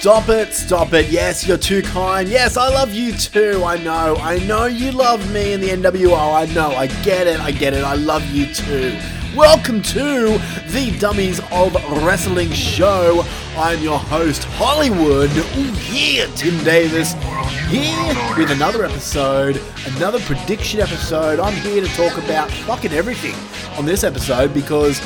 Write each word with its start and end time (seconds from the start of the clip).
Stop 0.00 0.30
it, 0.30 0.54
stop 0.54 0.94
it. 0.94 1.10
Yes, 1.10 1.46
you're 1.46 1.58
too 1.58 1.82
kind. 1.82 2.26
Yes, 2.26 2.56
I 2.56 2.70
love 2.70 2.94
you 2.94 3.12
too. 3.12 3.62
I 3.62 3.76
know. 3.76 4.16
I 4.16 4.38
know 4.38 4.64
you 4.64 4.92
love 4.92 5.30
me 5.30 5.52
in 5.52 5.60
the 5.60 5.68
NWO. 5.68 6.16
I 6.16 6.50
know. 6.54 6.70
I 6.70 6.86
get 7.02 7.26
it. 7.26 7.38
I 7.38 7.50
get 7.50 7.74
it. 7.74 7.84
I 7.84 7.96
love 7.96 8.24
you 8.30 8.46
too. 8.46 8.98
Welcome 9.36 9.82
to 9.82 10.38
the 10.68 10.96
Dummies 10.98 11.40
of 11.52 11.74
Wrestling 12.02 12.50
show. 12.50 13.26
I'm 13.58 13.78
your 13.82 13.98
host, 13.98 14.44
Hollywood. 14.44 15.30
Ooh, 15.36 15.74
yeah, 15.92 16.24
Tim 16.34 16.64
Davis. 16.64 17.12
Here 17.68 18.14
with 18.38 18.50
another 18.52 18.86
episode, 18.86 19.60
another 19.96 20.20
prediction 20.20 20.80
episode. 20.80 21.40
I'm 21.40 21.54
here 21.56 21.82
to 21.82 21.88
talk 21.88 22.16
about 22.16 22.50
fucking 22.50 22.92
everything 22.92 23.34
on 23.76 23.84
this 23.84 24.02
episode 24.02 24.54
because 24.54 24.98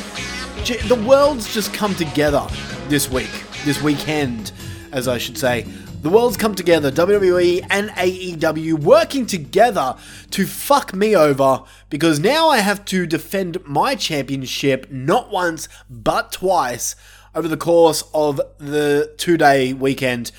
the 0.86 1.04
world's 1.04 1.52
just 1.52 1.74
come 1.74 1.96
together 1.96 2.46
this 2.86 3.10
week, 3.10 3.42
this 3.64 3.82
weekend, 3.82 4.52
as 4.94 5.08
I 5.08 5.18
should 5.18 5.36
say. 5.36 5.62
The 6.02 6.08
world's 6.08 6.36
come 6.36 6.54
together, 6.54 6.90
WWE 6.90 7.66
and 7.68 7.90
AEW 7.90 8.78
working 8.78 9.26
together 9.26 9.96
to 10.30 10.46
fuck 10.46 10.94
me 10.94 11.16
over 11.16 11.64
because 11.90 12.20
now 12.20 12.48
I 12.48 12.58
have 12.58 12.84
to 12.86 13.04
defend 13.04 13.66
my 13.66 13.96
championship 13.96 14.90
not 14.90 15.30
once 15.30 15.68
but 15.90 16.30
twice 16.30 16.94
over 17.34 17.48
the 17.48 17.56
course 17.56 18.04
of 18.14 18.40
the 18.58 19.12
two 19.18 19.36
day 19.36 19.72
weekend, 19.72 20.30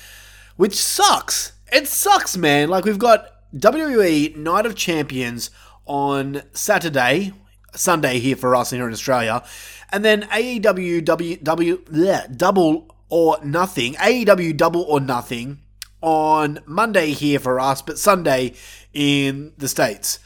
which 0.56 0.74
sucks. 0.74 1.52
It 1.70 1.86
sucks, 1.86 2.36
man. 2.36 2.70
Like, 2.70 2.84
we've 2.84 2.98
got 2.98 3.28
WWE 3.54 4.36
Night 4.36 4.64
of 4.64 4.74
Champions 4.74 5.50
on 5.84 6.42
Saturday, 6.52 7.32
Sunday 7.74 8.18
here 8.20 8.36
for 8.36 8.56
us 8.56 8.70
here 8.70 8.86
in 8.86 8.92
Australia, 8.92 9.44
and 9.92 10.04
then 10.04 10.22
AEW 10.22 11.04
W, 11.04 11.36
w 11.36 11.78
bleh, 11.84 12.36
Double 12.36 12.95
or 13.08 13.38
Nothing, 13.44 13.94
AEW 13.94 14.56
Double 14.56 14.82
or 14.82 15.00
Nothing 15.00 15.60
on 16.00 16.60
Monday 16.66 17.12
here 17.12 17.38
for 17.38 17.58
us, 17.58 17.82
but 17.82 17.98
Sunday 17.98 18.54
in 18.92 19.52
the 19.58 19.68
States. 19.68 20.18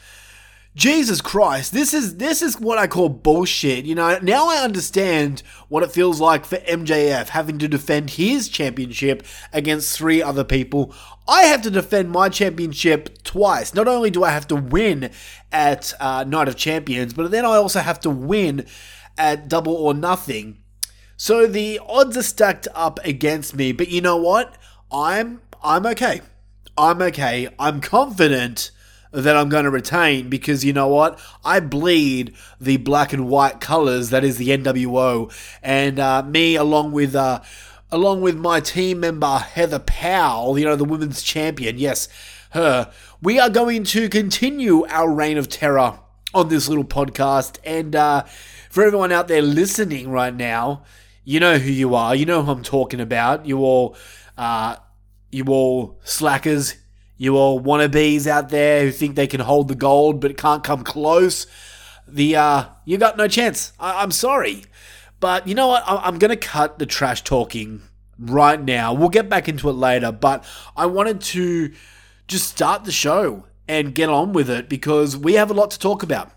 Jesus 0.73 1.19
Christ, 1.19 1.73
this 1.73 1.93
is 1.93 2.15
this 2.15 2.41
is 2.41 2.57
what 2.57 2.77
I 2.77 2.87
call 2.87 3.09
bullshit. 3.09 3.83
You 3.83 3.93
know, 3.93 4.17
now 4.21 4.47
I 4.47 4.63
understand 4.63 5.43
what 5.67 5.83
it 5.83 5.91
feels 5.91 6.21
like 6.21 6.45
for 6.45 6.55
MJF 6.59 7.27
having 7.27 7.59
to 7.59 7.67
defend 7.67 8.11
his 8.11 8.47
championship 8.47 9.25
against 9.51 9.97
three 9.97 10.23
other 10.23 10.45
people. 10.45 10.95
I 11.27 11.43
have 11.43 11.61
to 11.63 11.71
defend 11.71 12.11
my 12.11 12.29
championship 12.29 13.21
twice. 13.23 13.73
Not 13.73 13.89
only 13.89 14.11
do 14.11 14.23
I 14.23 14.29
have 14.29 14.47
to 14.47 14.55
win 14.55 15.11
at 15.51 15.93
uh, 15.99 16.23
Night 16.23 16.47
of 16.47 16.55
Champions, 16.55 17.13
but 17.13 17.31
then 17.31 17.43
I 17.43 17.55
also 17.57 17.81
have 17.81 17.99
to 18.01 18.09
win 18.09 18.65
at 19.17 19.49
Double 19.49 19.75
or 19.75 19.93
Nothing. 19.93 20.60
So 21.23 21.45
the 21.45 21.79
odds 21.87 22.17
are 22.17 22.23
stacked 22.23 22.67
up 22.73 22.99
against 23.05 23.55
me, 23.55 23.73
but 23.73 23.89
you 23.89 24.01
know 24.01 24.17
what? 24.17 24.57
I'm 24.91 25.43
I'm 25.63 25.85
okay. 25.85 26.21
I'm 26.75 26.99
okay. 26.99 27.47
I'm 27.59 27.79
confident 27.79 28.71
that 29.11 29.37
I'm 29.37 29.47
going 29.47 29.65
to 29.65 29.69
retain 29.69 30.31
because 30.31 30.65
you 30.65 30.73
know 30.73 30.87
what? 30.87 31.19
I 31.45 31.59
bleed 31.59 32.33
the 32.59 32.77
black 32.77 33.13
and 33.13 33.29
white 33.29 33.59
colors 33.59 34.09
that 34.09 34.23
is 34.23 34.37
the 34.37 34.47
NWO, 34.47 35.31
and 35.61 35.99
uh, 35.99 36.23
me 36.23 36.55
along 36.55 36.91
with 36.91 37.15
uh, 37.15 37.41
along 37.91 38.21
with 38.21 38.35
my 38.35 38.59
team 38.59 39.01
member 39.01 39.37
Heather 39.37 39.77
Powell, 39.77 40.57
you 40.57 40.65
know 40.65 40.75
the 40.75 40.85
women's 40.85 41.21
champion. 41.21 41.77
Yes, 41.77 42.07
her. 42.53 42.91
We 43.21 43.39
are 43.39 43.51
going 43.51 43.83
to 43.83 44.09
continue 44.09 44.87
our 44.87 45.13
reign 45.13 45.37
of 45.37 45.49
terror 45.49 45.99
on 46.33 46.49
this 46.49 46.67
little 46.67 46.83
podcast, 46.83 47.59
and 47.63 47.95
uh, 47.95 48.23
for 48.71 48.83
everyone 48.83 49.11
out 49.11 49.27
there 49.27 49.43
listening 49.43 50.09
right 50.09 50.33
now, 50.33 50.81
you 51.23 51.39
know 51.39 51.57
who 51.57 51.71
you 51.71 51.95
are. 51.95 52.15
You 52.15 52.25
know 52.25 52.43
who 52.43 52.51
I'm 52.51 52.63
talking 52.63 52.99
about. 52.99 53.45
You 53.45 53.59
all. 53.59 53.95
Uh, 54.37 54.75
you 55.31 55.45
all 55.47 55.99
slackers, 56.03 56.75
you 57.17 57.37
all 57.37 57.61
wannabes 57.61 58.27
out 58.27 58.49
there 58.49 58.83
who 58.85 58.91
think 58.91 59.15
they 59.15 59.27
can 59.27 59.39
hold 59.39 59.67
the 59.67 59.75
gold 59.75 60.19
but 60.19 60.37
can't 60.37 60.63
come 60.63 60.83
close. 60.83 61.47
The 62.07 62.35
uh, 62.35 62.65
you 62.85 62.97
got 62.97 63.17
no 63.17 63.27
chance. 63.27 63.73
I- 63.79 64.03
am 64.03 64.11
sorry, 64.11 64.65
but 65.19 65.47
you 65.47 65.55
know 65.55 65.67
what? 65.67 65.83
I- 65.87 66.01
I'm 66.07 66.19
gonna 66.19 66.35
cut 66.35 66.79
the 66.79 66.85
trash 66.85 67.23
talking 67.23 67.81
right 68.19 68.61
now. 68.61 68.93
We'll 68.93 69.09
get 69.09 69.29
back 69.29 69.47
into 69.47 69.69
it 69.69 69.73
later, 69.73 70.11
but 70.11 70.43
I 70.75 70.85
wanted 70.85 71.21
to 71.21 71.71
just 72.27 72.49
start 72.49 72.83
the 72.83 72.91
show 72.91 73.45
and 73.67 73.95
get 73.95 74.09
on 74.09 74.33
with 74.33 74.49
it 74.49 74.67
because 74.67 75.15
we 75.15 75.33
have 75.33 75.49
a 75.49 75.53
lot 75.53 75.71
to 75.71 75.79
talk 75.79 76.03
about. 76.03 76.31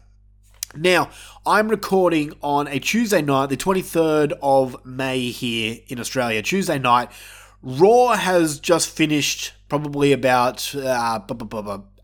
Now, 0.76 1.10
I'm 1.46 1.68
recording 1.68 2.32
on 2.42 2.66
a 2.66 2.80
Tuesday 2.80 3.22
night, 3.22 3.48
the 3.48 3.56
23rd 3.56 4.32
of 4.42 4.84
May 4.84 5.30
here 5.30 5.78
in 5.86 6.00
Australia. 6.00 6.42
Tuesday 6.42 6.80
night, 6.80 7.10
Raw 7.62 8.14
has 8.14 8.58
just 8.58 8.90
finished 8.90 9.52
probably 9.68 10.12
about 10.12 10.74
uh, 10.74 11.20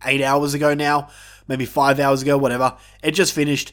eight 0.05 0.23
hours 0.23 0.55
ago 0.55 0.75
now, 0.75 1.09
maybe 1.49 1.67
five 1.67 1.99
hours 1.99 2.23
ago, 2.23 2.39
whatever. 2.39 2.77
It 3.03 3.13
just 3.13 3.33
finished. 3.33 3.73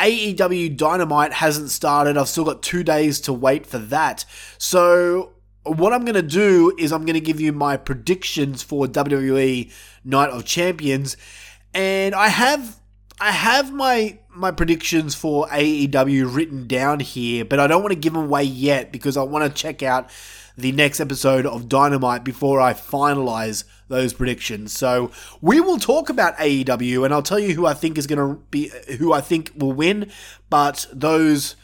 AEW 0.00 0.76
Dynamite 0.76 1.34
hasn't 1.34 1.70
started. 1.70 2.16
I've 2.16 2.28
still 2.28 2.44
got 2.44 2.62
two 2.62 2.82
days 2.82 3.20
to 3.22 3.34
wait 3.34 3.66
for 3.66 3.78
that. 3.78 4.24
So, 4.56 5.32
what 5.64 5.92
I'm 5.92 6.06
going 6.06 6.14
to 6.14 6.22
do 6.22 6.74
is 6.78 6.90
I'm 6.90 7.04
going 7.04 7.14
to 7.14 7.20
give 7.20 7.40
you 7.40 7.52
my 7.52 7.76
predictions 7.76 8.62
for 8.62 8.86
WWE 8.86 9.70
Night 10.04 10.30
of 10.30 10.46
Champions. 10.46 11.18
And 11.74 12.14
I 12.14 12.28
have 12.28 12.78
I 13.20 13.32
have 13.32 13.72
my 13.72 14.18
my 14.38 14.50
predictions 14.50 15.14
for 15.14 15.46
AEW 15.48 16.34
written 16.34 16.66
down 16.66 17.00
here, 17.00 17.44
but 17.44 17.58
I 17.58 17.66
don't 17.66 17.82
want 17.82 17.92
to 17.92 17.98
give 17.98 18.12
them 18.12 18.24
away 18.24 18.44
yet 18.44 18.92
because 18.92 19.16
I 19.16 19.22
want 19.22 19.44
to 19.44 19.62
check 19.62 19.82
out 19.82 20.10
the 20.56 20.72
next 20.72 21.00
episode 21.00 21.46
of 21.46 21.68
Dynamite 21.68 22.24
before 22.24 22.60
I 22.60 22.72
finalize 22.72 23.64
those 23.88 24.12
predictions. 24.12 24.72
So 24.72 25.10
we 25.40 25.60
will 25.60 25.78
talk 25.78 26.08
about 26.08 26.36
AEW, 26.36 27.04
and 27.04 27.12
I'll 27.12 27.22
tell 27.22 27.38
you 27.38 27.54
who 27.54 27.66
I 27.66 27.74
think 27.74 27.98
is 27.98 28.06
going 28.06 28.18
to 28.18 28.40
be 28.50 28.70
who 28.98 29.12
I 29.12 29.20
think 29.20 29.52
will 29.56 29.72
win. 29.72 30.10
But 30.50 30.86
those 30.92 31.56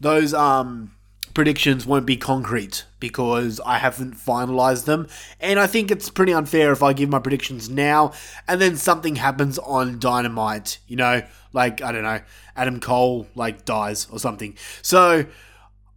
those 0.00 0.34
um 0.34 0.95
predictions 1.36 1.84
won't 1.84 2.06
be 2.06 2.16
concrete 2.16 2.86
because 2.98 3.60
I 3.66 3.76
haven't 3.76 4.14
finalized 4.16 4.86
them. 4.86 5.06
And 5.38 5.60
I 5.60 5.66
think 5.66 5.90
it's 5.90 6.08
pretty 6.08 6.32
unfair 6.32 6.72
if 6.72 6.82
I 6.82 6.94
give 6.94 7.10
my 7.10 7.18
predictions 7.18 7.68
now 7.68 8.14
and 8.48 8.58
then 8.58 8.74
something 8.76 9.16
happens 9.16 9.58
on 9.58 9.98
Dynamite, 9.98 10.78
you 10.88 10.96
know, 10.96 11.22
like 11.52 11.82
I 11.82 11.92
don't 11.92 12.04
know, 12.04 12.22
Adam 12.56 12.80
Cole 12.80 13.26
like 13.34 13.66
dies 13.66 14.08
or 14.10 14.18
something. 14.18 14.56
So 14.80 15.26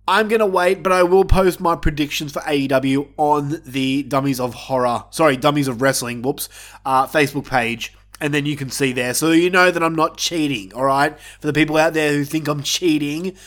I'm 0.09 0.27
going 0.27 0.41
to 0.41 0.45
wait, 0.45 0.83
but 0.83 0.91
I 0.91 1.03
will 1.03 1.23
post 1.23 1.61
my 1.61 1.77
predictions 1.77 2.33
for 2.33 2.41
AEW 2.41 3.07
on 3.15 3.61
the 3.65 4.03
Dummies 4.03 4.41
of 4.41 4.53
Horror, 4.53 5.05
sorry, 5.09 5.37
Dummies 5.37 5.69
of 5.69 5.81
Wrestling, 5.81 6.21
whoops, 6.21 6.49
uh, 6.85 7.07
Facebook 7.07 7.47
page. 7.47 7.93
And 8.19 8.33
then 8.33 8.45
you 8.45 8.57
can 8.57 8.69
see 8.69 8.91
there. 8.91 9.13
So 9.13 9.31
you 9.31 9.49
know 9.49 9.71
that 9.71 9.81
I'm 9.81 9.95
not 9.95 10.17
cheating, 10.17 10.73
all 10.73 10.83
right? 10.83 11.17
For 11.39 11.47
the 11.47 11.53
people 11.53 11.77
out 11.77 11.93
there 11.93 12.11
who 12.11 12.25
think 12.25 12.49
I'm 12.49 12.63
cheating, 12.63 13.37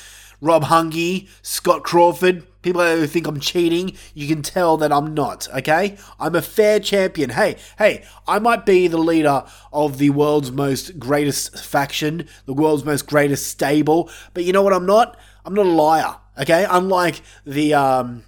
Rob 0.43 0.65
Hungy, 0.65 1.29
Scott 1.41 1.85
Crawford, 1.85 2.43
people 2.63 2.83
who 2.83 3.07
think 3.07 3.29
I'm 3.29 3.39
cheating, 3.39 3.97
you 4.13 4.27
can 4.27 4.43
tell 4.43 4.77
that 4.77 4.93
I'm 4.93 5.15
not, 5.15 5.47
okay? 5.55 5.97
I'm 6.19 6.35
a 6.35 6.43
fair 6.43 6.81
champion. 6.81 7.31
Hey, 7.31 7.57
hey, 7.79 8.05
I 8.27 8.41
might 8.41 8.67
be 8.67 8.89
the 8.89 8.99
leader 8.99 9.45
of 9.73 9.99
the 9.99 10.11
world's 10.11 10.51
most 10.51 10.99
greatest 10.99 11.65
faction, 11.65 12.29
the 12.47 12.53
world's 12.53 12.85
most 12.85 13.07
greatest 13.07 13.47
stable, 13.47 14.11
but 14.35 14.43
you 14.43 14.53
know 14.53 14.63
what 14.63 14.73
I'm 14.73 14.85
not? 14.85 15.17
I'm 15.45 15.55
not 15.55 15.67
a 15.67 15.71
liar, 15.71 16.17
okay? 16.37 16.67
Unlike 16.69 17.23
the, 17.47 17.75
um, 17.75 18.25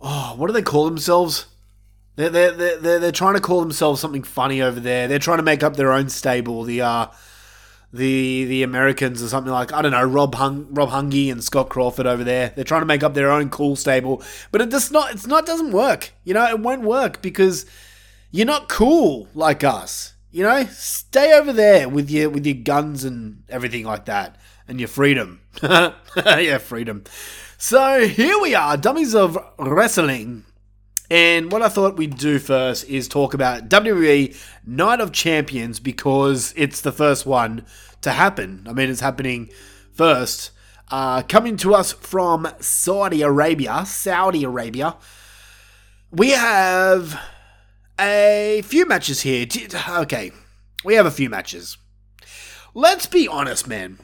oh, 0.00 0.34
what 0.38 0.46
do 0.46 0.54
they 0.54 0.62
call 0.62 0.86
themselves? 0.86 1.48
They're, 2.14 2.30
they're, 2.30 2.52
they're, 2.52 2.98
they're 2.98 3.12
trying 3.12 3.34
to 3.34 3.42
call 3.42 3.60
themselves 3.60 4.00
something 4.00 4.22
funny 4.22 4.62
over 4.62 4.80
there. 4.80 5.06
They're 5.06 5.18
trying 5.18 5.36
to 5.36 5.42
make 5.42 5.62
up 5.62 5.76
their 5.76 5.92
own 5.92 6.08
stable. 6.08 6.62
The, 6.64 6.80
uh, 6.80 7.06
the 7.92 8.44
the 8.44 8.62
Americans 8.62 9.22
or 9.22 9.28
something 9.28 9.52
like 9.52 9.72
I 9.72 9.82
don't 9.82 9.92
know 9.92 10.04
Rob 10.04 10.34
Hung, 10.34 10.66
Rob 10.70 10.90
Hungy 10.90 11.30
and 11.30 11.42
Scott 11.42 11.68
Crawford 11.68 12.06
over 12.06 12.24
there. 12.24 12.52
They're 12.54 12.64
trying 12.64 12.82
to 12.82 12.86
make 12.86 13.02
up 13.02 13.14
their 13.14 13.30
own 13.30 13.48
cool 13.48 13.76
stable, 13.76 14.22
but 14.50 14.60
it 14.60 14.70
does 14.70 14.90
not. 14.90 15.12
It's 15.12 15.26
not 15.26 15.46
doesn't 15.46 15.72
work. 15.72 16.12
You 16.24 16.34
know, 16.34 16.46
it 16.46 16.60
won't 16.60 16.82
work 16.82 17.22
because 17.22 17.66
you're 18.30 18.46
not 18.46 18.68
cool 18.68 19.28
like 19.34 19.64
us. 19.64 20.14
You 20.30 20.42
know, 20.42 20.64
stay 20.66 21.32
over 21.32 21.52
there 21.52 21.88
with 21.88 22.10
your 22.10 22.30
with 22.30 22.44
your 22.44 22.56
guns 22.56 23.04
and 23.04 23.44
everything 23.48 23.84
like 23.84 24.04
that, 24.06 24.36
and 24.68 24.80
your 24.80 24.88
freedom. 24.88 25.40
yeah, 25.62 26.58
freedom. 26.58 27.04
So 27.58 28.06
here 28.06 28.38
we 28.40 28.54
are, 28.54 28.76
dummies 28.76 29.14
of 29.14 29.38
wrestling. 29.58 30.44
And 31.10 31.52
what 31.52 31.62
I 31.62 31.68
thought 31.68 31.96
we'd 31.96 32.16
do 32.18 32.38
first 32.38 32.88
is 32.88 33.06
talk 33.06 33.32
about 33.32 33.68
WWE 33.68 34.36
Night 34.66 35.00
of 35.00 35.12
Champions 35.12 35.78
because 35.78 36.52
it's 36.56 36.80
the 36.80 36.92
first 36.92 37.26
one 37.26 37.64
to 38.02 38.10
happen. 38.10 38.64
I 38.68 38.72
mean, 38.72 38.90
it's 38.90 39.00
happening 39.00 39.50
first. 39.92 40.50
Uh, 40.90 41.22
coming 41.22 41.56
to 41.58 41.74
us 41.74 41.92
from 41.92 42.48
Saudi 42.60 43.22
Arabia, 43.22 43.84
Saudi 43.86 44.44
Arabia, 44.44 44.96
we 46.10 46.30
have 46.30 47.20
a 47.98 48.62
few 48.64 48.86
matches 48.86 49.22
here. 49.22 49.46
Okay, 49.88 50.32
we 50.84 50.94
have 50.94 51.06
a 51.06 51.10
few 51.10 51.28
matches. 51.28 51.76
Let's 52.74 53.06
be 53.06 53.26
honest, 53.26 53.66
man. 53.66 53.98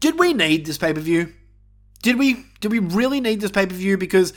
Did 0.00 0.18
we 0.18 0.32
need 0.32 0.66
this 0.66 0.78
pay 0.78 0.92
per 0.92 1.00
view? 1.00 1.32
Did 2.02 2.18
we? 2.18 2.44
Did 2.60 2.72
we 2.72 2.78
really 2.78 3.20
need 3.20 3.40
this 3.40 3.50
pay 3.50 3.66
per 3.66 3.74
view? 3.74 3.96
Because 3.96 4.32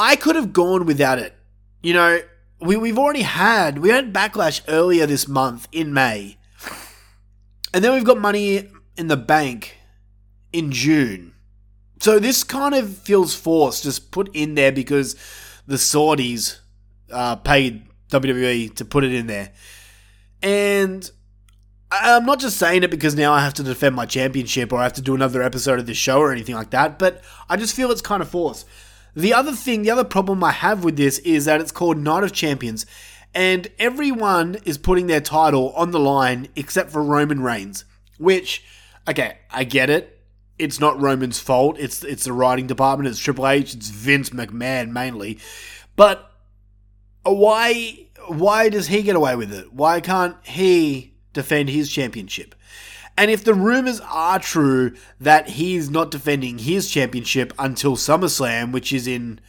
I 0.00 0.16
could 0.16 0.34
have 0.34 0.54
gone 0.54 0.86
without 0.86 1.18
it. 1.18 1.34
You 1.82 1.92
know, 1.92 2.20
we, 2.58 2.76
we've 2.76 2.98
already 2.98 3.20
had, 3.22 3.78
we 3.78 3.90
had 3.90 4.14
Backlash 4.14 4.62
earlier 4.66 5.04
this 5.04 5.28
month 5.28 5.68
in 5.72 5.92
May. 5.92 6.38
And 7.74 7.84
then 7.84 7.92
we've 7.92 8.04
got 8.04 8.18
money 8.18 8.68
in 8.96 9.08
the 9.08 9.16
bank 9.18 9.76
in 10.54 10.72
June. 10.72 11.34
So 12.00 12.18
this 12.18 12.42
kind 12.44 12.74
of 12.74 12.96
feels 12.96 13.34
forced, 13.34 13.82
just 13.82 14.10
put 14.10 14.34
in 14.34 14.54
there 14.54 14.72
because 14.72 15.16
the 15.66 15.76
Saudis 15.76 16.60
uh, 17.12 17.36
paid 17.36 17.86
WWE 18.08 18.74
to 18.76 18.84
put 18.86 19.04
it 19.04 19.12
in 19.12 19.26
there. 19.26 19.52
And 20.42 21.08
I'm 21.92 22.24
not 22.24 22.40
just 22.40 22.56
saying 22.56 22.84
it 22.84 22.90
because 22.90 23.14
now 23.14 23.34
I 23.34 23.40
have 23.40 23.54
to 23.54 23.62
defend 23.62 23.94
my 23.96 24.06
championship 24.06 24.72
or 24.72 24.78
I 24.78 24.84
have 24.84 24.94
to 24.94 25.02
do 25.02 25.14
another 25.14 25.42
episode 25.42 25.78
of 25.78 25.84
this 25.84 25.98
show 25.98 26.20
or 26.20 26.32
anything 26.32 26.54
like 26.54 26.70
that, 26.70 26.98
but 26.98 27.20
I 27.50 27.58
just 27.58 27.76
feel 27.76 27.90
it's 27.90 28.00
kind 28.00 28.22
of 28.22 28.30
forced. 28.30 28.66
The 29.14 29.32
other 29.32 29.52
thing, 29.52 29.82
the 29.82 29.90
other 29.90 30.04
problem 30.04 30.42
I 30.44 30.52
have 30.52 30.84
with 30.84 30.96
this 30.96 31.18
is 31.20 31.44
that 31.44 31.60
it's 31.60 31.72
called 31.72 31.98
Night 31.98 32.24
of 32.24 32.32
Champions, 32.32 32.86
and 33.34 33.68
everyone 33.78 34.58
is 34.64 34.78
putting 34.78 35.06
their 35.06 35.20
title 35.20 35.72
on 35.72 35.90
the 35.90 36.00
line 36.00 36.48
except 36.56 36.90
for 36.90 37.02
Roman 37.02 37.40
Reigns. 37.40 37.84
Which, 38.18 38.64
okay, 39.08 39.38
I 39.50 39.64
get 39.64 39.90
it. 39.90 40.18
It's 40.58 40.78
not 40.78 41.00
Roman's 41.00 41.40
fault. 41.40 41.78
It's 41.78 42.04
it's 42.04 42.24
the 42.24 42.32
writing 42.32 42.66
department. 42.66 43.08
It's 43.08 43.18
Triple 43.18 43.48
H. 43.48 43.74
It's 43.74 43.88
Vince 43.88 44.30
McMahon 44.30 44.90
mainly. 44.90 45.38
But 45.96 46.30
why 47.22 48.08
why 48.28 48.68
does 48.68 48.88
he 48.88 49.02
get 49.02 49.16
away 49.16 49.36
with 49.36 49.52
it? 49.52 49.72
Why 49.72 50.00
can't 50.00 50.36
he 50.44 51.14
defend 51.32 51.70
his 51.70 51.90
championship? 51.90 52.54
And 53.20 53.30
if 53.30 53.44
the 53.44 53.52
rumors 53.52 54.00
are 54.00 54.38
true 54.38 54.94
that 55.20 55.50
he's 55.50 55.90
not 55.90 56.10
defending 56.10 56.56
his 56.56 56.90
championship 56.90 57.52
until 57.58 57.94
SummerSlam, 57.94 58.72
which 58.72 58.94
is 58.94 59.06
in 59.06 59.40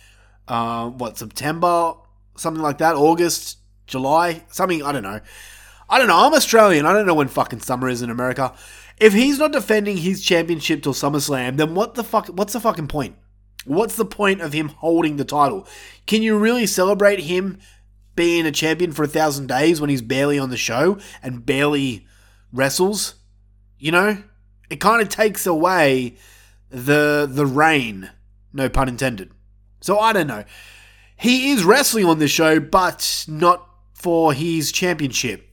uh, 0.49 0.89
what 0.89 1.17
September, 1.17 1.93
something 2.35 2.61
like 2.61 2.79
that, 2.79 2.95
August, 2.95 3.59
July, 3.87 4.43
something 4.49 4.83
I 4.83 4.91
don't 4.91 5.03
know. 5.03 5.21
I 5.89 5.97
don't 5.97 6.09
know. 6.09 6.17
I'm 6.17 6.33
Australian. 6.33 6.85
I 6.85 6.91
don't 6.91 7.05
know 7.05 7.13
when 7.13 7.29
fucking 7.29 7.61
summer 7.61 7.87
is 7.87 8.01
in 8.01 8.09
America. 8.09 8.53
If 8.97 9.13
he's 9.13 9.39
not 9.39 9.53
defending 9.53 9.95
his 9.95 10.21
championship 10.21 10.83
till 10.83 10.93
SummerSlam, 10.93 11.55
then 11.55 11.73
what 11.73 11.93
the 11.95 12.03
fuck? 12.03 12.27
What's 12.27 12.51
the 12.51 12.59
fucking 12.59 12.89
point? 12.89 13.15
What's 13.63 13.95
the 13.95 14.03
point 14.03 14.41
of 14.41 14.51
him 14.51 14.67
holding 14.67 15.15
the 15.15 15.23
title? 15.23 15.65
Can 16.07 16.21
you 16.21 16.37
really 16.37 16.67
celebrate 16.67 17.21
him 17.21 17.57
being 18.17 18.45
a 18.45 18.51
champion 18.51 18.91
for 18.91 19.03
a 19.03 19.07
thousand 19.07 19.47
days 19.47 19.79
when 19.79 19.89
he's 19.89 20.01
barely 20.01 20.37
on 20.37 20.49
the 20.49 20.57
show 20.57 20.97
and 21.23 21.45
barely 21.45 22.05
wrestles? 22.51 23.15
You 23.81 23.91
know, 23.91 24.17
it 24.69 24.75
kind 24.79 25.01
of 25.01 25.09
takes 25.09 25.47
away 25.47 26.15
the 26.69 27.27
the 27.27 27.47
reign, 27.47 28.11
no 28.53 28.69
pun 28.69 28.87
intended. 28.87 29.31
So 29.81 29.97
I 29.97 30.13
don't 30.13 30.27
know. 30.27 30.43
He 31.17 31.49
is 31.49 31.63
wrestling 31.63 32.05
on 32.05 32.19
this 32.19 32.29
show, 32.29 32.59
but 32.59 33.25
not 33.27 33.67
for 33.95 34.33
his 34.33 34.71
championship. 34.71 35.49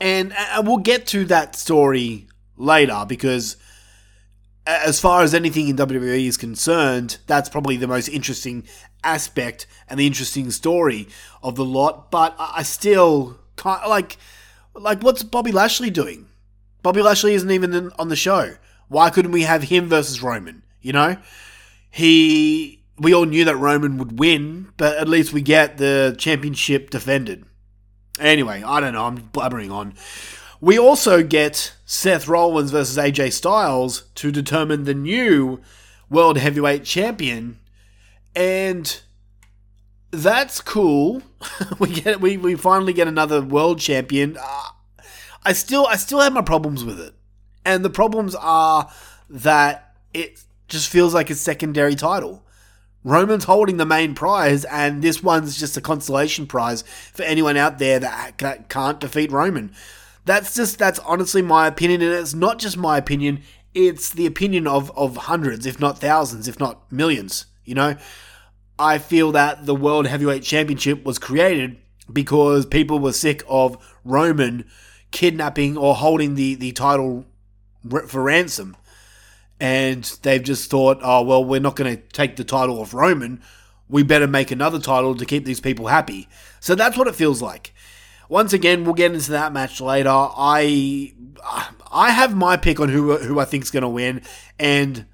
And 0.00 0.32
uh, 0.32 0.62
we'll 0.64 0.78
get 0.78 1.06
to 1.08 1.26
that 1.26 1.56
story 1.56 2.26
later 2.56 3.04
because 3.06 3.58
as 4.66 4.98
far 4.98 5.22
as 5.22 5.34
anything 5.34 5.68
in 5.68 5.76
WWE 5.76 6.26
is 6.26 6.38
concerned, 6.38 7.18
that's 7.26 7.50
probably 7.50 7.76
the 7.76 7.86
most 7.86 8.08
interesting 8.08 8.64
aspect 9.04 9.66
and 9.90 10.00
the 10.00 10.06
interesting 10.06 10.50
story 10.50 11.06
of 11.42 11.56
the 11.56 11.66
lot. 11.66 12.10
But 12.10 12.34
I 12.38 12.62
still 12.62 13.38
can't 13.58 13.86
like 13.86 14.16
like 14.74 15.02
what's 15.02 15.22
Bobby 15.22 15.52
Lashley 15.52 15.90
doing? 15.90 16.29
Bobby 16.82 17.02
Lashley 17.02 17.34
isn't 17.34 17.50
even 17.50 17.92
on 17.98 18.08
the 18.08 18.16
show. 18.16 18.54
Why 18.88 19.10
couldn't 19.10 19.32
we 19.32 19.42
have 19.42 19.64
him 19.64 19.88
versus 19.88 20.22
Roman? 20.22 20.62
You 20.80 20.92
know, 20.92 21.16
he. 21.90 22.78
We 22.98 23.14
all 23.14 23.24
knew 23.24 23.46
that 23.46 23.56
Roman 23.56 23.96
would 23.96 24.18
win, 24.18 24.72
but 24.76 24.98
at 24.98 25.08
least 25.08 25.32
we 25.32 25.40
get 25.40 25.78
the 25.78 26.14
championship 26.18 26.90
defended. 26.90 27.46
Anyway, 28.18 28.62
I 28.62 28.78
don't 28.80 28.92
know. 28.92 29.06
I'm 29.06 29.16
blabbering 29.16 29.72
on. 29.72 29.94
We 30.60 30.78
also 30.78 31.22
get 31.22 31.74
Seth 31.86 32.28
Rollins 32.28 32.70
versus 32.70 32.98
AJ 32.98 33.32
Styles 33.32 34.02
to 34.16 34.30
determine 34.30 34.84
the 34.84 34.92
new 34.92 35.62
World 36.10 36.36
Heavyweight 36.36 36.84
Champion, 36.84 37.58
and 38.36 39.00
that's 40.10 40.60
cool. 40.60 41.22
we 41.78 41.88
get 41.88 42.20
we, 42.20 42.36
we 42.36 42.54
finally 42.56 42.92
get 42.92 43.08
another 43.08 43.40
world 43.40 43.78
champion. 43.78 44.36
Uh, 44.38 44.62
I 45.44 45.52
still 45.52 45.86
I 45.86 45.96
still 45.96 46.20
have 46.20 46.32
my 46.32 46.42
problems 46.42 46.84
with 46.84 47.00
it. 47.00 47.14
And 47.64 47.84
the 47.84 47.90
problems 47.90 48.34
are 48.34 48.90
that 49.28 49.94
it 50.12 50.42
just 50.68 50.88
feels 50.88 51.14
like 51.14 51.30
a 51.30 51.34
secondary 51.34 51.94
title. 51.94 52.42
Roman's 53.02 53.44
holding 53.44 53.78
the 53.78 53.86
main 53.86 54.14
prize, 54.14 54.64
and 54.66 55.00
this 55.00 55.22
one's 55.22 55.58
just 55.58 55.76
a 55.76 55.80
consolation 55.80 56.46
prize 56.46 56.82
for 57.12 57.22
anyone 57.22 57.56
out 57.56 57.78
there 57.78 57.98
that 57.98 58.68
can't 58.68 59.00
defeat 59.00 59.32
Roman. 59.32 59.72
That's 60.26 60.54
just 60.54 60.78
that's 60.78 60.98
honestly 61.00 61.40
my 61.40 61.66
opinion, 61.66 62.02
and 62.02 62.12
it's 62.12 62.34
not 62.34 62.58
just 62.58 62.76
my 62.76 62.98
opinion. 62.98 63.42
It's 63.72 64.10
the 64.10 64.26
opinion 64.26 64.66
of 64.66 64.96
of 64.96 65.16
hundreds, 65.16 65.64
if 65.64 65.80
not 65.80 65.98
thousands, 65.98 66.46
if 66.46 66.60
not 66.60 66.92
millions. 66.92 67.46
You 67.64 67.74
know, 67.74 67.96
I 68.78 68.98
feel 68.98 69.32
that 69.32 69.64
the 69.64 69.74
World 69.74 70.06
Heavyweight 70.06 70.42
Championship 70.42 71.04
was 71.04 71.18
created 71.18 71.78
because 72.12 72.66
people 72.66 72.98
were 72.98 73.12
sick 73.12 73.42
of 73.48 73.78
Roman 74.04 74.68
kidnapping 75.10 75.76
or 75.76 75.94
holding 75.94 76.34
the, 76.34 76.54
the 76.54 76.72
title 76.72 77.26
for 78.06 78.22
ransom. 78.22 78.76
And 79.58 80.04
they've 80.22 80.42
just 80.42 80.70
thought, 80.70 80.98
oh, 81.02 81.22
well, 81.22 81.44
we're 81.44 81.60
not 81.60 81.76
going 81.76 81.96
to 81.96 82.02
take 82.02 82.36
the 82.36 82.44
title 82.44 82.80
off 82.80 82.94
Roman. 82.94 83.42
We 83.88 84.02
better 84.02 84.26
make 84.26 84.50
another 84.50 84.78
title 84.78 85.14
to 85.14 85.26
keep 85.26 85.44
these 85.44 85.60
people 85.60 85.88
happy. 85.88 86.28
So 86.60 86.74
that's 86.74 86.96
what 86.96 87.08
it 87.08 87.14
feels 87.14 87.42
like. 87.42 87.74
Once 88.28 88.52
again, 88.52 88.84
we'll 88.84 88.94
get 88.94 89.12
into 89.12 89.32
that 89.32 89.52
match 89.52 89.80
later. 89.80 90.08
I 90.08 91.12
I 91.90 92.10
have 92.10 92.36
my 92.36 92.56
pick 92.56 92.78
on 92.78 92.88
who 92.88 93.16
who 93.16 93.40
I 93.40 93.44
think 93.44 93.64
is 93.64 93.72
going 93.72 93.82
to 93.82 93.88
win, 93.88 94.22
and 94.58 95.04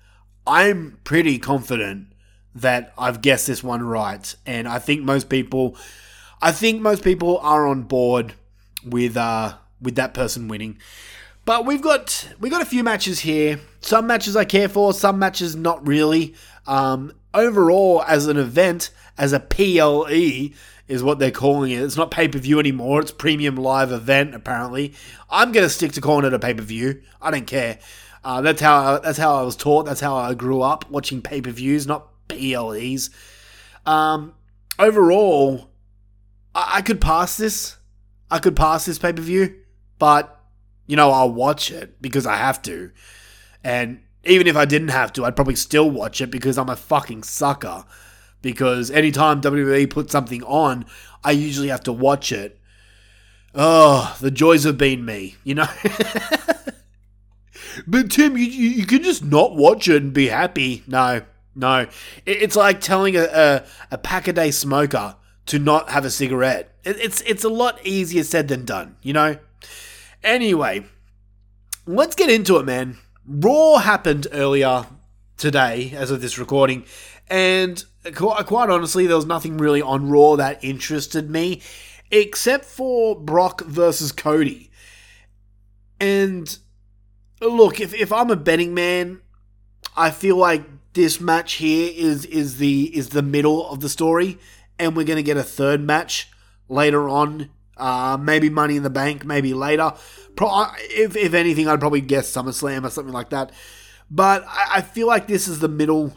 I'm 0.47 0.99
pretty 1.03 1.39
confident 1.39 2.09
that 2.55 2.93
I've 2.99 3.23
guessed 3.23 3.47
this 3.47 3.65
one 3.65 3.83
right. 3.83 4.35
And 4.45 4.69
I 4.69 4.79
think 4.79 5.03
most 5.03 5.31
people, 5.31 5.77
I 6.43 6.53
think 6.53 6.83
most 6.83 7.03
people 7.03 7.39
are 7.39 7.67
on 7.67 7.85
board 7.85 8.35
with 8.85 9.17
uh, 9.17 9.55
with 9.81 9.95
that 9.97 10.15
person 10.15 10.49
winning. 10.49 10.79
But 11.45 11.65
we've 11.65 11.81
got 11.81 12.29
we've 12.41 12.51
got 12.51 12.63
a 12.63 12.67
few 12.67 12.83
matches 12.83 13.21
here. 13.21 13.61
Some 13.81 14.07
matches 14.07 14.37
I 14.37 14.45
care 14.45 14.69
for, 14.69 14.93
some 14.93 15.19
matches 15.19 15.55
not 15.55 15.87
really. 15.87 16.35
Um, 16.67 17.13
overall, 17.33 18.03
as 18.03 18.27
an 18.27 18.37
event, 18.37 18.91
as 19.17 19.33
a 19.33 19.39
PLE 19.39 20.55
is 20.89 21.03
what 21.03 21.19
they're 21.19 21.31
calling 21.31 21.71
it. 21.71 21.83
It's 21.83 21.97
not 21.97 22.11
pay 22.11 22.27
per 22.27 22.39
view 22.39 22.59
anymore. 22.59 23.01
It's 23.01 23.13
premium 23.13 23.57
live 23.57 23.93
event. 23.93 24.35
Apparently, 24.35 24.95
I'm 25.31 25.53
gonna 25.53 25.69
stick 25.69 25.93
to 25.93 26.01
calling 26.01 26.25
it 26.25 26.35
a 26.35 26.39
pay 26.41 26.55
per 26.55 26.63
view. 26.63 27.03
I 27.23 27.31
don't 27.31 27.47
care. 27.47 27.79
Uh, 28.25 28.41
that's 28.41 28.61
how 28.61 28.95
I, 28.95 28.99
that's 28.99 29.19
how 29.19 29.37
I 29.37 29.43
was 29.43 29.55
taught. 29.55 29.87
That's 29.87 30.01
how 30.01 30.17
I 30.17 30.35
grew 30.35 30.63
up 30.63 30.91
watching 30.91 31.23
pay 31.23 31.41
per 31.41 31.53
views, 31.53 31.87
not 31.87 32.09
PLEs. 32.27 33.11
Um, 33.87 34.35
overall, 34.81 35.71
I, 36.57 36.79
I 36.79 36.83
could 36.83 37.01
pass 37.01 37.37
this. 37.37 37.77
I 38.33 38.41
could 38.41 38.57
pass 38.57 38.85
this 38.85 38.99
pay 38.99 39.13
per 39.13 39.23
view. 39.23 39.55
But, 39.99 40.41
you 40.87 40.97
know, 40.97 41.11
I'll 41.11 41.33
watch 41.33 41.71
it 41.71 42.01
because 42.01 42.27
I 42.27 42.37
have 42.37 42.63
to. 42.63 42.91
And 43.65 44.01
even 44.25 44.47
if 44.47 44.57
I 44.57 44.65
didn't 44.65 44.89
have 44.89 45.13
to, 45.15 45.25
I'd 45.25 45.37
probably 45.37 45.57
still 45.57 45.91
watch 45.91 46.21
it 46.21 46.31
because 46.31 46.59
I'm 46.59 46.69
a 46.69 46.77
fucking 46.77 47.23
sucker. 47.23 47.85
Because 48.43 48.91
anytime 48.91 49.41
WWE 49.41 49.89
puts 49.91 50.13
something 50.13 50.43
on, 50.45 50.87
I 51.25 51.33
usually 51.33 51.69
have 51.69 51.83
to 51.85 51.93
watch 51.93 52.33
it. 52.33 52.61
Oh, 53.55 54.17
the 54.21 54.31
joys 54.31 54.65
have 54.65 54.77
been 54.77 55.05
me, 55.05 55.37
you 55.43 55.55
know? 55.55 55.67
but 57.87 58.11
Tim, 58.11 58.37
you, 58.37 58.45
you, 58.45 58.69
you 58.71 58.87
can 58.87 59.03
just 59.03 59.25
not 59.25 59.57
watch 59.57 59.89
it 59.89 60.03
and 60.03 60.13
be 60.13 60.29
happy. 60.29 60.85
No, 60.87 61.23
no. 61.55 61.81
It, 62.27 62.43
it's 62.43 62.57
like 62.57 62.81
telling 62.81 63.17
a, 63.17 63.25
a, 63.25 63.65
a 63.93 63.99
pack 63.99 64.29
a 64.29 64.33
day 64.33 64.51
smoker 64.51 65.17
to 65.47 65.59
not 65.59 65.91
have 65.91 66.05
a 66.05 66.11
cigarette. 66.11 66.75
It, 66.85 66.97
it's, 67.01 67.23
it's 67.23 67.45
a 67.45 67.49
lot 67.49 67.85
easier 67.85 68.25
said 68.25 68.49
than 68.49 68.67
done, 68.67 68.97
you 69.03 69.15
know? 69.15 69.39
Anyway, 70.27 70.85
let's 71.87 72.17
get 72.17 72.29
into 72.29 72.57
it, 72.57 72.67
man. 72.67 72.99
Raw 73.25 73.77
happened 73.77 74.27
earlier 74.33 74.85
today, 75.37 75.93
as 75.97 76.11
of 76.11 76.21
this 76.21 76.37
recording, 76.37 76.85
and 77.29 77.85
quite 78.13 78.51
honestly, 78.51 79.07
there 79.07 79.15
was 79.15 79.25
nothing 79.25 79.57
really 79.57 79.81
on 79.81 80.11
Raw 80.11 80.35
that 80.35 80.65
interested 80.65 81.31
me, 81.31 81.63
except 82.11 82.65
for 82.65 83.15
Brock 83.15 83.61
versus 83.67 84.11
Cody. 84.11 84.69
And 86.01 86.59
look, 87.41 87.79
if, 87.79 87.95
if 87.95 88.13
I'm 88.13 88.31
a 88.31 88.37
betting 88.37 88.75
man, 88.75 89.21
I 89.97 90.11
feel 90.11 90.37
like 90.37 90.65
this 90.95 91.21
match 91.21 91.55
here 91.55 91.93
is 91.95 92.25
is 92.25 92.59
the 92.59 92.97
is 92.97 93.11
the 93.11 93.23
middle 93.23 93.71
of 93.71 93.79
the 93.79 93.89
story, 93.89 94.39
and 94.77 94.97
we're 94.97 95.07
gonna 95.07 95.23
get 95.23 95.37
a 95.37 95.45
third 95.45 95.83
match 95.83 96.29
later 96.69 97.09
on 97.09 97.51
uh, 97.77 98.17
maybe 98.21 98.49
Money 98.49 98.77
in 98.77 98.83
the 98.83 98.91
Bank, 98.91 99.25
maybe 99.25 99.55
later. 99.55 99.93
Pro- 100.35 100.67
if, 100.79 101.17
if 101.17 101.35
anything, 101.35 101.69
I'd 101.69 101.81
probably 101.81 102.01
guess 102.01 102.31
SummerSlam 102.31 102.85
or 102.85 102.91
something 102.91 103.15
like 103.15 103.31
that. 103.31 103.53
But 104.11 104.45
I, 104.47 104.77
I 104.77 104.81
feel 104.81 105.07
like 105.07 105.27
this 105.27 105.49
is 105.49 105.61
the 105.61 105.69
middle 105.69 106.15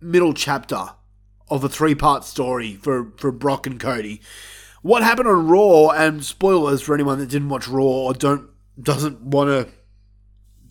middle 0.00 0.34
chapter 0.34 0.90
of 1.48 1.64
a 1.64 1.68
three 1.68 1.94
part 1.94 2.24
story 2.24 2.74
for, 2.74 3.12
for 3.16 3.32
Brock 3.32 3.66
and 3.66 3.80
Cody. 3.80 4.20
What 4.82 5.02
happened 5.02 5.28
on 5.28 5.48
Raw, 5.48 5.88
and 5.90 6.24
spoilers 6.24 6.82
for 6.82 6.94
anyone 6.94 7.18
that 7.18 7.30
didn't 7.30 7.48
watch 7.48 7.68
Raw 7.68 7.84
or 7.84 8.14
don't 8.14 8.50
doesn't 8.80 9.20
want 9.22 9.48
to 9.48 9.72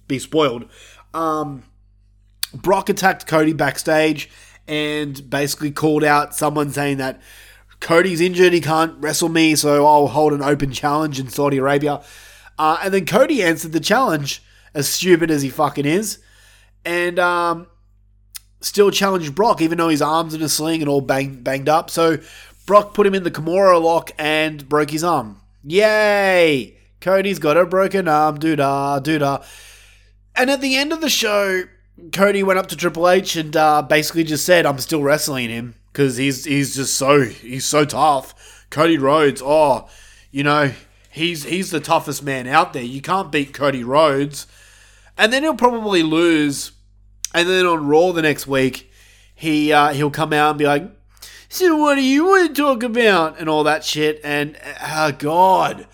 be 0.07 0.19
spoiled. 0.19 0.69
Um, 1.13 1.63
Brock 2.53 2.89
attacked 2.89 3.25
Cody 3.25 3.53
backstage 3.53 4.29
and 4.67 5.29
basically 5.29 5.71
called 5.71 6.03
out 6.03 6.35
someone 6.35 6.71
saying 6.71 6.97
that 6.97 7.21
Cody's 7.83 8.21
injured, 8.21 8.53
he 8.53 8.61
can't 8.61 8.95
wrestle 8.99 9.27
me, 9.27 9.55
so 9.55 9.85
I'll 9.85 10.07
hold 10.07 10.31
an 10.31 10.41
open 10.41 10.71
challenge 10.71 11.19
in 11.19 11.27
Saudi 11.27 11.57
Arabia. 11.57 12.01
Uh, 12.57 12.79
and 12.81 12.93
then 12.93 13.05
Cody 13.05 13.43
answered 13.43 13.73
the 13.73 13.81
challenge, 13.81 14.41
as 14.73 14.87
stupid 14.87 15.29
as 15.29 15.41
he 15.41 15.49
fucking 15.49 15.85
is, 15.85 16.19
and 16.85 17.19
um, 17.19 17.67
still 18.61 18.89
challenged 18.89 19.35
Brock, 19.35 19.61
even 19.61 19.77
though 19.77 19.89
his 19.89 20.01
arm's 20.01 20.33
in 20.33 20.41
a 20.41 20.47
sling 20.47 20.81
and 20.81 20.89
all 20.89 21.01
bang, 21.01 21.43
banged 21.43 21.67
up. 21.67 21.89
So 21.89 22.19
Brock 22.65 22.93
put 22.93 23.05
him 23.05 23.13
in 23.13 23.23
the 23.23 23.31
Kimura 23.31 23.81
lock 23.81 24.11
and 24.17 24.67
broke 24.69 24.91
his 24.91 25.03
arm. 25.03 25.41
Yay! 25.63 26.77
Cody's 27.01 27.37
got 27.37 27.57
a 27.57 27.65
broken 27.65 28.07
arm, 28.07 28.39
doo 28.39 28.55
da, 28.55 28.99
doo 28.99 29.19
da. 29.19 29.43
And 30.37 30.49
at 30.49 30.61
the 30.61 30.77
end 30.77 30.93
of 30.93 31.01
the 31.01 31.09
show, 31.09 31.63
Cody 32.13 32.43
went 32.43 32.59
up 32.59 32.67
to 32.67 32.77
Triple 32.77 33.09
H 33.09 33.35
and 33.35 33.53
uh, 33.57 33.81
basically 33.81 34.23
just 34.23 34.45
said, 34.45 34.65
"I'm 34.65 34.79
still 34.79 35.03
wrestling 35.03 35.49
him 35.49 35.75
because 35.93 36.17
he's 36.17 36.43
he's 36.43 36.75
just 36.75 36.95
so 36.95 37.21
he's 37.21 37.65
so 37.65 37.85
tough." 37.85 38.33
Cody 38.73 38.97
Rhodes, 38.97 39.39
oh, 39.45 39.87
you 40.31 40.43
know, 40.43 40.73
he's 41.11 41.43
he's 41.43 41.69
the 41.69 41.79
toughest 41.79 42.23
man 42.23 42.47
out 42.47 42.73
there. 42.73 42.83
You 42.83 43.01
can't 43.01 43.31
beat 43.31 43.53
Cody 43.53 43.83
Rhodes, 43.83 44.47
and 45.15 45.31
then 45.31 45.43
he'll 45.43 45.55
probably 45.55 46.03
lose. 46.03 46.71
And 47.35 47.47
then 47.47 47.65
on 47.65 47.87
Raw 47.87 48.11
the 48.11 48.21
next 48.23 48.47
week, 48.47 48.91
he 49.35 49.71
uh, 49.71 49.93
he'll 49.93 50.09
come 50.09 50.33
out 50.33 50.49
and 50.49 50.59
be 50.59 50.65
like, 50.65 50.89
"So 51.49 51.77
what 51.77 51.95
do 51.95 52.01
you 52.01 52.25
want 52.25 52.55
to 52.55 52.61
talk 52.61 52.81
about?" 52.81 53.39
and 53.39 53.47
all 53.47 53.63
that 53.63 53.83
shit. 53.83 54.19
And 54.23 54.57
oh 54.81 55.11
god, 55.11 55.87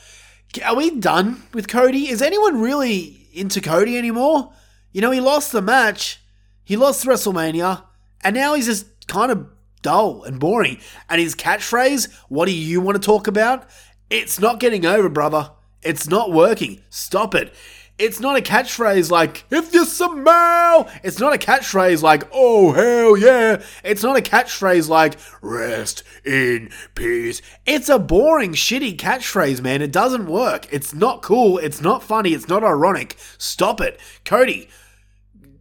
are 0.66 0.76
we 0.76 0.92
done 0.92 1.44
with 1.54 1.68
Cody? 1.68 2.10
Is 2.10 2.22
anyone 2.22 2.62
really 2.62 3.28
into 3.34 3.60
Cody 3.60 3.98
anymore? 3.98 4.54
You 4.94 5.02
know, 5.02 5.12
he 5.12 5.20
lost 5.20 5.52
the 5.52 5.62
match, 5.62 6.22
he 6.64 6.78
lost 6.78 7.06
WrestleMania, 7.06 7.84
and 8.22 8.36
now 8.36 8.54
he's 8.54 8.68
just 8.68 9.08
kind 9.08 9.32
of 9.34 9.48
dull 9.82 10.24
and 10.24 10.40
boring. 10.40 10.80
And 11.10 11.22
his 11.22 11.36
catchphrase, 11.36 12.14
what 12.30 12.46
do 12.46 12.52
you 12.54 12.82
want 12.82 13.02
to 13.02 13.06
talk 13.06 13.28
about? 13.28 13.68
It's 14.10 14.40
not 14.40 14.60
getting 14.60 14.86
over, 14.86 15.10
brother. 15.10 15.52
It's 15.82 16.08
not 16.08 16.32
working. 16.32 16.82
Stop 16.90 17.36
it. 17.36 17.54
It's 18.00 18.22
not 18.22 18.38
a 18.38 18.42
catchphrase 18.42 19.12
like, 19.12 19.44
if 19.52 19.74
you 19.74 19.84
smell. 19.84 20.90
It's 21.04 21.20
not 21.20 21.36
a 21.36 21.38
catchphrase 21.38 22.02
like, 22.02 22.24
oh, 22.32 22.72
hell 22.72 23.18
yeah. 23.18 23.62
It's 23.84 24.02
not 24.02 24.18
a 24.18 24.22
catchphrase 24.22 24.88
like, 24.88 25.20
rest 25.42 26.04
in 26.24 26.72
peace. 26.96 27.42
It's 27.66 27.90
a 27.90 28.00
boring, 28.00 28.54
shitty 28.54 28.96
catchphrase, 28.96 29.62
man. 29.62 29.82
It 29.82 29.92
doesn't 29.92 30.28
work. 30.28 30.72
It's 30.72 30.94
not 30.94 31.22
cool. 31.22 31.58
It's 31.58 31.82
not 31.82 32.02
funny. 32.02 32.34
It's 32.34 32.48
not 32.48 32.64
ironic. 32.64 33.18
Stop 33.38 33.82
it. 33.82 34.00
Cody, 34.24 34.70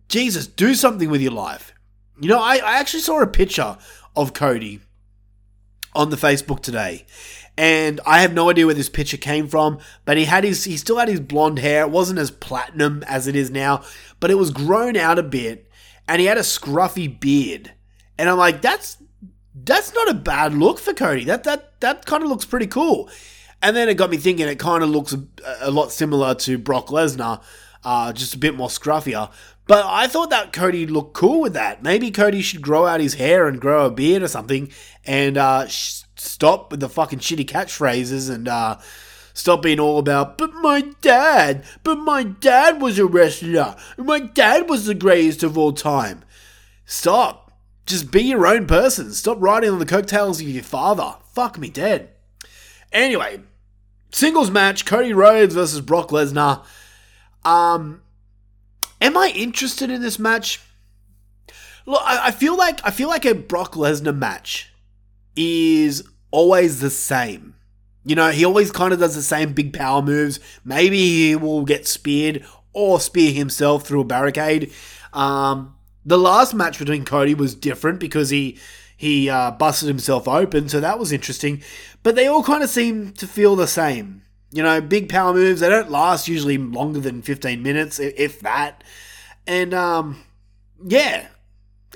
Jesus, 0.08 0.46
do 0.46 0.75
something 0.75 1.10
with 1.10 1.20
your 1.20 1.32
life. 1.32 1.75
You 2.20 2.28
know, 2.28 2.40
I, 2.40 2.56
I 2.56 2.78
actually 2.78 3.00
saw 3.00 3.20
a 3.20 3.26
picture 3.26 3.76
of 4.18 4.34
Cody 4.34 4.80
on 5.94 6.10
the 6.10 6.16
Facebook 6.16 6.60
today. 6.60 7.06
And 7.56 8.00
I 8.06 8.20
have 8.20 8.34
no 8.34 8.50
idea 8.50 8.66
where 8.66 8.75
this 8.75 8.88
picture 8.88 9.16
came 9.16 9.48
from, 9.48 9.78
but 10.04 10.16
he 10.16 10.26
had 10.26 10.44
his 10.44 10.64
he 10.64 10.76
still 10.76 10.98
had 10.98 11.08
his 11.08 11.20
blonde 11.20 11.60
hair. 11.60 11.82
It 11.82 11.90
wasn't 11.90 12.18
as 12.18 12.30
platinum 12.30 13.02
as 13.04 13.26
it 13.26 13.34
is 13.34 13.50
now, 13.50 13.82
but 14.20 14.30
it 14.30 14.37
was 14.37 14.50
grown 14.50 14.96
out 14.96 15.18
a 15.18 15.22
bit, 15.22 15.68
and 16.06 16.20
he 16.20 16.26
had 16.26 16.38
a 16.38 16.42
scruffy 16.42 17.08
beard. 17.18 17.72
And 18.18 18.28
I'm 18.28 18.38
like, 18.38 18.60
that's 18.60 18.98
that's 19.54 19.94
not 19.94 20.10
a 20.10 20.14
bad 20.14 20.54
look 20.54 20.78
for 20.78 20.92
Cody. 20.92 21.25
That 21.25 21.44
that 21.44 21.80
that 21.80 22.06
kind 22.06 22.22
of 22.22 22.28
looks 22.28 22.44
pretty 22.44 22.66
cool. 22.66 23.10
And 23.60 23.75
then 23.75 23.88
it 23.88 23.94
got 23.94 24.10
me 24.10 24.18
thinking. 24.18 24.46
It 24.46 24.58
kind 24.60 24.84
of 24.84 24.90
looks 24.90 25.12
a, 25.12 25.25
a 25.62 25.70
lot 25.70 25.90
similar 25.90 26.34
to 26.37 26.58
Brock 26.58 26.88
Lesnar, 26.88 27.42
uh, 27.82 28.12
just 28.12 28.34
a 28.34 28.38
bit 28.38 28.54
more 28.54 28.68
scruffier. 28.68 29.30
But 29.68 29.84
I 29.87 30.08
thought 30.08 30.30
that 30.30 30.52
Cody 30.52 30.87
looked 30.87 31.12
cool 31.12 31.42
with 31.42 31.52
that. 31.52 31.82
Maybe 31.82 32.10
Cody 32.10 32.40
should 32.40 32.62
grow 32.62 32.87
out 32.87 33.00
his 33.00 33.14
hair 33.14 33.46
and 33.46 33.60
grow 33.60 33.87
a 33.87 33.90
beard 33.90 34.22
or 34.22 34.28
something 34.28 34.72
and 35.04 35.37
uh, 35.37 35.66
sh- 35.68 36.02
stop 36.16 36.70
with 36.70 36.80
the 36.80 36.88
fucking 36.88 37.18
shitty 37.18 37.44
catchphrases 37.44 38.34
and 38.34 38.48
uh, 38.48 38.78
stop 39.34 39.62
being 39.62 39.78
all 39.78 39.98
about, 39.98 40.38
but 40.38 40.52
my 40.54 40.90
dad, 41.00 41.64
but 41.84 41.96
my 41.96 42.22
dad 42.22 42.80
was 42.80 42.98
a 42.98 43.06
wrestler. 43.06 43.76
My 43.98 44.20
dad 44.20 44.68
was 44.70 44.87
the 44.87 44.94
greatest 44.94 45.42
of 45.42 45.56
all 45.56 45.72
time. 45.72 46.25
Stop. 46.87 47.52
Just 47.87 48.10
be 48.10 48.22
your 48.22 48.46
own 48.46 48.66
person. 48.66 49.12
Stop 49.12 49.37
riding 49.40 49.70
on 49.70 49.78
the 49.78 49.87
coattails 49.87 50.40
of 50.40 50.48
your 50.48 50.62
father. 50.62 51.16
Fuck 51.34 51.58
me 51.58 51.68
dead. 51.68 52.10
Anyway, 52.90 53.40
singles 54.12 54.50
match 54.50 54.87
Cody 54.87 55.12
Rhodes 55.12 55.54
versus 55.54 55.82
Brock 55.82 56.08
Lesnar. 56.08 56.64
Um, 57.44 58.02
Am 59.00 59.17
I 59.17 59.33
interested 59.35 59.90
in 59.90 60.02
this 60.02 60.19
match? 60.19 60.61
Look, 61.87 62.02
I, 62.02 62.28
I 62.28 62.31
feel 62.31 62.57
like 62.57 62.81
I 62.85 62.90
feel 62.90 63.09
like 63.09 63.25
a 63.25 63.35
Brock 63.35 63.75
Lesnar 63.75 64.17
match 64.17 64.73
is 65.37 66.07
always 66.31 66.81
the 66.81 66.90
same. 66.90 67.55
You 68.05 68.14
know, 68.14 68.31
he 68.31 68.45
always 68.45 68.71
kind 68.71 68.93
of 68.93 69.00
does 69.00 69.14
the 69.14 69.23
same 69.23 69.52
big 69.52 69.73
power 69.73 70.02
moves. 70.02 70.40
Maybe 70.64 70.99
he 70.99 71.37
will 71.37 71.64
get 71.64 71.87
speared 71.87 72.45
or 72.73 73.00
spear 73.00 73.33
himself 73.33 73.87
through 73.87 74.00
a 74.00 74.05
barricade. 74.05 74.73
Um, 75.12 75.76
the 76.05 76.19
last 76.19 76.55
match 76.55 76.78
between 76.78 77.05
Cody 77.05 77.35
was 77.35 77.55
different 77.55 78.00
because 78.00 78.31
he 78.31 78.59
he 78.97 79.31
uh, 79.31 79.52
busted 79.52 79.88
himself 79.88 80.26
open, 80.26 80.69
so 80.69 80.81
that 80.81 80.99
was 80.99 81.12
interesting. 81.12 81.62
But 82.02 82.17
they 82.17 82.26
all 82.26 82.43
kind 82.43 82.62
of 82.64 82.71
seem 82.71 83.12
to 83.12 83.26
feel 83.26 83.55
the 83.55 83.69
same. 83.69 84.23
You 84.50 84.62
know, 84.62 84.81
big 84.81 85.09
power 85.09 85.35
moves, 85.35 85.61
they 85.61 85.69
don't 85.69 85.90
last 85.90 86.26
usually 86.26 86.57
longer 86.57 87.00
than 87.00 87.23
15 87.23 87.62
minutes, 87.62 87.99
if 87.99 88.40
that. 88.40 88.83
And 89.47 89.75
um 89.75 90.23
yeah, 90.85 91.28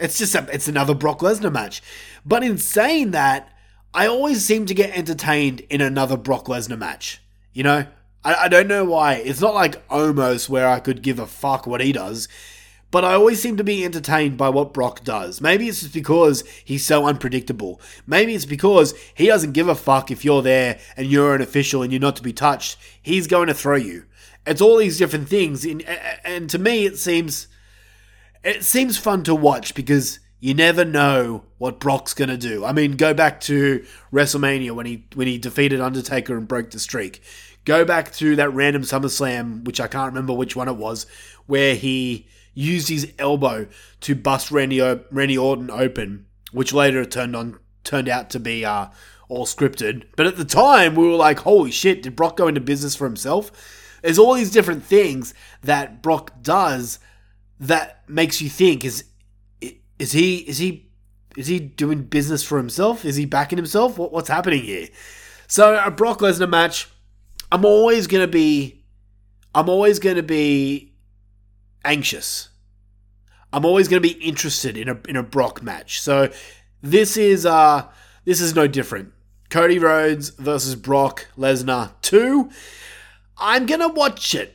it's 0.00 0.18
just 0.18 0.35
a, 0.35 0.47
it's 0.52 0.68
another 0.68 0.94
Brock 0.94 1.21
Lesnar 1.21 1.52
match. 1.52 1.82
But 2.25 2.42
in 2.42 2.59
saying 2.59 3.12
that, 3.12 3.49
I 3.94 4.06
always 4.06 4.44
seem 4.44 4.66
to 4.66 4.75
get 4.75 4.97
entertained 4.97 5.61
in 5.71 5.80
another 5.80 6.16
Brock 6.16 6.47
Lesnar 6.47 6.78
match. 6.78 7.21
You 7.52 7.62
know, 7.62 7.87
I, 8.25 8.35
I 8.35 8.49
don't 8.49 8.68
know 8.68 8.85
why. 8.85 9.14
It's 9.14 9.40
not 9.40 9.54
like 9.54 9.87
Omos 9.88 10.49
where 10.49 10.68
I 10.68 10.80
could 10.80 11.02
give 11.02 11.18
a 11.18 11.26
fuck 11.26 11.66
what 11.66 11.80
he 11.80 11.92
does 11.92 12.28
but 12.92 13.04
I 13.04 13.14
always 13.14 13.42
seem 13.42 13.56
to 13.56 13.64
be 13.64 13.84
entertained 13.84 14.37
by 14.37 14.50
what 14.50 14.72
Brock 14.72 15.02
does. 15.02 15.40
Maybe 15.40 15.66
it's 15.66 15.80
just 15.80 15.94
because 15.94 16.44
he's 16.64 16.87
so 16.87 17.06
unpredictable. 17.06 17.80
Maybe 18.06 18.34
it's 18.37 18.44
because 18.44 18.94
he 19.14 19.26
doesn't 19.26 19.52
give 19.52 19.66
a 19.66 19.75
fuck 19.75 20.12
if 20.12 20.25
you're 20.25 20.42
there 20.42 20.78
and 20.96 21.08
you're 21.08 21.34
an 21.34 21.42
official 21.42 21.82
and 21.82 21.90
you're 21.90 22.00
not 22.00 22.16
to 22.16 22.22
be 22.22 22.34
touched. 22.34 22.78
He's 23.00 23.26
going 23.26 23.49
to 23.49 23.54
throw 23.54 23.76
you. 23.76 24.04
It's 24.46 24.61
all 24.61 24.76
these 24.76 24.99
different 24.99 25.28
things, 25.28 25.64
and 25.64 26.50
to 26.50 26.58
me, 26.58 26.84
it 26.84 26.99
seems 26.99 27.46
it 28.42 28.64
seems 28.64 28.99
fun 28.99 29.22
to 29.25 29.34
watch 29.34 29.75
because 29.75 30.18
you 30.40 30.52
never 30.52 30.84
know 30.84 31.44
what 31.58 31.78
Brock's 31.78 32.12
gonna 32.12 32.37
do. 32.37 32.64
I 32.64 32.72
mean, 32.72 32.96
go 32.96 33.14
back 33.14 33.40
to 33.42 33.84
WrestleMania 34.12 34.72
when 34.72 34.87
he 34.87 35.06
when 35.14 35.28
he 35.28 35.38
defeated 35.38 35.80
Undertaker 35.80 36.37
and 36.37 36.49
broke 36.49 36.72
the 36.72 36.80
streak. 36.80 37.22
Go 37.64 37.84
back 37.84 38.12
to 38.14 38.34
that 38.34 38.52
random 38.52 38.82
SummerSlam, 38.82 39.62
which 39.62 39.80
I 39.80 39.87
can't 39.87 40.12
remember 40.12 40.32
which 40.32 40.56
one 40.56 40.66
it 40.66 40.76
was, 40.76 41.06
where 41.46 41.76
he 41.76 42.26
used 42.54 42.88
his 42.88 43.12
elbow 43.18 43.66
to 44.00 44.14
bust 44.14 44.50
Randy, 44.50 44.80
o- 44.82 45.04
Randy 45.11 45.38
Orton 45.38 45.71
open, 45.71 46.26
which 46.52 46.73
later 46.73 47.04
turned 47.04 47.37
on 47.37 47.59
turned 47.85 48.09
out 48.09 48.30
to 48.30 48.38
be 48.38 48.64
uh, 48.64 48.88
all 49.28 49.47
scripted. 49.47 50.04
But 50.16 50.26
at 50.26 50.37
the 50.37 50.44
time, 50.44 50.94
we 50.94 51.06
were 51.06 51.16
like, 51.16 51.40
"Holy 51.40 51.71
shit! 51.71 52.02
Did 52.02 52.16
Brock 52.16 52.37
go 52.37 52.49
into 52.49 52.61
business 52.61 52.94
for 52.94 53.06
himself?" 53.06 53.50
There's 54.02 54.18
all 54.18 54.35
these 54.35 54.50
different 54.50 54.85
things 54.85 55.32
that 55.62 56.02
Brock 56.02 56.42
does 56.42 56.99
that 57.61 58.02
makes 58.09 58.40
you 58.42 58.49
think: 58.49 58.85
is 58.85 59.04
is 59.99 60.12
he 60.12 60.38
is 60.38 60.59
he 60.59 60.90
is 61.37 61.47
he 61.47 61.59
doing 61.59 62.02
business 62.02 62.42
for 62.42 62.59
himself? 62.59 63.04
Is 63.04 63.16
he 63.16 63.25
backing 63.25 63.59
himself? 63.59 63.99
What, 63.99 64.12
what's 64.12 64.28
happening 64.28 64.62
here? 64.62 64.88
So 65.47 65.80
a 65.82 65.90
Brock 65.90 66.18
Lesnar 66.21 66.49
match, 66.49 66.88
I'm 67.50 67.64
always 67.64 68.06
gonna 68.06 68.26
be, 68.26 68.85
I'm 69.54 69.68
always 69.68 69.99
gonna 69.99 70.23
be 70.23 70.91
anxious. 71.84 72.48
I'm 73.52 73.64
always 73.64 73.88
going 73.88 74.02
to 74.02 74.08
be 74.08 74.14
interested 74.24 74.76
in 74.76 74.88
a 74.88 74.98
in 75.08 75.16
a 75.16 75.22
Brock 75.22 75.62
match. 75.62 76.00
So 76.00 76.30
this 76.80 77.16
is 77.16 77.44
uh 77.44 77.88
this 78.24 78.40
is 78.40 78.54
no 78.54 78.66
different. 78.66 79.12
Cody 79.50 79.78
Rhodes 79.78 80.30
versus 80.30 80.74
Brock 80.74 81.26
Lesnar 81.36 81.92
2. 82.00 82.50
I'm 83.36 83.66
going 83.66 83.80
to 83.80 83.88
watch 83.88 84.34
it. 84.34 84.54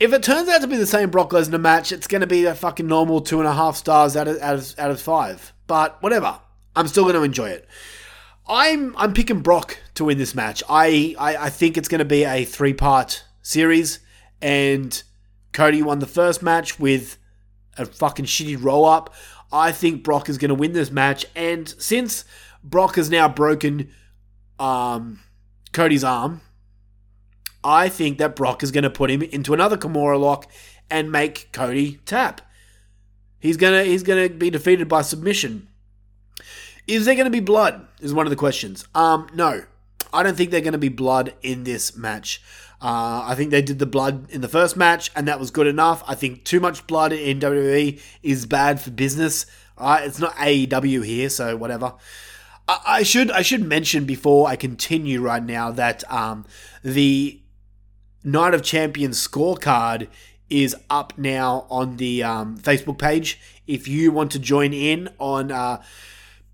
If 0.00 0.12
it 0.12 0.24
turns 0.24 0.48
out 0.48 0.62
to 0.62 0.66
be 0.66 0.76
the 0.76 0.86
same 0.86 1.10
Brock 1.10 1.30
Lesnar 1.30 1.60
match, 1.60 1.92
it's 1.92 2.08
going 2.08 2.22
to 2.22 2.26
be 2.26 2.44
a 2.44 2.56
fucking 2.56 2.88
normal 2.88 3.20
two 3.20 3.38
and 3.38 3.46
a 3.46 3.52
half 3.52 3.76
stars 3.76 4.16
out 4.16 4.26
of, 4.26 4.40
out 4.40 4.56
of, 4.56 4.74
out 4.78 4.90
of 4.90 5.00
five. 5.00 5.52
But 5.68 6.02
whatever. 6.02 6.40
I'm 6.74 6.88
still 6.88 7.04
going 7.04 7.14
to 7.14 7.22
enjoy 7.22 7.50
it. 7.50 7.68
I'm 8.46 8.94
I'm 8.96 9.14
picking 9.14 9.40
Brock 9.40 9.78
to 9.94 10.04
win 10.04 10.18
this 10.18 10.34
match. 10.34 10.62
I, 10.68 11.14
I, 11.18 11.36
I 11.36 11.50
think 11.50 11.78
it's 11.78 11.88
going 11.88 12.00
to 12.00 12.04
be 12.04 12.24
a 12.24 12.44
three 12.44 12.74
part 12.74 13.24
series, 13.42 14.00
and 14.42 15.02
Cody 15.54 15.82
won 15.82 16.00
the 16.00 16.06
first 16.06 16.42
match 16.42 16.78
with 16.78 17.16
a 17.78 17.86
fucking 17.86 18.26
shitty 18.26 18.62
roll 18.62 18.84
up. 18.84 19.14
I 19.50 19.72
think 19.72 20.02
Brock 20.02 20.28
is 20.28 20.36
going 20.36 20.50
to 20.50 20.54
win 20.54 20.72
this 20.72 20.90
match. 20.90 21.24
And 21.34 21.68
since 21.78 22.24
Brock 22.62 22.96
has 22.96 23.08
now 23.08 23.28
broken 23.28 23.90
um, 24.58 25.20
Cody's 25.72 26.04
arm, 26.04 26.42
I 27.62 27.88
think 27.88 28.18
that 28.18 28.36
Brock 28.36 28.62
is 28.62 28.72
going 28.72 28.84
to 28.84 28.90
put 28.90 29.10
him 29.10 29.22
into 29.22 29.54
another 29.54 29.78
Kimura 29.78 30.20
lock 30.20 30.50
and 30.90 31.10
make 31.10 31.50
Cody 31.52 32.00
tap. 32.04 32.42
He's 33.38 33.56
gonna 33.58 33.84
he's 33.84 34.02
gonna 34.02 34.30
be 34.30 34.48
defeated 34.48 34.88
by 34.88 35.02
submission. 35.02 35.68
Is 36.86 37.04
there 37.04 37.14
gonna 37.14 37.28
be 37.28 37.40
blood? 37.40 37.86
Is 38.00 38.14
one 38.14 38.24
of 38.26 38.30
the 38.30 38.36
questions. 38.36 38.86
Um, 38.94 39.28
no, 39.34 39.64
I 40.14 40.22
don't 40.22 40.34
think 40.34 40.50
they're 40.50 40.62
gonna 40.62 40.78
be 40.78 40.88
blood 40.88 41.34
in 41.42 41.64
this 41.64 41.94
match. 41.94 42.42
Uh, 42.84 43.24
I 43.24 43.34
think 43.34 43.50
they 43.50 43.62
did 43.62 43.78
the 43.78 43.86
blood 43.86 44.30
in 44.30 44.42
the 44.42 44.48
first 44.48 44.76
match, 44.76 45.10
and 45.16 45.26
that 45.26 45.40
was 45.40 45.50
good 45.50 45.66
enough. 45.66 46.04
I 46.06 46.14
think 46.14 46.44
too 46.44 46.60
much 46.60 46.86
blood 46.86 47.14
in 47.14 47.40
WWE 47.40 47.98
is 48.22 48.44
bad 48.44 48.78
for 48.78 48.90
business. 48.90 49.46
Right? 49.80 50.04
It's 50.04 50.18
not 50.18 50.34
AEW 50.34 51.02
here, 51.02 51.30
so 51.30 51.56
whatever. 51.56 51.94
I, 52.68 52.80
I 52.86 53.02
should 53.02 53.30
I 53.30 53.40
should 53.40 53.64
mention 53.64 54.04
before 54.04 54.48
I 54.48 54.56
continue 54.56 55.22
right 55.22 55.42
now 55.42 55.70
that 55.70 56.04
um, 56.12 56.44
the 56.82 57.40
Night 58.22 58.52
of 58.52 58.62
Champions 58.62 59.26
scorecard 59.26 60.08
is 60.50 60.76
up 60.90 61.16
now 61.16 61.66
on 61.70 61.96
the 61.96 62.22
um, 62.22 62.58
Facebook 62.58 62.98
page. 62.98 63.40
If 63.66 63.88
you 63.88 64.12
want 64.12 64.30
to 64.32 64.38
join 64.38 64.74
in 64.74 65.08
on 65.18 65.50
uh, 65.50 65.82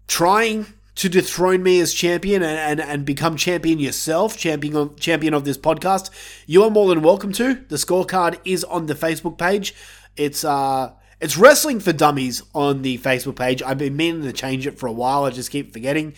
trying 0.07 0.67
to 1.01 1.09
dethrone 1.09 1.63
me 1.63 1.81
as 1.81 1.95
champion 1.95 2.43
and, 2.43 2.59
and, 2.59 2.79
and 2.79 3.07
become 3.07 3.35
champion 3.35 3.79
yourself, 3.79 4.37
champion 4.37 4.77
of, 4.77 5.01
champion 5.01 5.33
of 5.33 5.47
this 5.47 5.57
podcast, 5.57 6.11
you 6.47 6.63
are 6.63 6.69
more 6.69 6.91
than 6.91 7.01
welcome 7.01 7.33
to. 7.33 7.55
The 7.69 7.77
scorecard 7.77 8.39
is 8.45 8.65
on 8.65 8.85
the 8.85 8.93
Facebook 8.93 9.39
page. 9.39 9.75
It's 10.19 10.45
uh 10.45 10.93
it's 11.19 11.39
wrestling 11.39 11.81
for 11.81 11.95
dummies 11.95 12.43
on 12.55 12.83
the 12.83 12.99
Facebook 12.99 13.37
page. 13.37 13.63
I've 13.63 13.79
been 13.79 13.97
meaning 13.97 14.25
to 14.25 14.33
change 14.35 14.67
it 14.67 14.79
for 14.79 14.89
a 14.89 14.93
while. 14.93 15.25
I 15.25 15.31
just 15.31 15.51
keep 15.51 15.73
forgetting. 15.73 16.13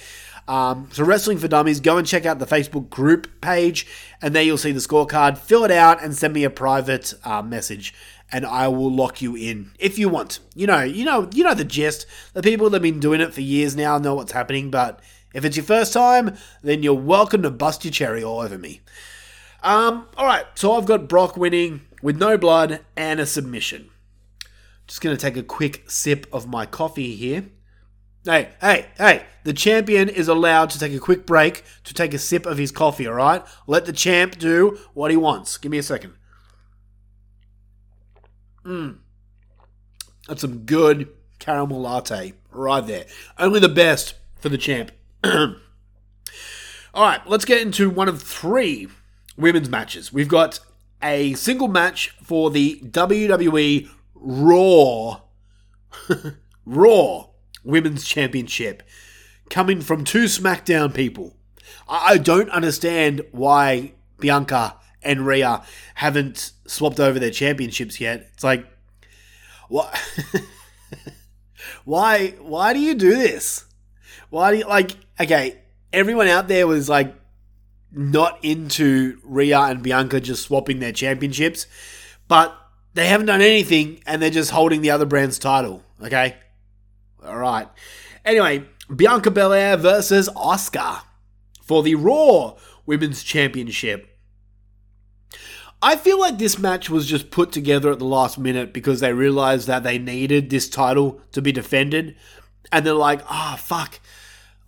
Um, 0.49 0.89
so, 0.93 1.05
Wrestling 1.05 1.39
for 1.39 1.47
Dummies, 1.47 1.79
go 1.79 1.99
and 1.99 2.07
check 2.07 2.27
out 2.27 2.41
the 2.41 2.47
Facebook 2.47 2.91
group 2.91 3.41
page, 3.41 3.87
and 4.21 4.35
there 4.35 4.43
you'll 4.43 4.59
see 4.59 4.73
the 4.73 4.81
scorecard. 4.81 5.39
Fill 5.39 5.65
it 5.65 5.71
out 5.71 6.03
and 6.03 6.17
send 6.17 6.35
me 6.35 6.43
a 6.43 6.51
private 6.51 7.15
uh, 7.25 7.43
message, 7.43 7.95
and 8.33 8.47
I 8.47 8.67
will 8.69 8.91
lock 8.91 9.21
you 9.21 9.37
in 9.37 9.73
if 9.79 9.99
you 9.99 10.09
want. 10.09 10.41
You 10.55 10.67
know, 10.67 10.81
you 10.83 11.05
know, 11.05 11.29
you 11.33 11.45
know 11.45 11.55
the 11.55 11.65
gist. 11.65 12.07
The 12.33 12.43
people 12.43 12.71
that 12.71 12.77
have 12.77 12.83
been 12.83 12.99
doing 12.99 13.21
it 13.21 13.35
for 13.35 13.43
years 13.43 13.77
now 13.77 13.99
know 13.99 14.15
what's 14.15 14.33
happening, 14.33 14.71
but 14.71 15.01
if 15.35 15.45
it's 15.45 15.57
your 15.57 15.65
first 15.65 15.93
time, 15.93 16.37
then 16.63 16.83
you're 16.83 16.95
welcome 16.95 17.43
to 17.43 17.51
bust 17.51 17.85
your 17.85 17.93
cherry 17.93 18.25
all 18.25 18.41
over 18.41 18.59
me. 18.59 18.81
Um, 19.63 20.07
all 20.17 20.27
right, 20.27 20.47
so 20.55 20.73
I've 20.73 20.87
got 20.87 21.09
Brock 21.09 21.37
winning 21.37 21.83
with 22.03 22.17
no 22.17 22.37
blood 22.37 22.81
and 22.97 23.21
a 23.21 23.27
submission. 23.27 23.91
Just 24.87 25.01
gonna 25.01 25.17
take 25.17 25.37
a 25.37 25.43
quick 25.43 25.89
sip 25.89 26.27
of 26.33 26.49
my 26.49 26.67
coffee 26.67 27.15
here. 27.15 27.45
Hey, 28.25 28.51
hey, 28.61 28.87
hey, 28.99 29.27
the 29.45 29.53
champion 29.53 30.09
is 30.09 30.29
allowed 30.29 30.71
to 30.71 30.79
take 30.79 30.93
a 30.93 30.99
quick 30.99 31.27
break 31.27 31.65
to 31.85 31.95
take 31.95 32.15
a 32.15 32.19
sip 32.19 32.47
of 32.47 32.59
his 32.59 32.71
coffee, 32.71 33.07
all 33.07 33.15
right? 33.15 33.45
Let 33.67 33.85
the 33.85 33.93
champ 33.93 34.39
do 34.39 34.79
what 34.95 35.11
he 35.11 35.17
wants. 35.17 35.59
Give 35.59 35.73
me 35.73 35.79
a 35.79 35.83
second. 35.83 36.15
Mmm. 38.65 38.99
That's 40.29 40.41
some 40.41 40.61
good 40.61 41.09
caramel 41.39 41.81
latte 41.81 42.35
right 42.51 42.87
there. 42.87 43.07
Only 43.39 43.61
the 43.61 43.69
best 43.69 44.15
for 44.39 44.49
the 44.49 44.59
champ. 44.59 44.93
all 45.25 45.55
right, 46.95 47.21
let's 47.27 47.45
get 47.45 47.61
into 47.61 47.91
one 47.91 48.09
of 48.09 48.23
three 48.23 48.89
women's 49.37 49.69
matches. 49.69 50.13
We've 50.13 50.29
got 50.29 50.61
a 51.03 51.35
single 51.35 51.69
match 51.69 52.11
for 52.23 52.51
the 52.51 52.81
WWE 52.85 53.89
Raw. 54.15 55.23
Raw 56.65 57.27
Women's 57.65 58.05
Championship 58.05 58.83
coming 59.51 59.81
from 59.81 60.05
two 60.05 60.25
SmackDown 60.25 60.95
people. 60.95 61.37
I 61.89 62.19
don't 62.19 62.49
understand 62.51 63.23
why 63.33 63.93
Bianca 64.19 64.77
and 65.03 65.27
Rhea 65.27 65.63
haven't 65.95 66.53
swapped 66.67 67.01
over 67.01 67.19
their 67.19 67.31
championships 67.31 68.01
yet. 68.01 68.31
It's 68.35 68.45
like, 68.45 68.67
what? 69.69 69.99
why? 71.85 72.35
Why 72.41 72.73
do 72.73 72.81
you 72.81 72.95
do 72.95 73.11
this? 73.11 73.65
Why 74.31 74.53
do 74.53 74.59
you 74.59 74.67
like? 74.67 74.97
Okay, 75.21 75.59
everyone 75.93 76.29
out 76.29 76.49
there 76.49 76.67
was 76.67 76.89
like 76.89 77.15
not 77.91 78.39
into 78.43 79.19
Rhea 79.25 79.61
and 79.61 79.83
Bianca 79.83 80.21
just 80.21 80.45
swapping 80.45 80.81
their 80.81 80.93
championships, 80.93 81.67
but 82.29 82.57
they 82.95 83.07
haven't 83.07 83.27
done 83.27 83.43
anything 83.43 84.03
and 84.07 84.21
they're 84.21 84.31
just 84.31 84.51
holding 84.51 84.81
the 84.81 84.91
other 84.91 85.07
brand's 85.07 85.39
title. 85.39 85.83
Okay, 86.03 86.37
all 87.25 87.39
right. 87.39 87.69
Anyway, 88.25 88.65
Bianca 88.95 89.31
Belair 89.31 89.77
versus 89.77 90.29
Asuka 90.31 91.03
for 91.63 91.83
the 91.83 91.95
Raw 91.95 92.57
Women's 92.87 93.23
Championship. 93.23 94.12
I 95.85 95.97
feel 95.97 96.21
like 96.21 96.39
this 96.39 96.61
match 96.61 96.89
was 96.89 97.09
just 97.09 97.33
put 97.33 97.51
together 97.51 97.91
at 97.91 97.99
the 97.99 98.05
last 98.05 98.39
minute 98.39 98.73
because 98.73 99.01
they 99.01 99.13
realized 99.13 99.67
that 99.67 99.83
they 99.83 99.99
needed 99.99 100.49
this 100.49 100.69
title 100.69 101.21
to 101.33 101.43
be 101.43 101.51
defended. 101.51 102.15
And 102.71 102.87
they're 102.87 102.95
like, 102.95 103.21
ah, 103.27 103.55
oh, 103.55 103.57
fuck. 103.57 103.99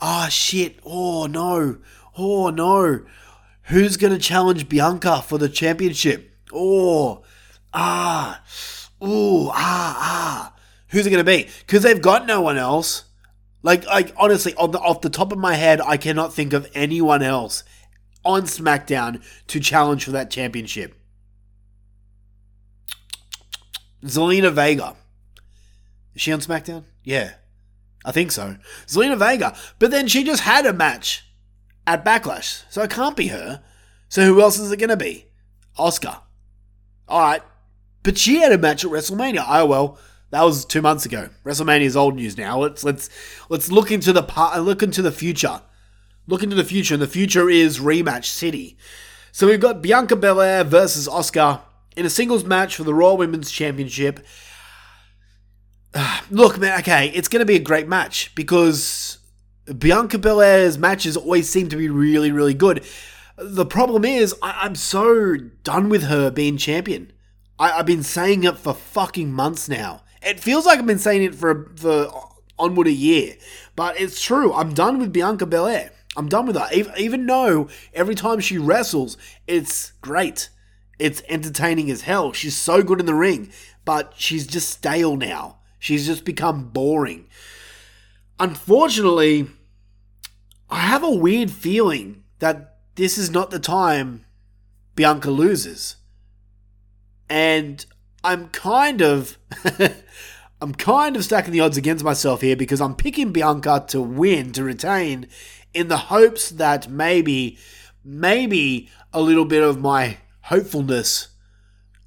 Ah, 0.00 0.26
oh, 0.26 0.28
shit. 0.28 0.80
Oh, 0.84 1.26
no. 1.26 1.78
Oh, 2.18 2.50
no. 2.50 3.04
Who's 3.68 3.96
going 3.96 4.12
to 4.12 4.18
challenge 4.18 4.68
Bianca 4.68 5.22
for 5.22 5.38
the 5.38 5.48
championship? 5.48 6.32
Oh, 6.52 7.22
ah. 7.72 8.42
Ooh, 9.00 9.50
ah, 9.50 9.52
ah. 9.54 10.54
Who's 10.88 11.06
it 11.06 11.10
going 11.10 11.24
to 11.24 11.30
be? 11.30 11.48
Because 11.60 11.84
they've 11.84 12.02
got 12.02 12.26
no 12.26 12.40
one 12.40 12.58
else. 12.58 13.04
Like, 13.62 13.86
like 13.86 14.12
honestly, 14.16 14.52
on 14.56 14.72
the, 14.72 14.80
off 14.80 15.00
the 15.00 15.10
top 15.10 15.30
of 15.30 15.38
my 15.38 15.54
head, 15.54 15.80
I 15.80 15.96
cannot 15.96 16.34
think 16.34 16.52
of 16.52 16.68
anyone 16.74 17.22
else 17.22 17.62
on 18.24 18.42
SmackDown 18.42 19.22
to 19.46 19.60
challenge 19.60 20.04
for 20.04 20.10
that 20.10 20.30
championship. 20.30 20.96
Zelina 24.04 24.52
Vega. 24.52 24.96
Is 26.14 26.22
she 26.22 26.32
on 26.32 26.40
SmackDown? 26.40 26.84
Yeah. 27.02 27.34
I 28.04 28.12
think 28.12 28.32
so. 28.32 28.56
Zelina 28.86 29.18
Vega. 29.18 29.56
But 29.78 29.90
then 29.90 30.06
she 30.08 30.24
just 30.24 30.42
had 30.42 30.66
a 30.66 30.72
match 30.72 31.24
at 31.86 32.04
Backlash. 32.04 32.64
So 32.70 32.82
it 32.82 32.90
can't 32.90 33.16
be 33.16 33.28
her. 33.28 33.62
So 34.08 34.24
who 34.24 34.40
else 34.40 34.58
is 34.58 34.70
it 34.70 34.76
going 34.76 34.90
to 34.90 34.96
be? 34.96 35.26
Asuka. 35.78 36.20
All 37.08 37.20
right. 37.20 37.42
But 38.02 38.18
she 38.18 38.40
had 38.40 38.52
a 38.52 38.58
match 38.58 38.84
at 38.84 38.90
WrestleMania. 38.90 39.44
Oh, 39.48 39.66
well 39.66 39.98
that 40.34 40.42
was 40.42 40.64
two 40.64 40.82
months 40.82 41.06
ago. 41.06 41.28
WrestleMania 41.44 41.82
is 41.82 41.96
old 41.96 42.16
news 42.16 42.36
now. 42.36 42.58
Let's 42.58 42.82
let's 42.82 43.08
let's 43.48 43.70
look 43.70 43.92
into 43.92 44.12
the 44.12 44.22
part, 44.24 44.60
look 44.62 44.82
into 44.82 45.00
the 45.00 45.12
future. 45.12 45.62
Look 46.26 46.42
into 46.42 46.56
the 46.56 46.64
future, 46.64 46.94
and 46.94 47.02
the 47.02 47.06
future 47.06 47.48
is 47.48 47.78
rematch 47.78 48.24
city. 48.24 48.76
So 49.30 49.46
we've 49.46 49.60
got 49.60 49.80
Bianca 49.80 50.16
Belair 50.16 50.64
versus 50.64 51.06
Asuka 51.06 51.60
in 51.96 52.06
a 52.06 52.10
singles 52.10 52.44
match 52.44 52.76
for 52.76 52.84
the 52.84 52.94
Raw 52.94 53.14
Women's 53.14 53.50
Championship. 53.50 54.20
Look, 56.30 56.58
man, 56.58 56.78
okay, 56.80 57.08
it's 57.14 57.28
going 57.28 57.40
to 57.40 57.46
be 57.46 57.56
a 57.56 57.60
great 57.60 57.88
match 57.88 58.34
because 58.34 59.18
Bianca 59.78 60.18
Belair's 60.18 60.78
matches 60.78 61.16
always 61.16 61.48
seem 61.48 61.68
to 61.68 61.76
be 61.76 61.88
really, 61.88 62.30
really 62.32 62.54
good. 62.54 62.84
The 63.36 63.66
problem 63.66 64.04
is, 64.04 64.34
I- 64.42 64.66
am 64.66 64.74
so 64.74 65.36
done 65.36 65.88
with 65.88 66.04
her 66.04 66.30
being 66.30 66.56
champion. 66.56 67.12
I- 67.58 67.72
I've 67.72 67.86
been 67.86 68.02
saying 68.02 68.44
it 68.44 68.58
for 68.58 68.74
fucking 68.74 69.32
months 69.32 69.68
now. 69.68 70.02
It 70.22 70.40
feels 70.40 70.66
like 70.66 70.78
I've 70.78 70.86
been 70.86 70.98
saying 70.98 71.22
it 71.22 71.34
for 71.34 71.72
for 71.76 72.08
onward 72.58 72.86
a 72.86 72.92
year, 72.92 73.36
but 73.76 74.00
it's 74.00 74.22
true. 74.22 74.52
I'm 74.54 74.72
done 74.72 74.98
with 74.98 75.12
Bianca 75.12 75.44
Belair. 75.46 75.90
I'm 76.16 76.28
done 76.28 76.46
with 76.46 76.56
her. 76.56 76.68
Even 76.96 77.26
though 77.26 77.68
every 77.92 78.14
time 78.14 78.40
she 78.40 78.56
wrestles, 78.56 79.16
it's 79.46 79.92
great. 80.00 80.48
It's 80.98 81.22
entertaining 81.28 81.90
as 81.90 82.02
hell. 82.02 82.32
She's 82.32 82.56
so 82.56 82.82
good 82.82 83.00
in 83.00 83.06
the 83.06 83.14
ring, 83.14 83.50
but 83.84 84.14
she's 84.16 84.46
just 84.46 84.70
stale 84.70 85.16
now. 85.16 85.58
She's 85.78 86.06
just 86.06 86.24
become 86.24 86.68
boring. 86.68 87.26
Unfortunately, 88.38 89.48
I 90.70 90.78
have 90.78 91.02
a 91.02 91.10
weird 91.10 91.50
feeling 91.50 92.24
that 92.38 92.78
this 92.94 93.18
is 93.18 93.30
not 93.30 93.50
the 93.50 93.58
time 93.58 94.24
Bianca 94.94 95.30
loses. 95.30 95.96
And 97.28 97.84
I'm 98.22 98.48
kind 98.48 99.02
of 99.02 99.38
I'm 100.60 100.74
kind 100.74 101.16
of 101.16 101.24
stacking 101.24 101.52
the 101.52 101.60
odds 101.60 101.76
against 101.76 102.04
myself 102.04 102.40
here 102.40 102.56
because 102.56 102.80
I'm 102.80 102.94
picking 102.94 103.32
Bianca 103.32 103.84
to 103.88 104.00
win, 104.00 104.52
to 104.52 104.64
retain, 104.64 105.26
in 105.74 105.88
the 105.88 105.96
hopes 105.96 106.48
that 106.50 106.88
maybe, 106.88 107.58
maybe 108.02 108.88
a 109.12 109.20
little 109.20 109.44
bit 109.44 109.62
of 109.62 109.80
my 109.80 110.18
hopefulness 110.44 111.28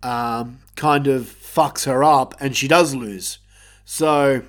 um, 0.04 0.60
kind 0.76 1.08
of 1.08 1.24
fucks 1.24 1.86
her 1.86 2.04
up 2.04 2.36
and 2.40 2.56
she 2.56 2.68
does 2.68 2.94
lose. 2.94 3.40
So, 3.86 4.44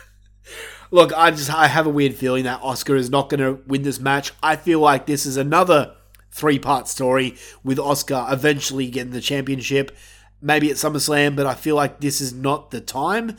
look, 0.90 1.12
I 1.12 1.30
just 1.30 1.52
I 1.52 1.66
have 1.66 1.86
a 1.86 1.90
weird 1.90 2.14
feeling 2.14 2.44
that 2.44 2.60
Asuka 2.60 2.96
is 2.96 3.10
not 3.10 3.28
going 3.28 3.40
to 3.40 3.62
win 3.66 3.82
this 3.82 4.00
match. 4.00 4.32
I 4.42 4.56
feel 4.56 4.80
like 4.80 5.06
this 5.06 5.26
is 5.26 5.36
another 5.36 5.94
three 6.30 6.58
part 6.58 6.88
story 6.88 7.36
with 7.62 7.78
Asuka 7.78 8.32
eventually 8.32 8.88
getting 8.88 9.12
the 9.12 9.20
championship 9.20 9.94
maybe 10.40 10.70
at 10.70 10.76
SummerSlam, 10.76 11.36
but 11.36 11.46
I 11.46 11.54
feel 11.54 11.74
like 11.74 12.00
this 12.00 12.20
is 12.20 12.32
not 12.32 12.70
the 12.70 12.80
time. 12.80 13.36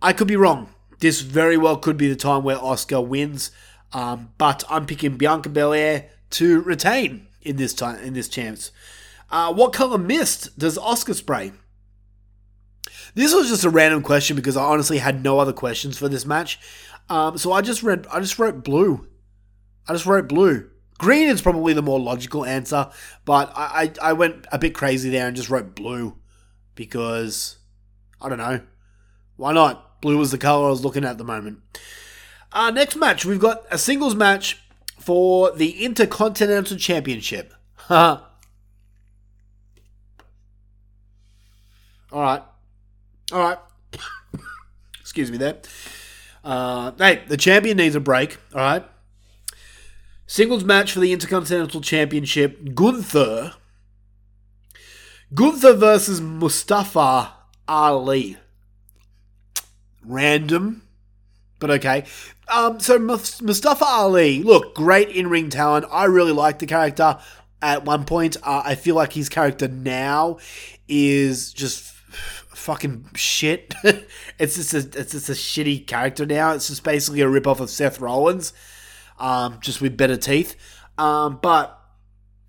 I 0.00 0.12
could 0.12 0.28
be 0.28 0.36
wrong. 0.36 0.68
This 1.00 1.20
very 1.20 1.56
well 1.56 1.76
could 1.76 1.96
be 1.96 2.08
the 2.08 2.16
time 2.16 2.42
where 2.44 2.56
Asuka 2.56 3.04
wins, 3.04 3.50
um, 3.92 4.32
but 4.38 4.64
I'm 4.68 4.86
picking 4.86 5.16
Bianca 5.16 5.48
Belair 5.48 6.10
to 6.30 6.60
retain 6.62 7.27
in 7.48 7.56
this 7.56 7.74
time 7.74 8.02
in 8.02 8.14
this 8.14 8.28
chance. 8.28 8.70
Uh, 9.30 9.52
what 9.52 9.72
color 9.72 9.98
mist 9.98 10.58
does 10.58 10.78
Asuka 10.78 11.14
spray? 11.14 11.52
This 13.14 13.34
was 13.34 13.48
just 13.48 13.64
a 13.64 13.70
random 13.70 14.02
question 14.02 14.36
because 14.36 14.56
I 14.56 14.64
honestly 14.64 14.98
had 14.98 15.22
no 15.22 15.38
other 15.38 15.52
questions 15.52 15.98
for 15.98 16.08
this 16.08 16.24
match. 16.24 16.58
Um, 17.08 17.38
so 17.38 17.52
I 17.52 17.62
just 17.62 17.82
read, 17.82 18.06
I 18.12 18.20
just 18.20 18.38
wrote 18.38 18.62
blue. 18.62 19.06
I 19.86 19.92
just 19.92 20.06
wrote 20.06 20.28
blue. 20.28 20.68
Green 20.98 21.28
is 21.28 21.42
probably 21.42 21.72
the 21.72 21.82
more 21.82 22.00
logical 22.00 22.44
answer, 22.44 22.90
but 23.24 23.52
I, 23.54 23.92
I, 24.02 24.10
I 24.10 24.12
went 24.12 24.46
a 24.50 24.58
bit 24.58 24.74
crazy 24.74 25.10
there 25.10 25.26
and 25.26 25.36
just 25.36 25.48
wrote 25.48 25.74
blue 25.74 26.16
because 26.74 27.58
I 28.20 28.28
don't 28.28 28.38
know. 28.38 28.60
Why 29.36 29.52
not? 29.52 30.00
Blue 30.00 30.18
was 30.18 30.30
the 30.30 30.38
color 30.38 30.66
I 30.66 30.70
was 30.70 30.84
looking 30.84 31.04
at, 31.04 31.12
at 31.12 31.18
the 31.18 31.24
moment. 31.24 31.60
Uh, 32.52 32.70
next 32.70 32.96
match, 32.96 33.24
we've 33.24 33.40
got 33.40 33.62
a 33.70 33.78
singles 33.78 34.14
match 34.14 34.60
for 35.08 35.52
the 35.52 35.82
Intercontinental 35.86 36.76
Championship. 36.76 37.54
All 37.88 38.20
right. 42.12 42.42
All 43.32 43.38
right. 43.38 43.58
Excuse 45.00 45.30
me 45.30 45.38
there. 45.38 45.62
Uh, 46.44 46.92
hey, 46.98 47.22
the 47.26 47.38
champion 47.38 47.78
needs 47.78 47.94
a 47.94 48.00
break. 48.00 48.36
All 48.52 48.60
right. 48.60 48.84
Singles 50.26 50.62
match 50.62 50.92
for 50.92 51.00
the 51.00 51.14
Intercontinental 51.14 51.80
Championship. 51.80 52.74
Gunther. 52.74 53.54
Gunther 55.32 55.72
versus 55.72 56.20
Mustafa 56.20 57.32
Ali. 57.66 58.36
Random, 60.04 60.82
but 61.58 61.70
okay. 61.70 62.04
Um, 62.50 62.80
so 62.80 62.98
Mustafa 62.98 63.84
Ali, 63.84 64.42
look, 64.42 64.74
great 64.74 65.10
in-ring 65.10 65.50
talent. 65.50 65.86
I 65.90 66.04
really 66.04 66.32
like 66.32 66.58
the 66.58 66.66
character. 66.66 67.18
At 67.60 67.84
one 67.84 68.04
point, 68.04 68.36
uh, 68.42 68.62
I 68.64 68.76
feel 68.76 68.94
like 68.94 69.12
his 69.12 69.28
character 69.28 69.66
now 69.66 70.38
is 70.86 71.52
just 71.52 71.92
fucking 72.58 73.08
shit. 73.14 73.74
it's 74.38 74.56
just 74.56 74.74
a 74.74 74.78
it's 75.00 75.12
just 75.12 75.28
a 75.28 75.32
shitty 75.32 75.86
character 75.86 76.26
now. 76.26 76.52
It's 76.52 76.68
just 76.68 76.84
basically 76.84 77.20
a 77.20 77.26
ripoff 77.26 77.60
of 77.60 77.70
Seth 77.70 78.00
Rollins, 78.00 78.52
um, 79.18 79.58
just 79.60 79.80
with 79.80 79.96
better 79.96 80.16
teeth. 80.16 80.54
Um, 80.98 81.38
but 81.42 81.78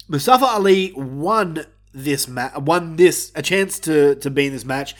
Mustafa 0.08 0.46
Ali 0.46 0.94
won 0.96 1.66
this 1.94 2.28
match, 2.28 2.56
won 2.58 2.96
this 2.96 3.32
a 3.36 3.42
chance 3.42 3.80
to 3.80 4.16
to 4.16 4.30
be 4.30 4.48
in 4.48 4.54
this 4.54 4.66
match 4.66 4.96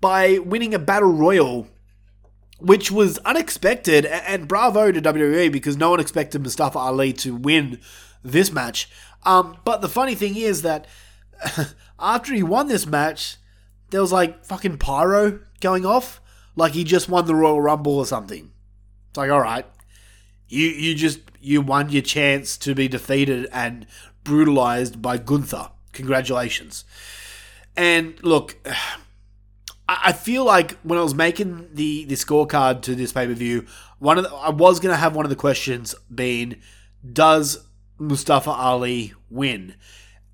by 0.00 0.38
winning 0.38 0.74
a 0.74 0.78
battle 0.78 1.12
royal, 1.12 1.66
which 2.58 2.90
was 2.90 3.18
unexpected. 3.18 4.06
And 4.06 4.48
bravo 4.48 4.92
to 4.92 5.00
WWE 5.00 5.50
because 5.50 5.76
no 5.76 5.90
one 5.90 6.00
expected 6.00 6.42
Mustafa 6.42 6.78
Ali 6.78 7.12
to 7.14 7.34
win 7.34 7.80
this 8.22 8.52
match. 8.52 8.90
Um, 9.24 9.58
but 9.64 9.80
the 9.80 9.88
funny 9.88 10.14
thing 10.14 10.36
is 10.36 10.62
that 10.62 10.86
after 11.98 12.34
he 12.34 12.42
won 12.42 12.68
this 12.68 12.86
match 12.86 13.36
there 13.90 14.00
was 14.00 14.12
like 14.12 14.44
fucking 14.44 14.78
pyro 14.78 15.40
going 15.60 15.86
off, 15.86 16.20
like 16.56 16.72
he 16.72 16.84
just 16.84 17.08
won 17.08 17.26
the 17.26 17.34
Royal 17.34 17.60
Rumble 17.60 17.96
or 17.98 18.06
something. 18.06 18.50
It's 19.08 19.16
like, 19.16 19.30
all 19.30 19.40
right, 19.40 19.66
you 20.48 20.66
you 20.66 20.94
just 20.94 21.20
you 21.40 21.60
won 21.60 21.90
your 21.90 22.02
chance 22.02 22.56
to 22.58 22.74
be 22.74 22.88
defeated 22.88 23.48
and 23.52 23.86
brutalized 24.24 25.00
by 25.00 25.16
Gunther. 25.18 25.70
Congratulations. 25.92 26.84
And 27.76 28.22
look, 28.22 28.56
I 29.88 30.12
feel 30.12 30.44
like 30.44 30.72
when 30.82 30.98
I 30.98 31.02
was 31.02 31.14
making 31.14 31.70
the 31.72 32.04
the 32.04 32.14
scorecard 32.14 32.82
to 32.82 32.94
this 32.94 33.12
pay 33.12 33.26
per 33.26 33.32
view, 33.32 33.66
one 33.98 34.18
of 34.18 34.24
the, 34.24 34.30
I 34.30 34.50
was 34.50 34.80
gonna 34.80 34.96
have 34.96 35.16
one 35.16 35.24
of 35.24 35.30
the 35.30 35.36
questions 35.36 35.94
being, 36.14 36.56
does 37.10 37.66
Mustafa 37.98 38.50
Ali 38.50 39.14
win? 39.30 39.74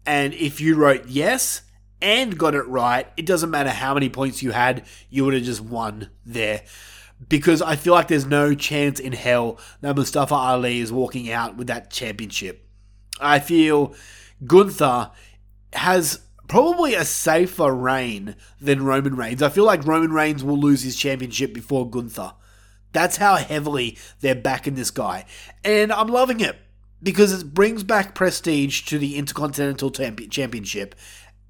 And 0.05 0.35
if 0.35 0.61
you 0.61 0.75
wrote 0.75 1.07
yes, 1.07 1.63
and 2.05 2.37
got 2.37 2.55
it 2.55 2.67
right, 2.69 3.07
it 3.17 3.25
doesn't 3.25 3.51
matter 3.51 3.71
how 3.71 3.95
many 3.95 4.11
points 4.11 4.43
you 4.43 4.51
had, 4.51 4.85
you 5.09 5.25
would 5.25 5.33
have 5.33 5.43
just 5.43 5.63
won 5.63 6.11
there. 6.27 6.63
Because 7.29 7.63
I 7.63 7.77
feel 7.77 7.95
like 7.95 8.09
there's 8.09 8.27
no 8.27 8.55
chance 8.55 9.01
in 9.01 9.13
hell 9.13 9.59
that 9.81 9.97
Mustafa 9.97 10.35
Ali 10.35 10.81
is 10.81 10.93
walking 10.93 11.31
out 11.31 11.57
with 11.57 11.69
that 11.69 11.91
championship. 11.91 12.69
I 13.19 13.39
feel 13.39 13.95
Gunther 14.45 15.13
has 15.73 16.21
probably 16.49 16.95
a 16.95 17.05
safer 17.05 17.75
reign 17.75 18.37
than 18.61 18.85
Roman 18.85 19.17
Reigns. 19.17 19.43
I 19.43 19.49
feel 19.49 19.65
like 19.65 19.87
Roman 19.87 20.13
Reigns 20.13 20.45
will 20.45 20.59
lose 20.59 20.83
his 20.83 20.97
championship 20.97 21.53
before 21.53 21.89
Gunther. 21.89 22.33
That's 22.93 23.17
how 23.17 23.37
heavily 23.37 23.99
they're 24.21 24.35
backing 24.35 24.75
this 24.75 24.91
guy. 24.91 25.25
And 25.65 25.93
I'm 25.93 26.09
loving 26.09 26.41
it 26.41 26.57
because 27.03 27.33
it 27.33 27.53
brings 27.53 27.83
back 27.83 28.15
prestige 28.15 28.83
to 28.83 28.99
the 28.99 29.17
Intercontinental 29.17 29.91
Championship 29.91 30.95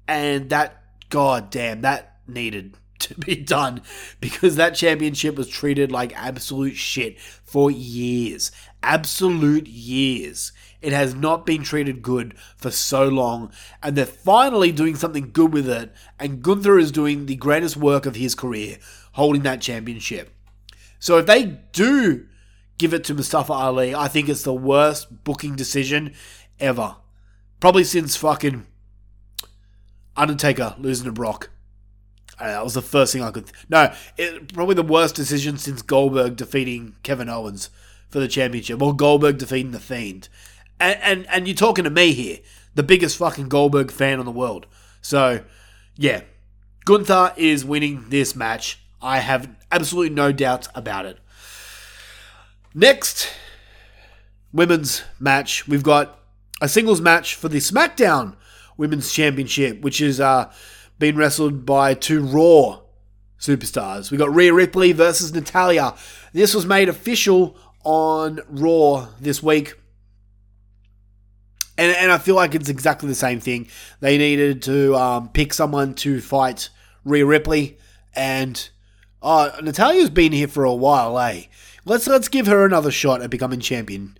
and 0.07 0.49
that, 0.49 0.83
god 1.09 1.49
damn, 1.49 1.81
that 1.81 2.17
needed 2.27 2.75
to 2.99 3.15
be 3.15 3.35
done 3.35 3.81
because 4.19 4.55
that 4.55 4.75
championship 4.75 5.35
was 5.35 5.47
treated 5.47 5.91
like 5.91 6.13
absolute 6.15 6.75
shit 6.75 7.19
for 7.19 7.69
years. 7.69 8.51
Absolute 8.81 9.67
years. 9.67 10.51
It 10.85 10.93
has 10.93 11.15
not 11.15 11.47
been 11.47 11.63
treated 11.63 12.03
good 12.03 12.35
for 12.57 12.69
so 12.69 13.07
long, 13.07 13.51
and 13.81 13.95
they're 13.95 14.05
finally 14.05 14.71
doing 14.71 14.95
something 14.95 15.31
good 15.31 15.51
with 15.51 15.67
it. 15.67 15.91
And 16.19 16.43
Gunther 16.43 16.77
is 16.77 16.91
doing 16.91 17.25
the 17.25 17.35
greatest 17.35 17.75
work 17.75 18.05
of 18.05 18.15
his 18.15 18.35
career, 18.35 18.77
holding 19.13 19.41
that 19.41 19.61
championship. 19.61 20.31
So 20.99 21.17
if 21.17 21.25
they 21.25 21.57
do 21.71 22.27
give 22.77 22.93
it 22.93 23.03
to 23.05 23.15
Mustafa 23.15 23.51
Ali, 23.51 23.95
I 23.95 24.07
think 24.07 24.29
it's 24.29 24.43
the 24.43 24.53
worst 24.53 25.23
booking 25.23 25.55
decision 25.55 26.13
ever. 26.59 26.97
Probably 27.59 27.83
since 27.83 28.15
fucking 28.15 28.67
Undertaker 30.15 30.75
losing 30.77 31.05
to 31.05 31.11
Brock. 31.11 31.49
Uh, 32.39 32.49
that 32.49 32.63
was 32.63 32.75
the 32.75 32.83
first 32.83 33.11
thing 33.11 33.23
I 33.23 33.31
could. 33.31 33.47
Th- 33.47 33.65
no, 33.69 33.91
it, 34.17 34.53
probably 34.53 34.75
the 34.75 34.83
worst 34.83 35.15
decision 35.15 35.57
since 35.57 35.81
Goldberg 35.81 36.35
defeating 36.35 36.95
Kevin 37.01 37.27
Owens 37.27 37.71
for 38.07 38.19
the 38.19 38.27
championship, 38.27 38.83
or 38.83 38.95
Goldberg 38.95 39.39
defeating 39.39 39.71
the 39.71 39.79
Fiend. 39.79 40.29
And, 40.79 40.99
and 41.01 41.27
and 41.29 41.47
you're 41.47 41.55
talking 41.55 41.83
to 41.85 41.89
me 41.89 42.13
here, 42.13 42.39
the 42.73 42.83
biggest 42.83 43.17
fucking 43.17 43.49
Goldberg 43.49 43.91
fan 43.91 44.19
in 44.19 44.25
the 44.25 44.31
world. 44.31 44.67
So, 45.01 45.43
yeah, 45.95 46.21
Gunther 46.85 47.33
is 47.37 47.63
winning 47.63 48.05
this 48.09 48.35
match. 48.35 48.79
I 49.01 49.19
have 49.19 49.49
absolutely 49.71 50.13
no 50.13 50.31
doubts 50.31 50.67
about 50.75 51.05
it. 51.05 51.19
Next 52.73 53.29
women's 54.51 55.03
match, 55.19 55.67
we've 55.67 55.83
got 55.83 56.19
a 56.61 56.67
singles 56.67 57.01
match 57.01 57.35
for 57.35 57.49
the 57.49 57.57
SmackDown 57.57 58.35
Women's 58.77 59.11
Championship, 59.11 59.81
which 59.81 60.01
is 60.01 60.19
uh, 60.19 60.51
being 60.99 61.15
wrestled 61.15 61.65
by 61.65 61.93
two 61.93 62.21
Raw 62.21 62.81
superstars. 63.39 64.11
We 64.11 64.17
got 64.17 64.33
Rhea 64.33 64.53
Ripley 64.53 64.91
versus 64.91 65.33
Natalya. 65.33 65.95
This 66.33 66.53
was 66.53 66.65
made 66.65 66.89
official 66.89 67.55
on 67.83 68.39
Raw 68.49 69.07
this 69.19 69.43
week. 69.43 69.75
And, 71.77 71.91
and 71.95 72.11
I 72.11 72.17
feel 72.17 72.35
like 72.35 72.55
it's 72.55 72.69
exactly 72.69 73.09
the 73.09 73.15
same 73.15 73.39
thing. 73.39 73.67
They 73.99 74.17
needed 74.17 74.61
to 74.63 74.95
um, 74.95 75.29
pick 75.29 75.53
someone 75.53 75.93
to 75.95 76.21
fight 76.21 76.69
Rhea 77.03 77.25
Ripley, 77.25 77.77
and 78.15 78.69
uh, 79.21 79.51
Natalya's 79.61 80.09
been 80.09 80.31
here 80.31 80.47
for 80.47 80.63
a 80.63 80.73
while, 80.73 81.19
eh? 81.19 81.43
Let's 81.83 82.07
let's 82.07 82.29
give 82.29 82.47
her 82.47 82.65
another 82.65 82.91
shot 82.91 83.21
at 83.21 83.29
becoming 83.29 83.59
champion. 83.59 84.17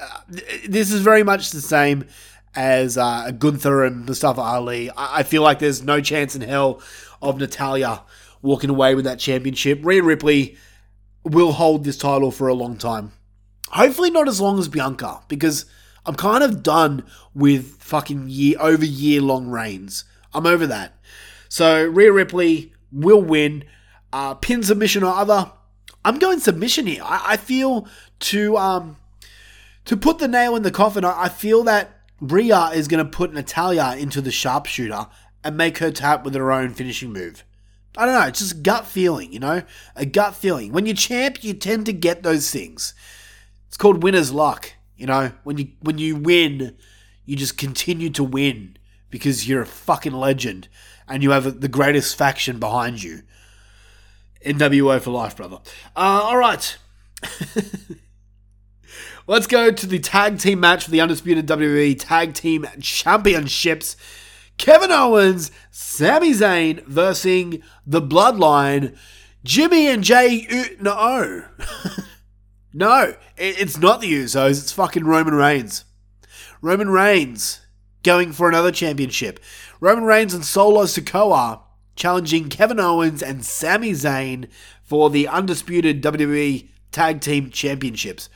Uh, 0.00 0.20
this 0.68 0.92
is 0.92 1.00
very 1.00 1.24
much 1.24 1.50
the 1.50 1.60
same 1.60 2.04
as 2.54 2.96
uh, 2.96 3.30
Gunther 3.32 3.84
and 3.84 4.06
Mustafa 4.06 4.40
Ali. 4.40 4.90
I-, 4.90 5.18
I 5.18 5.22
feel 5.22 5.42
like 5.42 5.58
there's 5.58 5.82
no 5.82 6.00
chance 6.00 6.36
in 6.36 6.42
hell 6.42 6.80
of 7.22 7.38
Natalya 7.38 8.02
walking 8.42 8.70
away 8.70 8.94
with 8.94 9.04
that 9.04 9.18
championship. 9.18 9.80
Rhea 9.82 10.02
Ripley 10.02 10.56
will 11.24 11.52
hold 11.52 11.84
this 11.84 11.98
title 11.98 12.30
for 12.30 12.48
a 12.48 12.54
long 12.54 12.76
time. 12.76 13.12
Hopefully 13.70 14.10
not 14.10 14.28
as 14.28 14.40
long 14.40 14.58
as 14.58 14.68
Bianca, 14.68 15.22
because 15.26 15.64
I'm 16.06 16.14
kind 16.14 16.42
of 16.42 16.62
done 16.62 17.04
with 17.34 17.76
fucking 17.82 18.28
year 18.28 18.56
over 18.60 18.84
year 18.84 19.20
long 19.20 19.48
reigns. 19.48 20.04
I'm 20.32 20.46
over 20.46 20.66
that. 20.66 20.94
So 21.48 21.84
Rhea 21.84 22.12
Ripley 22.12 22.72
will 22.90 23.22
win. 23.22 23.64
Uh, 24.12 24.34
pin 24.34 24.62
submission 24.62 25.02
or 25.02 25.12
other. 25.12 25.52
I'm 26.04 26.18
going 26.18 26.38
submission 26.38 26.86
here. 26.86 27.02
I, 27.04 27.32
I 27.32 27.36
feel 27.36 27.88
to 28.20 28.56
um 28.56 28.96
to 29.84 29.96
put 29.96 30.18
the 30.18 30.28
nail 30.28 30.56
in 30.56 30.62
the 30.62 30.70
coffin. 30.70 31.04
I, 31.04 31.24
I 31.24 31.28
feel 31.28 31.64
that 31.64 31.96
Rhea 32.20 32.70
is 32.74 32.88
going 32.88 33.04
to 33.04 33.10
put 33.10 33.32
Natalya 33.32 33.96
into 33.98 34.20
the 34.20 34.30
sharpshooter 34.30 35.06
and 35.44 35.56
make 35.56 35.78
her 35.78 35.90
tap 35.90 36.24
with 36.24 36.34
her 36.34 36.50
own 36.50 36.72
finishing 36.74 37.12
move. 37.12 37.44
I 37.96 38.04
don't 38.04 38.14
know, 38.14 38.26
it's 38.26 38.40
just 38.40 38.62
gut 38.62 38.86
feeling, 38.86 39.32
you 39.32 39.38
know? 39.38 39.62
A 39.94 40.04
gut 40.04 40.34
feeling. 40.34 40.72
When 40.72 40.86
you 40.86 40.94
champ, 40.94 41.42
you 41.42 41.54
tend 41.54 41.86
to 41.86 41.92
get 41.92 42.22
those 42.22 42.50
things. 42.50 42.94
It's 43.68 43.76
called 43.76 44.02
winner's 44.02 44.32
luck, 44.32 44.72
you 44.96 45.06
know? 45.06 45.32
When 45.44 45.58
you 45.58 45.68
when 45.80 45.98
you 45.98 46.16
win, 46.16 46.76
you 47.24 47.36
just 47.36 47.56
continue 47.58 48.10
to 48.10 48.24
win 48.24 48.76
because 49.10 49.48
you're 49.48 49.62
a 49.62 49.66
fucking 49.66 50.12
legend 50.12 50.68
and 51.08 51.22
you 51.22 51.30
have 51.30 51.60
the 51.60 51.68
greatest 51.68 52.16
faction 52.16 52.58
behind 52.58 53.02
you. 53.02 53.22
NWO 54.44 55.00
for 55.00 55.10
life, 55.10 55.36
brother. 55.36 55.58
Uh, 55.94 56.22
all 56.24 56.36
right. 56.36 56.76
Let's 59.26 59.48
go 59.48 59.72
to 59.72 59.86
the 59.86 59.98
tag 59.98 60.38
team 60.38 60.60
match 60.60 60.84
for 60.84 60.90
the 60.92 61.00
Undisputed 61.00 61.48
WWE 61.48 61.98
Tag 61.98 62.34
Team 62.34 62.64
Championships. 62.80 63.96
Kevin 64.56 64.92
Owens, 64.92 65.50
Sami 65.70 66.30
Zayn 66.30 66.82
versus 66.84 67.56
the 67.84 68.00
Bloodline, 68.00 68.96
Jimmy 69.44 69.88
and 69.88 70.04
Jey. 70.04 70.46
U- 70.48 70.76
no. 72.76 73.14
it's 73.36 73.78
not 73.78 74.00
the 74.00 74.12
Usos, 74.12 74.62
it's 74.62 74.72
fucking 74.72 75.04
Roman 75.04 75.34
Reigns. 75.34 75.84
Roman 76.60 76.90
Reigns 76.90 77.60
going 78.02 78.32
for 78.32 78.48
another 78.48 78.70
championship. 78.70 79.40
Roman 79.80 80.04
Reigns 80.04 80.34
and 80.34 80.44
Solo 80.44 80.84
Sikoa 80.84 81.60
challenging 81.96 82.48
Kevin 82.48 82.78
Owens 82.78 83.22
and 83.22 83.44
Sami 83.44 83.92
Zayn 83.92 84.48
for 84.82 85.10
the 85.10 85.26
undisputed 85.26 86.02
WWE 86.02 86.68
Tag 86.92 87.20
Team 87.20 87.50
Championships. 87.50 88.28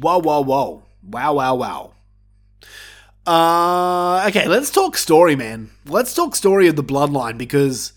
Whoa, 0.00 0.20
whoa, 0.20 0.42
whoa. 0.42 0.82
Wow, 1.02 1.34
wow, 1.34 1.54
wow. 1.54 1.92
Uh, 3.26 4.26
okay, 4.28 4.46
let's 4.46 4.70
talk 4.70 4.96
story, 4.96 5.36
man. 5.36 5.70
Let's 5.86 6.14
talk 6.14 6.36
story 6.36 6.68
of 6.68 6.76
the 6.76 6.84
bloodline 6.84 7.36
because 7.36 7.92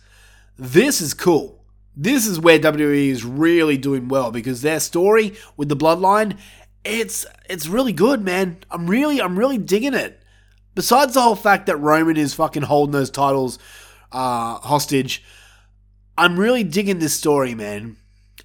this 0.57 1.01
is 1.01 1.13
cool. 1.13 1.62
This 1.95 2.25
is 2.25 2.39
where 2.39 2.57
WWE 2.59 3.09
is 3.09 3.23
really 3.23 3.77
doing 3.77 4.07
well 4.07 4.31
because 4.31 4.61
their 4.61 4.79
story 4.79 5.33
with 5.55 5.69
the 5.69 5.77
bloodline, 5.77 6.37
it's 6.83 7.25
it's 7.49 7.67
really 7.67 7.93
good, 7.93 8.23
man. 8.23 8.57
I'm 8.71 8.89
really 8.89 9.21
I'm 9.21 9.37
really 9.37 9.57
digging 9.57 9.93
it. 9.93 10.19
Besides 10.75 11.13
the 11.13 11.21
whole 11.21 11.35
fact 11.35 11.67
that 11.67 11.77
Roman 11.77 12.17
is 12.17 12.33
fucking 12.33 12.63
holding 12.63 12.93
those 12.93 13.11
titles 13.11 13.59
uh, 14.11 14.55
hostage, 14.55 15.23
I'm 16.17 16.39
really 16.39 16.63
digging 16.63 16.99
this 16.99 17.13
story, 17.13 17.53
man. 17.53 17.97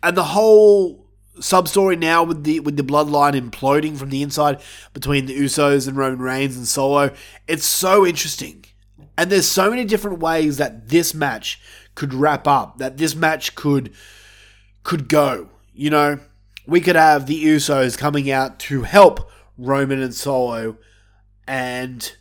And 0.03 0.17
the 0.17 0.25
whole 0.25 1.07
sub 1.41 1.69
story 1.69 1.97
now 1.97 2.25
with 2.25 2.45
the 2.45 2.61
with 2.61 2.77
the 2.77 2.83
bloodline 2.83 3.39
imploding 3.41 3.97
from 3.97 4.11
the 4.11 4.23
inside 4.23 4.61
between 4.93 5.27
the 5.27 5.39
Usos 5.39 5.89
and 5.89 5.97
Roman 5.97 6.19
Reigns 6.19 6.57
and 6.57 6.67
Solo. 6.67 7.13
It's 7.47 7.67
so 7.67 8.07
interesting. 8.07 8.65
And 9.17 9.31
there's 9.31 9.49
so 9.49 9.71
many 9.71 9.85
different 9.85 10.21
ways 10.21 10.59
that 10.59 10.89
this 10.91 11.13
match 11.13 11.61
could 11.99 12.15
wrap 12.15 12.47
up, 12.47 12.79
that 12.79 12.97
this 12.97 13.17
match 13.17 13.57
could 13.57 13.93
could 14.85 15.09
go. 15.09 15.51
You 15.75 15.91
know, 15.91 16.21
we 16.65 16.81
could 16.81 16.95
have 16.95 17.27
the 17.27 17.45
Usos 17.45 17.99
coming 17.99 18.31
out 18.31 18.61
to 18.61 18.83
help 18.83 19.29
Roman 19.59 20.01
and 20.01 20.15
Solo 20.15 20.79
and 21.49 22.13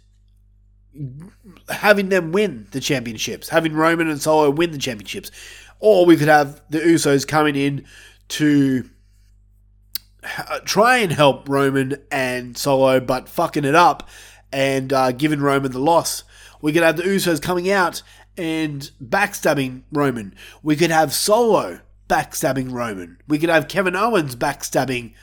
having 1.69 2.09
them 2.09 2.31
win 2.31 2.67
the 2.71 2.79
championships, 2.79 3.49
having 3.49 3.73
Roman 3.73 4.09
and 4.09 4.19
Solo 4.19 4.49
win 4.49 4.71
the 4.71 4.79
championships. 4.79 5.29
Or 5.79 6.07
we 6.07 6.17
could 6.17 6.27
have 6.27 6.59
the 6.71 6.79
Usos 6.79 7.27
coming 7.27 7.55
in 7.55 7.85
to 8.29 8.89
try 10.65 10.97
and 10.97 11.11
help 11.11 11.47
Roman 11.47 12.01
and 12.11 12.57
Solo, 12.57 12.99
but 12.99 13.29
fucking 13.29 13.63
it 13.63 13.75
up 13.75 14.09
and 14.51 14.91
uh, 14.91 15.11
giving 15.11 15.39
Roman 15.39 15.71
the 15.71 15.79
loss. 15.79 16.23
We 16.63 16.73
could 16.73 16.81
have 16.81 16.97
the 16.97 17.03
Usos 17.03 17.39
coming 17.39 17.69
out 17.69 18.01
and 18.38 18.89
backstabbing 19.04 19.84
Roman. 19.91 20.36
We 20.63 20.76
could 20.76 20.91
have 20.91 21.13
Solo 21.13 21.82
backstabbing 22.08 22.71
Roman. 22.71 23.17
We 23.28 23.39
could 23.39 23.50
have 23.50 23.67
Kevin 23.67 23.95
Owens 23.95 24.36
backstabbing 24.36 25.13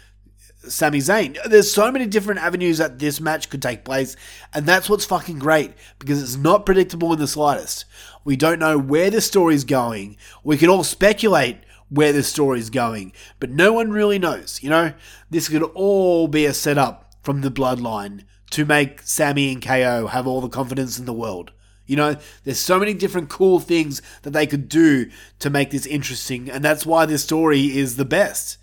Sami 0.69 0.99
Zayn. 0.99 1.37
There's 1.45 1.73
so 1.73 1.93
many 1.93 2.07
different 2.07 2.41
avenues 2.41 2.79
that 2.79 2.99
this 2.99 3.21
match 3.21 3.51
could 3.51 3.63
take 3.63 3.85
place, 3.85 4.17
and 4.53 4.67
that's 4.67 4.89
what's 4.89 5.05
fucking 5.05 5.39
great 5.39 5.73
because 5.99 6.23
it's 6.23 6.37
not 6.37 6.67
predictable 6.67 7.13
in 7.13 7.19
the 7.19 7.27
slightest. 7.27 7.85
We 8.25 8.37
don't 8.37 8.59
know 8.59 8.79
where 8.79 9.11
the 9.11 9.21
story's 9.21 9.65
going. 9.65 10.17
We 10.43 10.57
can 10.57 10.69
all 10.69 10.85
speculate 10.85 11.59
where 11.91 12.13
the 12.13 12.23
story's 12.23 12.71
going, 12.71 13.13
but 13.41 13.51
no 13.51 13.73
one 13.73 13.91
really 13.91 14.19
knows. 14.19 14.63
You 14.63 14.71
know, 14.71 14.93
this 15.31 15.49
could 15.49 15.63
all 15.63 16.29
be 16.29 16.47
a 16.47 16.55
setup 16.55 17.15
from 17.23 17.43
the 17.43 17.51
bloodline 17.51 18.25
to 18.51 18.65
make 18.65 19.03
Sami 19.03 19.53
and 19.53 19.63
KO 19.63 20.09
have 20.09 20.27
all 20.27 20.41
the 20.41 20.49
confidence 20.49 20.99
in 20.99 21.07
the 21.07 21.13
world. 21.13 21.53
You 21.87 21.97
know, 21.97 22.17
there's 22.45 22.59
so 22.59 22.79
many 22.79 22.95
different 22.95 23.29
cool 23.29 23.61
things 23.61 24.01
that 24.23 24.31
they 24.31 24.47
could 24.47 24.69
do 24.69 25.11
to 25.41 25.51
make 25.51 25.71
this 25.71 25.87
interesting, 25.87 26.51
and 26.51 26.65
that's 26.65 26.87
why 26.87 27.07
this 27.07 27.23
story 27.23 27.77
is 27.77 27.97
the 27.97 28.05
best. 28.05 28.59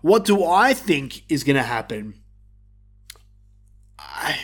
What 0.00 0.24
do 0.24 0.44
I 0.44 0.72
think 0.72 1.22
is 1.28 1.44
going 1.44 1.56
to 1.56 1.62
happen? 1.62 2.14
I 3.98 4.40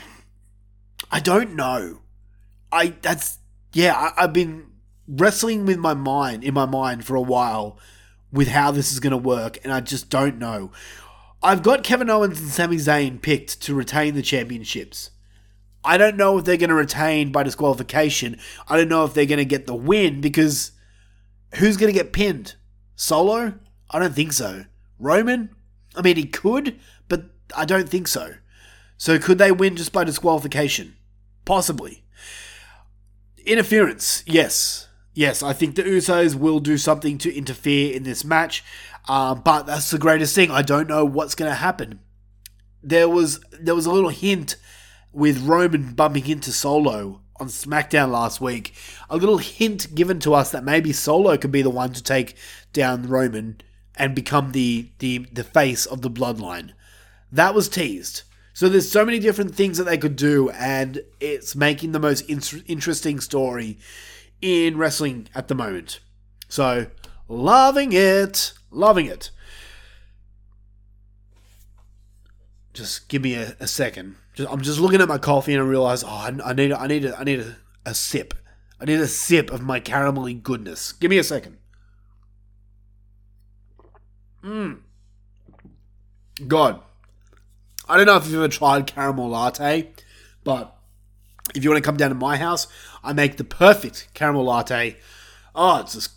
I 1.11 1.21
don't 1.21 1.55
know. 1.55 2.01
I 2.71 2.95
that's 3.01 3.39
yeah, 3.73 3.95
I, 3.95 4.25
I've 4.25 4.33
been 4.33 4.67
wrestling 5.07 5.67
with 5.67 5.79
my 5.79 5.95
mind 5.95 6.45
in 6.45 6.55
my 6.55 6.67
mind 6.67 7.05
for 7.05 7.17
a 7.17 7.23
while 7.23 7.79
with 8.33 8.49
how 8.49 8.71
this 8.71 8.93
is 8.93 9.01
going 9.01 9.13
to 9.13 9.17
work, 9.17 9.59
and 9.63 9.73
I 9.73 9.81
just 9.81 10.11
don't 10.11 10.39
know. 10.39 10.73
I've 11.43 11.63
got 11.63 11.85
Kevin 11.85 12.11
Owens 12.11 12.41
and 12.41 12.49
Sami 12.49 12.77
Zayn 12.77 13.21
picked 13.21 13.61
to 13.63 13.75
retain 13.75 14.15
the 14.15 14.23
championships. 14.23 15.11
I 15.85 15.99
don't 15.99 16.17
know 16.17 16.39
if 16.39 16.45
they're 16.45 16.57
going 16.57 16.71
to 16.71 16.75
retain 16.75 17.33
by 17.33 17.43
disqualification. 17.43 18.39
I 18.69 18.77
don't 18.77 18.89
know 18.89 19.05
if 19.05 19.15
they're 19.15 19.27
going 19.27 19.39
to 19.39 19.45
get 19.45 19.67
the 19.67 19.75
win 19.75 20.21
because 20.21 20.73
who's 21.57 21.77
going 21.77 21.93
to 21.93 21.99
get 21.99 22.13
pinned? 22.13 22.55
Solo? 22.95 23.55
I 23.91 23.99
don't 23.99 24.15
think 24.15 24.33
so. 24.33 24.65
Roman? 24.99 25.51
I 25.97 26.03
mean, 26.03 26.17
he 26.17 26.25
could, 26.25 26.79
but 27.09 27.25
I 27.57 27.65
don't 27.65 27.89
think 27.89 28.09
so. 28.09 28.35
So 28.97 29.19
could 29.19 29.39
they 29.39 29.51
win 29.51 29.77
just 29.77 29.93
by 29.93 30.05
disqualification? 30.05 30.97
Possibly. 31.45 32.05
Interference, 33.45 34.23
yes. 34.27 34.89
Yes, 35.15 35.43
I 35.43 35.53
think 35.53 35.75
the 35.75 35.83
Usos 35.83 36.37
will 36.37 36.61
do 36.61 36.79
something 36.79 37.19
to 37.19 37.35
interfere 37.35 37.95
in 37.95 38.05
this 38.05 38.25
match, 38.25 38.65
uh, 39.09 39.35
but 39.35 39.67
that's 39.67 39.91
the 39.91 39.99
greatest 39.99 40.35
thing. 40.35 40.51
I 40.51 40.63
don't 40.63 40.89
know 40.89 41.05
what's 41.05 41.35
going 41.35 41.51
to 41.51 41.57
happen. 41.57 42.01
There 42.83 43.09
was 43.09 43.41
there 43.53 43.75
was 43.75 43.87
a 43.87 43.93
little 43.93 44.11
hint 44.11 44.57
with 45.13 45.47
Roman 45.47 45.93
bumping 45.93 46.29
into 46.29 46.53
Solo 46.53 47.21
on 47.37 47.49
SmackDown 47.49 48.11
last 48.11 48.41
week. 48.41 48.75
A 49.11 49.17
little 49.17 49.39
hint 49.39 49.95
given 49.95 50.19
to 50.21 50.35
us 50.35 50.51
that 50.51 50.65
maybe 50.65 50.93
Solo 50.93 51.37
could 51.37 51.53
be 51.53 51.63
the 51.63 51.71
one 51.71 51.93
to 51.93 52.03
take 52.03 52.37
down 52.73 53.09
Roman 53.09 53.61
and 53.97 54.15
become 54.15 54.53
the 54.53 54.91
the 54.99 55.27
the 55.33 55.45
face 55.45 55.87
of 55.87 56.03
the 56.03 56.11
bloodline. 56.11 56.73
That 57.31 57.55
was 57.55 57.69
teased. 57.69 58.23
So 58.55 58.69
there's 58.69 58.91
so 58.91 59.05
many 59.05 59.19
different 59.19 59.55
things 59.55 59.79
that 59.79 59.85
they 59.85 59.97
could 59.97 60.17
do, 60.17 60.51
and 60.51 61.03
it's 61.21 61.57
making 61.57 61.93
the 61.93 61.99
most 61.99 62.21
in- 62.29 62.65
interesting 62.67 63.19
story 63.19 63.79
in 64.43 64.77
wrestling 64.77 65.29
at 65.35 65.49
the 65.49 65.55
moment. 65.55 66.01
So 66.49 66.87
loving 67.29 67.93
it, 67.93 68.53
loving 68.71 69.07
it. 69.07 69.31
Just 72.75 73.09
give 73.09 73.23
me 73.23 73.35
a, 73.35 73.57
a 73.59 73.67
second. 73.67 74.17
Just, 74.35 74.51
I'm 74.51 74.61
just 74.63 74.81
looking 74.81 75.01
at 75.01 75.09
my 75.09 75.19
coffee 75.19 75.55
and 75.55 75.63
I 75.63 75.67
realize, 75.67 76.05
oh, 76.05 76.09
I, 76.09 76.33
I 76.45 76.53
need, 76.53 76.73
I 76.73 76.87
need, 76.87 77.05
a, 77.05 77.19
I 77.19 77.25
need 77.25 77.41
a, 77.41 77.57
a 77.85 77.95
sip. 77.95 78.35
I 78.81 78.85
need 78.85 79.01
a 79.01 79.07
sip 79.07 79.51
of 79.51 79.63
my 79.63 79.81
caramelly 79.81 80.43
goodness. 80.43 80.93
Give 80.93 81.11
me 81.11 81.19
a 81.19 81.25
second. 81.25 81.59
Mmm. 84.43 84.81
God. 86.49 86.81
I 87.89 87.97
don't 87.97 88.07
know 88.07 88.17
if 88.17 88.27
you've 88.27 88.37
ever 88.37 88.49
tried 88.49 88.87
caramel 88.87 89.29
latte, 89.29 89.91
but 90.45 90.77
if 91.55 91.63
you 91.63 91.71
want 91.71 91.83
to 91.83 91.87
come 91.87 91.97
down 91.97 92.11
to 92.11 92.15
my 92.15 92.37
house, 92.37 92.67
I 93.05 93.13
make 93.13 93.37
the 93.37 93.45
perfect 93.45 94.09
caramel 94.15 94.45
latte. 94.45 94.97
Oh, 95.55 95.81
it's 95.81 95.93
just 95.93 96.13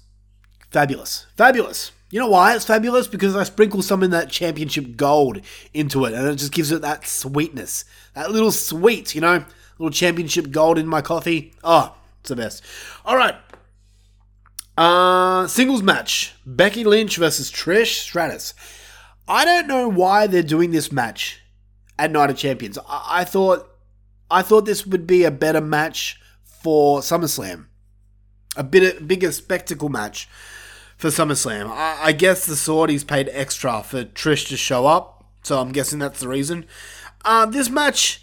fabulous. 0.72 1.26
Fabulous. 1.36 1.92
You 2.12 2.20
know 2.20 2.30
why 2.30 2.56
it's 2.56 2.66
fabulous? 2.66 3.08
Because 3.08 3.36
I 3.36 3.44
sprinkle 3.44 3.82
some 3.82 4.04
in 4.04 4.12
that 4.12 4.30
championship 4.30 4.96
gold 4.96 5.42
into 5.74 6.06
it, 6.06 6.14
and 6.14 6.28
it 6.28 6.36
just 6.36 6.54
gives 6.54 6.72
it 6.72 6.82
that 6.82 7.08
sweetness. 7.08 7.84
That 8.16 8.32
little 8.32 8.52
sweet, 8.52 9.14
you 9.14 9.22
know? 9.22 9.46
Little 9.78 9.92
championship 9.92 10.52
gold 10.52 10.78
in 10.78 10.88
my 10.88 11.02
coffee. 11.02 11.54
Oh, 11.64 11.96
it's 12.22 12.30
the 12.30 12.36
best. 12.36 12.64
All 13.06 13.18
right. 13.18 13.36
Uh, 14.78 15.48
singles 15.48 15.82
match 15.82 16.34
Becky 16.46 16.84
Lynch 16.84 17.18
versus 17.18 17.52
Trish 17.52 18.00
Stratus. 18.00 18.54
I 19.28 19.46
don't 19.46 19.68
know 19.68 19.88
why 19.88 20.28
they're 20.28 20.44
doing 20.44 20.72
this 20.72 20.92
match 20.92 21.42
at 21.98 22.12
Night 22.12 22.30
of 22.30 22.38
Champions. 22.38 22.78
I, 22.88 23.22
I 23.22 23.24
thought 23.24 23.70
I 24.30 24.42
thought 24.42 24.66
this 24.66 24.86
would 24.86 25.08
be 25.08 25.24
a 25.24 25.32
better 25.32 25.62
match 25.62 26.20
for 26.44 27.00
SummerSlam, 27.00 27.68
a 28.58 28.64
bit 28.64 28.98
a 28.98 29.02
bigger 29.02 29.32
spectacle 29.32 29.90
match 29.90 30.28
for 30.98 31.10
SummerSlam. 31.10 31.70
I, 31.70 32.00
I 32.06 32.12
guess 32.12 32.46
the 32.46 32.56
Saudis 32.56 33.08
paid 33.08 33.30
extra 33.32 33.82
for 33.82 34.04
Trish 34.04 34.48
to 34.50 34.58
show 34.58 34.88
up, 34.88 35.26
so 35.44 35.60
I'm 35.60 35.72
guessing 35.72 36.00
that's 36.00 36.20
the 36.20 36.28
reason. 36.28 36.66
Uh, 37.26 37.46
this 37.48 37.70
match, 37.70 38.22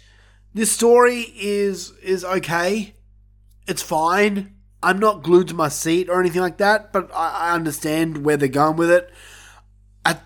this 0.53 0.71
story 0.71 1.33
is 1.35 1.91
is 2.01 2.23
okay. 2.23 2.95
It's 3.67 3.81
fine. 3.83 4.55
I'm 4.81 4.99
not 4.99 5.23
glued 5.23 5.47
to 5.49 5.53
my 5.53 5.69
seat 5.69 6.09
or 6.09 6.19
anything 6.19 6.41
like 6.41 6.57
that, 6.57 6.91
but 6.91 7.09
I, 7.13 7.49
I 7.49 7.55
understand 7.55 8.25
where 8.25 8.37
they're 8.37 8.49
going 8.49 8.77
with 8.77 8.89
it. 8.89 9.11
I, 10.05 10.17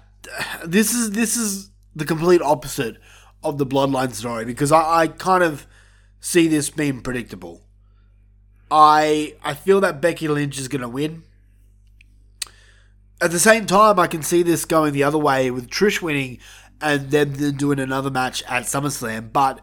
this 0.66 0.94
is 0.94 1.12
this 1.12 1.36
is 1.38 1.72
the 1.96 2.06
complete 2.06 2.42
opposite 2.42 2.98
of 3.44 3.58
the 3.58 3.66
Bloodline 3.66 4.14
story 4.14 4.46
because 4.46 4.72
I, 4.72 5.02
I 5.02 5.08
kind 5.08 5.44
of 5.44 5.66
see 6.20 6.48
this 6.48 6.70
being 6.70 7.02
predictable. 7.02 7.62
I 8.70 9.36
I 9.44 9.54
feel 9.56 9.82
that 9.82 10.02
Becky 10.02 10.28
Lynch 10.28 10.60
is 10.60 10.68
going 10.68 10.82
to 10.82 10.90
win. 10.90 11.24
at 13.20 13.32
the 13.32 13.40
same 13.40 13.66
time, 13.66 14.00
I 14.00 14.08
can 14.08 14.22
see 14.22 14.44
this 14.44 14.66
going 14.66 14.94
the 14.94 15.04
other 15.04 15.18
way 15.18 15.50
with 15.50 15.70
Trish 15.70 16.02
winning 16.02 16.40
and 16.82 17.12
then 17.12 17.56
doing 17.56 17.80
another 17.80 18.10
match 18.10 18.44
at 18.44 18.64
SummerSlam. 18.64 19.32
But 19.32 19.62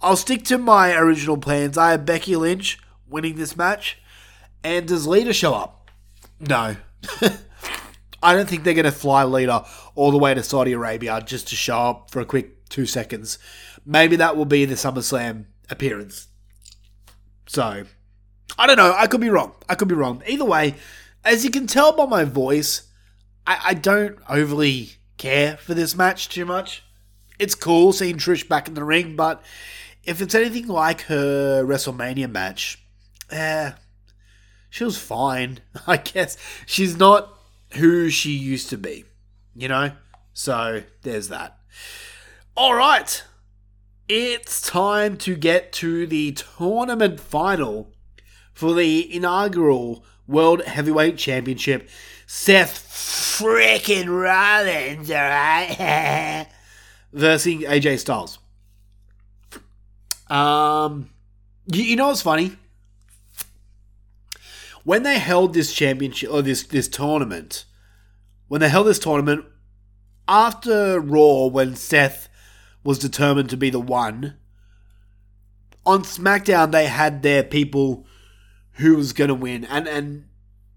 I'll 0.00 0.16
stick 0.16 0.44
to 0.44 0.58
my 0.58 0.94
original 0.94 1.36
plans. 1.36 1.76
I 1.76 1.92
have 1.92 2.06
Becky 2.06 2.36
Lynch 2.36 2.78
winning 3.08 3.36
this 3.36 3.56
match. 3.56 3.98
And 4.62 4.86
does 4.86 5.06
Lita 5.06 5.32
show 5.32 5.54
up? 5.54 5.90
No. 6.38 6.76
I 8.22 8.34
don't 8.34 8.48
think 8.48 8.64
they're 8.64 8.74
going 8.74 8.84
to 8.84 8.92
fly 8.92 9.24
Lita 9.24 9.64
all 9.94 10.10
the 10.10 10.18
way 10.18 10.34
to 10.34 10.42
Saudi 10.42 10.72
Arabia 10.72 11.22
just 11.24 11.48
to 11.48 11.56
show 11.56 11.78
up 11.78 12.10
for 12.10 12.20
a 12.20 12.26
quick 12.26 12.68
two 12.68 12.86
seconds. 12.86 13.38
Maybe 13.86 14.16
that 14.16 14.36
will 14.36 14.44
be 14.44 14.64
the 14.66 14.74
SummerSlam 14.74 15.46
appearance. 15.70 16.28
So, 17.46 17.84
I 18.58 18.66
don't 18.66 18.76
know. 18.76 18.94
I 18.96 19.06
could 19.06 19.20
be 19.20 19.30
wrong. 19.30 19.54
I 19.68 19.74
could 19.74 19.88
be 19.88 19.94
wrong. 19.94 20.22
Either 20.26 20.44
way, 20.44 20.74
as 21.24 21.44
you 21.44 21.50
can 21.50 21.66
tell 21.66 21.92
by 21.92 22.06
my 22.06 22.24
voice, 22.24 22.82
I, 23.46 23.60
I 23.66 23.74
don't 23.74 24.18
overly 24.28 24.90
care 25.20 25.58
for 25.58 25.74
this 25.74 25.94
match 25.94 26.28
too 26.30 26.46
much. 26.46 26.82
It's 27.38 27.54
cool 27.54 27.92
seeing 27.92 28.16
Trish 28.16 28.48
back 28.48 28.66
in 28.66 28.74
the 28.74 28.84
ring, 28.84 29.16
but 29.16 29.44
if 30.02 30.20
it's 30.20 30.34
anything 30.34 30.66
like 30.66 31.02
her 31.02 31.62
WrestleMania 31.62 32.30
match, 32.30 32.82
eh, 33.30 33.72
she 34.70 34.84
was 34.84 34.98
fine. 34.98 35.58
I 35.86 35.98
guess 35.98 36.36
she's 36.66 36.96
not 36.96 37.36
who 37.74 38.08
she 38.08 38.30
used 38.30 38.70
to 38.70 38.78
be, 38.78 39.04
you 39.54 39.68
know? 39.68 39.92
So 40.32 40.82
there's 41.02 41.28
that. 41.28 41.58
All 42.56 42.74
right. 42.74 43.22
It's 44.08 44.60
time 44.60 45.16
to 45.18 45.36
get 45.36 45.72
to 45.74 46.06
the 46.06 46.32
tournament 46.32 47.20
final 47.20 47.92
for 48.52 48.74
the 48.74 49.14
inaugural 49.14 50.04
World 50.26 50.64
Heavyweight 50.64 51.18
Championship. 51.18 51.88
Seth 52.32 52.88
freaking 53.40 54.06
Rollins, 54.06 55.10
alright? 55.10 56.46
versus 57.12 57.54
AJ 57.54 57.98
Styles. 57.98 58.38
Um, 60.28 61.10
you, 61.66 61.82
you 61.82 61.96
know 61.96 62.06
what's 62.06 62.22
funny? 62.22 62.52
When 64.84 65.02
they 65.02 65.18
held 65.18 65.54
this 65.54 65.72
championship 65.72 66.30
or 66.32 66.40
this 66.40 66.62
this 66.62 66.86
tournament, 66.86 67.64
when 68.46 68.60
they 68.60 68.68
held 68.68 68.86
this 68.86 69.00
tournament 69.00 69.44
after 70.28 71.00
Raw, 71.00 71.46
when 71.46 71.74
Seth 71.74 72.28
was 72.84 73.00
determined 73.00 73.50
to 73.50 73.56
be 73.56 73.70
the 73.70 73.80
one, 73.80 74.36
on 75.84 76.04
SmackDown 76.04 76.70
they 76.70 76.86
had 76.86 77.24
their 77.24 77.42
people 77.42 78.06
who 78.74 78.94
was 78.94 79.12
going 79.12 79.28
to 79.28 79.34
win, 79.34 79.64
and 79.64 79.88
and 79.88 80.26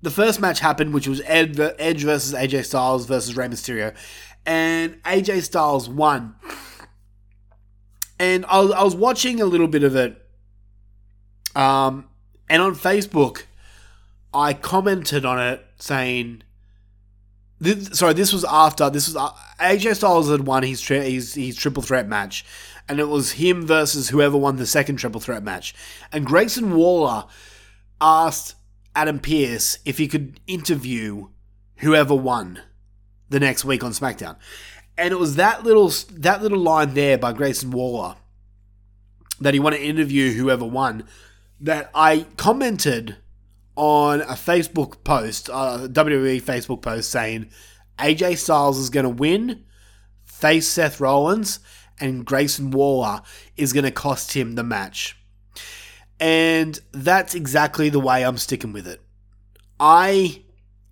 the 0.03 0.11
first 0.11 0.41
match 0.41 0.59
happened, 0.59 0.93
which 0.93 1.07
was 1.07 1.21
Ed, 1.25 1.57
Edge 1.79 2.03
versus 2.03 2.33
AJ 2.33 2.65
Styles 2.65 3.05
versus 3.05 3.37
Rey 3.37 3.47
Mysterio, 3.47 3.95
and 4.45 5.01
AJ 5.03 5.43
Styles 5.43 5.89
won. 5.89 6.35
And 8.19 8.45
I 8.47 8.59
was, 8.59 8.71
I 8.71 8.83
was 8.83 8.95
watching 8.95 9.39
a 9.39 9.45
little 9.45 9.69
bit 9.69 9.81
of 9.81 9.95
it, 9.95 10.21
um, 11.55 12.09
and 12.49 12.61
on 12.61 12.75
Facebook, 12.75 13.43
I 14.33 14.53
commented 14.53 15.25
on 15.25 15.39
it 15.39 15.65
saying, 15.77 16.43
this, 17.61 17.97
"Sorry, 17.97 18.13
this 18.13 18.33
was 18.33 18.43
after 18.43 18.89
this 18.89 19.07
was 19.07 19.15
uh, 19.15 19.31
AJ 19.61 19.95
Styles 19.95 20.29
had 20.29 20.45
won 20.45 20.63
his, 20.63 20.81
tri- 20.81 20.99
his 20.99 21.33
his 21.35 21.55
triple 21.55 21.81
threat 21.81 22.09
match, 22.09 22.45
and 22.89 22.99
it 22.99 23.07
was 23.07 23.33
him 23.33 23.65
versus 23.65 24.09
whoever 24.09 24.35
won 24.35 24.57
the 24.57 24.67
second 24.67 24.97
triple 24.97 25.21
threat 25.21 25.43
match, 25.43 25.73
and 26.11 26.25
Grayson 26.25 26.75
Waller 26.75 27.23
asked." 28.01 28.55
Adam 28.95 29.19
Pearce 29.19 29.79
if 29.85 29.97
he 29.97 30.07
could 30.07 30.39
interview 30.47 31.27
whoever 31.77 32.15
won 32.15 32.61
the 33.29 33.39
next 33.39 33.65
week 33.65 33.83
on 33.83 33.91
SmackDown. 33.91 34.35
And 34.97 35.11
it 35.11 35.17
was 35.17 35.35
that 35.35 35.63
little 35.63 35.91
that 36.11 36.41
little 36.41 36.59
line 36.59 36.93
there 36.93 37.17
by 37.17 37.33
Grayson 37.33 37.71
Waller 37.71 38.15
that 39.39 39.53
he 39.53 39.59
wanted 39.59 39.79
to 39.79 39.85
interview 39.85 40.33
whoever 40.33 40.65
won 40.65 41.05
that 41.59 41.89
I 41.95 42.27
commented 42.37 43.17
on 43.75 44.21
a 44.21 44.33
Facebook 44.33 45.03
post, 45.03 45.49
uh, 45.49 45.79
a 45.83 45.89
WWE 45.89 46.41
Facebook 46.41 46.81
post 46.81 47.09
saying 47.09 47.49
AJ 47.97 48.37
Styles 48.37 48.77
is 48.77 48.89
going 48.89 49.05
to 49.05 49.09
win, 49.09 49.63
face 50.23 50.67
Seth 50.67 50.99
Rollins, 50.99 51.59
and 51.99 52.25
Grayson 52.25 52.71
Waller 52.71 53.21
is 53.57 53.73
going 53.73 53.85
to 53.85 53.91
cost 53.91 54.33
him 54.33 54.53
the 54.55 54.63
match. 54.63 55.17
And 56.23 56.79
that's 56.93 57.35
exactly 57.35 57.89
the 57.89 57.99
way 57.99 58.23
I'm 58.23 58.37
sticking 58.37 58.71
with 58.71 58.87
it. 58.87 59.01
I 59.77 60.41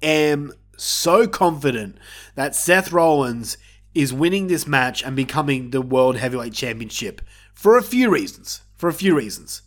am 0.02 0.52
so 0.76 1.26
confident 1.26 1.98
that 2.36 2.54
Seth 2.54 2.91
Rollins 2.91 3.58
is 3.96 4.12
winning 4.12 4.48
this 4.48 4.67
match 4.67 5.02
and 5.02 5.15
becoming 5.15 5.70
the 5.70 5.82
World 5.82 6.17
Heavyweight 6.17 6.52
Championship 6.52 7.22
for 7.54 7.78
a 7.78 7.82
few 7.82 8.10
reasons. 8.10 8.60
For 8.76 8.89
a 8.89 8.94
few 8.94 9.15
reasons. 9.15 9.62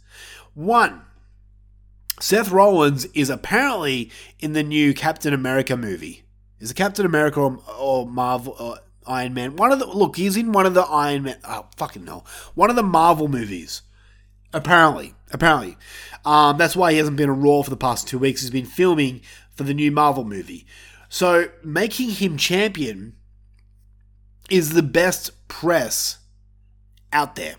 One, 0.52 1.00
Seth 2.20 2.50
Rollins 2.50 3.06
is 3.14 3.30
apparently 3.30 4.10
in 4.40 4.52
the 4.52 4.62
new 4.62 4.92
Captain 4.92 5.32
America 5.32 5.78
movie. 5.78 6.24
Is 6.60 6.72
it 6.72 6.74
Captain 6.74 7.06
America 7.06 7.40
or, 7.40 7.58
or 7.78 8.06
Marvel 8.06 8.54
or 8.58 8.80
Iron 9.06 9.32
Man? 9.32 9.56
One 9.56 9.72
of 9.72 9.78
the 9.78 9.86
look, 9.86 10.16
he's 10.16 10.36
in 10.36 10.52
one 10.52 10.66
of 10.66 10.74
the 10.74 10.82
Iron 10.82 11.22
Man. 11.22 11.38
Oh 11.42 11.68
fucking 11.78 12.04
no, 12.04 12.22
one 12.54 12.68
of 12.68 12.76
the 12.76 12.82
Marvel 12.82 13.28
movies. 13.28 13.80
Apparently, 14.52 15.14
apparently. 15.34 15.76
Um, 16.24 16.56
that's 16.56 16.74
why 16.76 16.92
he 16.92 16.98
hasn't 16.98 17.18
been 17.18 17.28
on 17.28 17.40
Raw 17.40 17.62
for 17.62 17.70
the 17.70 17.76
past 17.76 18.08
two 18.08 18.18
weeks. 18.18 18.40
He's 18.40 18.50
been 18.50 18.64
filming 18.64 19.20
for 19.54 19.64
the 19.64 19.74
new 19.74 19.90
Marvel 19.90 20.24
movie. 20.24 20.66
So 21.10 21.48
making 21.62 22.10
him 22.10 22.38
champion 22.38 23.16
is 24.48 24.70
the 24.70 24.82
best 24.82 25.48
press 25.48 26.18
out 27.12 27.36
there. 27.36 27.56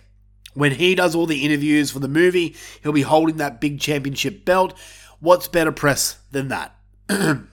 When 0.53 0.71
he 0.71 0.95
does 0.95 1.13
all 1.13 1.25
the 1.25 1.43
interviews 1.43 1.91
for 1.91 1.99
the 1.99 2.07
movie, 2.07 2.55
he'll 2.81 2.93
be 2.93 3.01
holding 3.01 3.37
that 3.37 3.61
big 3.61 3.79
championship 3.79 4.45
belt. 4.45 4.73
What's 5.19 5.47
better 5.47 5.71
press 5.71 6.17
than 6.31 6.47
that? 6.47 6.75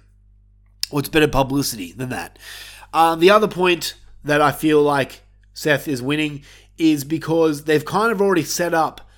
What's 0.91 1.09
better 1.09 1.29
publicity 1.29 1.93
than 1.93 2.11
that? 2.11 2.39
Um, 2.95 3.19
the 3.19 3.31
other 3.31 3.49
point 3.49 3.95
that 4.25 4.41
I 4.41 4.53
feel 4.53 4.83
like 4.83 5.23
Seth 5.53 5.89
is 5.89 6.01
winning 6.01 6.45
is 6.79 7.03
because 7.03 7.65
they've 7.65 7.85
kind 7.85 8.13
of 8.13 8.21
already 8.23 8.45
set 8.45 8.73
up 8.73 9.09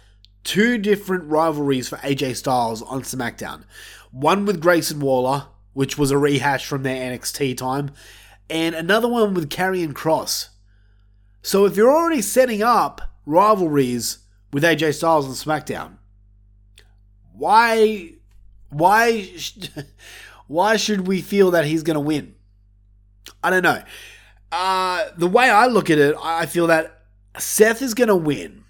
two 0.45 0.79
different 0.79 1.25
rivalries 1.25 1.89
for 1.89 1.97
AJ 1.97 2.37
Styles 2.37 2.83
on 2.83 3.03
SmackDown. 3.03 3.65
One 4.13 4.45
with 4.45 4.61
Grayson 4.61 5.01
Waller, 5.01 5.47
which 5.73 5.99
was 5.99 6.11
a 6.11 6.19
rehash 6.19 6.67
from 6.67 6.83
their 6.83 7.11
NXT 7.11 7.57
time, 7.57 7.91
and 8.49 8.75
another 8.75 9.09
one 9.09 9.35
with 9.35 9.51
Karrion 9.51 9.93
Kross. 9.93 10.51
So 11.43 11.65
if 11.65 11.77
you're 11.77 11.93
already 11.93 12.23
setting 12.23 12.63
up 12.63 13.01
rivalries 13.27 14.19
with 14.53 14.63
AJ 14.63 14.95
Styles 14.95 15.27
on 15.27 15.33
SmackDown, 15.33 15.99
why 17.33 18.13
why 18.69 19.29
why 20.47 20.77
should 20.77 21.07
we 21.07 21.21
feel 21.21 21.51
that 21.51 21.65
he's 21.65 21.83
going 21.83 21.95
to 21.95 22.01
win? 22.01 22.35
I 23.43 23.51
don't 23.51 23.63
know. 23.63 23.83
Uh, 24.53 25.07
the 25.17 25.27
way 25.27 25.51
I 25.51 25.67
look 25.67 25.91
at 25.91 25.99
it, 25.99 26.15
I 26.23 26.47
feel 26.47 26.69
that 26.69 27.03
Seth 27.39 27.83
is 27.83 27.95
going 27.95 28.09
to 28.09 28.17
win 28.17 28.64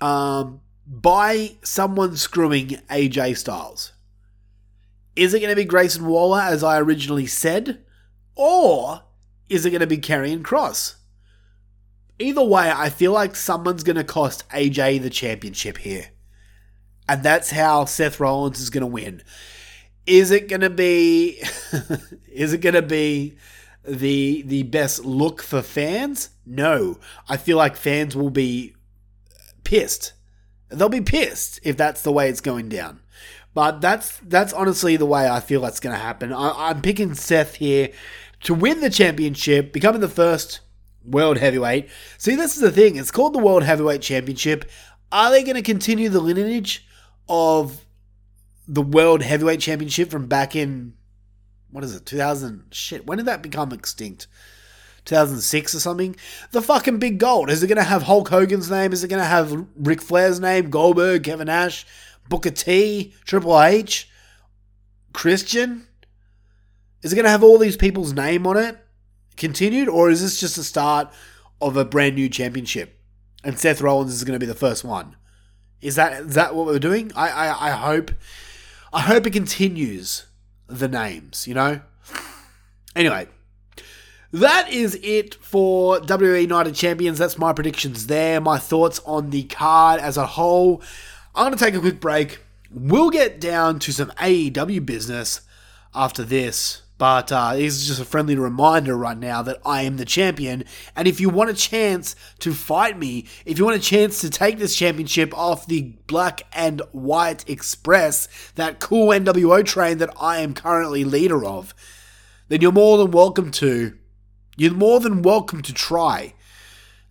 um, 0.00 0.60
by 0.86 1.56
someone 1.62 2.16
screwing 2.16 2.68
AJ 2.90 3.38
Styles. 3.38 3.92
Is 5.14 5.32
it 5.32 5.40
going 5.40 5.50
to 5.50 5.56
be 5.56 5.64
Grayson 5.64 6.06
Waller, 6.06 6.40
as 6.40 6.62
I 6.62 6.78
originally 6.78 7.26
said? 7.26 7.84
Or 8.34 9.02
is 9.48 9.64
it 9.64 9.70
going 9.70 9.80
to 9.80 9.86
be 9.86 9.98
Karrion 9.98 10.42
Kross? 10.42 10.96
Either 12.18 12.44
way, 12.44 12.70
I 12.74 12.90
feel 12.90 13.12
like 13.12 13.34
someone's 13.34 13.82
going 13.82 13.96
to 13.96 14.04
cost 14.04 14.48
AJ 14.50 15.02
the 15.02 15.10
championship 15.10 15.78
here. 15.78 16.10
And 17.08 17.22
that's 17.22 17.50
how 17.50 17.84
Seth 17.84 18.20
Rollins 18.20 18.60
is 18.60 18.70
going 18.70 18.82
to 18.82 18.86
win. 18.86 19.22
Is 20.06 20.30
it 20.30 20.48
going 20.48 20.60
to 20.60 20.70
be 20.70 21.42
is 22.32 22.52
it 22.52 22.60
going 22.60 22.74
to 22.74 22.82
be 22.82 23.36
the 23.84 24.42
the 24.42 24.62
best 24.64 25.04
look 25.04 25.42
for 25.42 25.62
fans? 25.62 26.30
No. 26.44 26.98
I 27.28 27.36
feel 27.36 27.56
like 27.56 27.76
fans 27.76 28.16
will 28.16 28.30
be 28.30 28.75
pissed. 29.66 30.12
They'll 30.68 30.88
be 30.88 31.00
pissed 31.00 31.60
if 31.62 31.76
that's 31.76 32.02
the 32.02 32.12
way 32.12 32.28
it's 32.28 32.40
going 32.40 32.68
down. 32.68 33.00
But 33.52 33.80
that's 33.80 34.18
that's 34.18 34.52
honestly 34.52 34.96
the 34.96 35.06
way 35.06 35.28
I 35.28 35.40
feel 35.40 35.60
that's 35.60 35.80
going 35.80 35.94
to 35.94 36.00
happen. 36.00 36.32
I, 36.32 36.70
I'm 36.70 36.82
picking 36.82 37.14
Seth 37.14 37.56
here 37.56 37.90
to 38.42 38.54
win 38.54 38.80
the 38.80 38.90
championship, 38.90 39.72
becoming 39.72 40.00
the 40.00 40.08
first 40.08 40.60
world 41.04 41.38
heavyweight. 41.38 41.88
See, 42.18 42.36
this 42.36 42.54
is 42.54 42.62
the 42.62 42.70
thing. 42.70 42.96
It's 42.96 43.10
called 43.10 43.32
the 43.32 43.38
World 43.38 43.62
Heavyweight 43.62 44.02
Championship. 44.02 44.70
Are 45.10 45.30
they 45.30 45.42
going 45.42 45.56
to 45.56 45.62
continue 45.62 46.08
the 46.08 46.20
lineage 46.20 46.86
of 47.28 47.84
the 48.68 48.82
World 48.82 49.22
Heavyweight 49.22 49.60
Championship 49.60 50.10
from 50.10 50.26
back 50.26 50.54
in 50.54 50.94
what 51.70 51.84
is 51.84 51.94
it, 51.94 52.06
2000? 52.06 52.64
Shit, 52.70 53.06
when 53.06 53.18
did 53.18 53.26
that 53.26 53.42
become 53.42 53.72
extinct? 53.72 54.26
2006 55.06 55.74
or 55.74 55.80
something. 55.80 56.14
The 56.50 56.62
fucking 56.62 56.98
big 56.98 57.18
gold. 57.18 57.50
Is 57.50 57.62
it 57.62 57.68
going 57.68 57.76
to 57.76 57.82
have 57.82 58.02
Hulk 58.02 58.28
Hogan's 58.28 58.70
name? 58.70 58.92
Is 58.92 59.02
it 59.02 59.08
going 59.08 59.22
to 59.22 59.26
have 59.26 59.66
Ric 59.76 60.02
Flair's 60.02 60.38
name? 60.38 60.68
Goldberg, 60.68 61.24
Kevin 61.24 61.46
Nash, 61.46 61.86
Booker 62.28 62.50
T, 62.50 63.14
Triple 63.24 63.60
H, 63.60 64.10
Christian? 65.12 65.86
Is 67.02 67.12
it 67.12 67.16
going 67.16 67.24
to 67.24 67.30
have 67.30 67.42
all 67.42 67.58
these 67.58 67.76
people's 67.76 68.12
name 68.12 68.46
on 68.46 68.56
it 68.56 68.78
continued, 69.36 69.88
or 69.88 70.10
is 70.10 70.22
this 70.22 70.40
just 70.40 70.56
the 70.56 70.64
start 70.64 71.08
of 71.60 71.76
a 71.76 71.84
brand 71.84 72.14
new 72.14 72.28
championship? 72.28 72.98
And 73.44 73.58
Seth 73.58 73.80
Rollins 73.80 74.12
is 74.12 74.24
going 74.24 74.38
to 74.38 74.44
be 74.44 74.50
the 74.50 74.54
first 74.54 74.84
one. 74.84 75.16
Is 75.80 75.94
that 75.96 76.22
is 76.22 76.34
that 76.34 76.54
what 76.54 76.66
we're 76.66 76.78
doing? 76.78 77.12
I, 77.14 77.28
I, 77.28 77.68
I 77.68 77.70
hope 77.70 78.10
I 78.92 79.00
hope 79.02 79.26
it 79.26 79.32
continues 79.32 80.26
the 80.66 80.88
names, 80.88 81.46
you 81.46 81.54
know? 81.54 81.80
Anyway, 82.96 83.28
that 84.40 84.70
is 84.70 84.98
it 85.02 85.34
for 85.36 85.98
WWE 86.00 86.48
Night 86.48 86.66
of 86.66 86.74
Champions. 86.74 87.18
That's 87.18 87.38
my 87.38 87.52
predictions 87.52 88.06
there, 88.06 88.40
my 88.40 88.58
thoughts 88.58 89.00
on 89.06 89.30
the 89.30 89.44
card 89.44 90.00
as 90.00 90.16
a 90.16 90.26
whole. 90.26 90.82
I'm 91.34 91.46
going 91.46 91.58
to 91.58 91.64
take 91.64 91.74
a 91.74 91.80
quick 91.80 92.00
break. 92.00 92.40
We'll 92.70 93.10
get 93.10 93.40
down 93.40 93.78
to 93.80 93.92
some 93.92 94.10
AEW 94.18 94.84
business 94.84 95.40
after 95.94 96.22
this. 96.22 96.82
But 96.98 97.30
uh, 97.30 97.54
this 97.54 97.74
is 97.74 97.86
just 97.86 98.00
a 98.00 98.04
friendly 98.04 98.36
reminder 98.36 98.96
right 98.96 99.18
now 99.18 99.42
that 99.42 99.60
I 99.66 99.82
am 99.82 99.96
the 99.96 100.04
champion. 100.04 100.64
And 100.94 101.06
if 101.06 101.20
you 101.20 101.28
want 101.28 101.50
a 101.50 101.54
chance 101.54 102.16
to 102.38 102.54
fight 102.54 102.98
me, 102.98 103.26
if 103.44 103.58
you 103.58 103.64
want 103.64 103.76
a 103.76 103.80
chance 103.80 104.20
to 104.22 104.30
take 104.30 104.58
this 104.58 104.74
championship 104.74 105.36
off 105.36 105.66
the 105.66 105.94
Black 106.06 106.46
and 106.54 106.80
White 106.92 107.48
Express, 107.48 108.28
that 108.54 108.80
cool 108.80 109.08
NWO 109.08 109.64
train 109.64 109.98
that 109.98 110.14
I 110.20 110.38
am 110.38 110.54
currently 110.54 111.04
leader 111.04 111.44
of, 111.44 111.74
then 112.48 112.62
you're 112.62 112.72
more 112.72 112.96
than 112.96 113.10
welcome 113.10 113.50
to. 113.52 113.96
You're 114.56 114.72
more 114.72 115.00
than 115.00 115.22
welcome 115.22 115.62
to 115.62 115.72
try. 115.72 116.34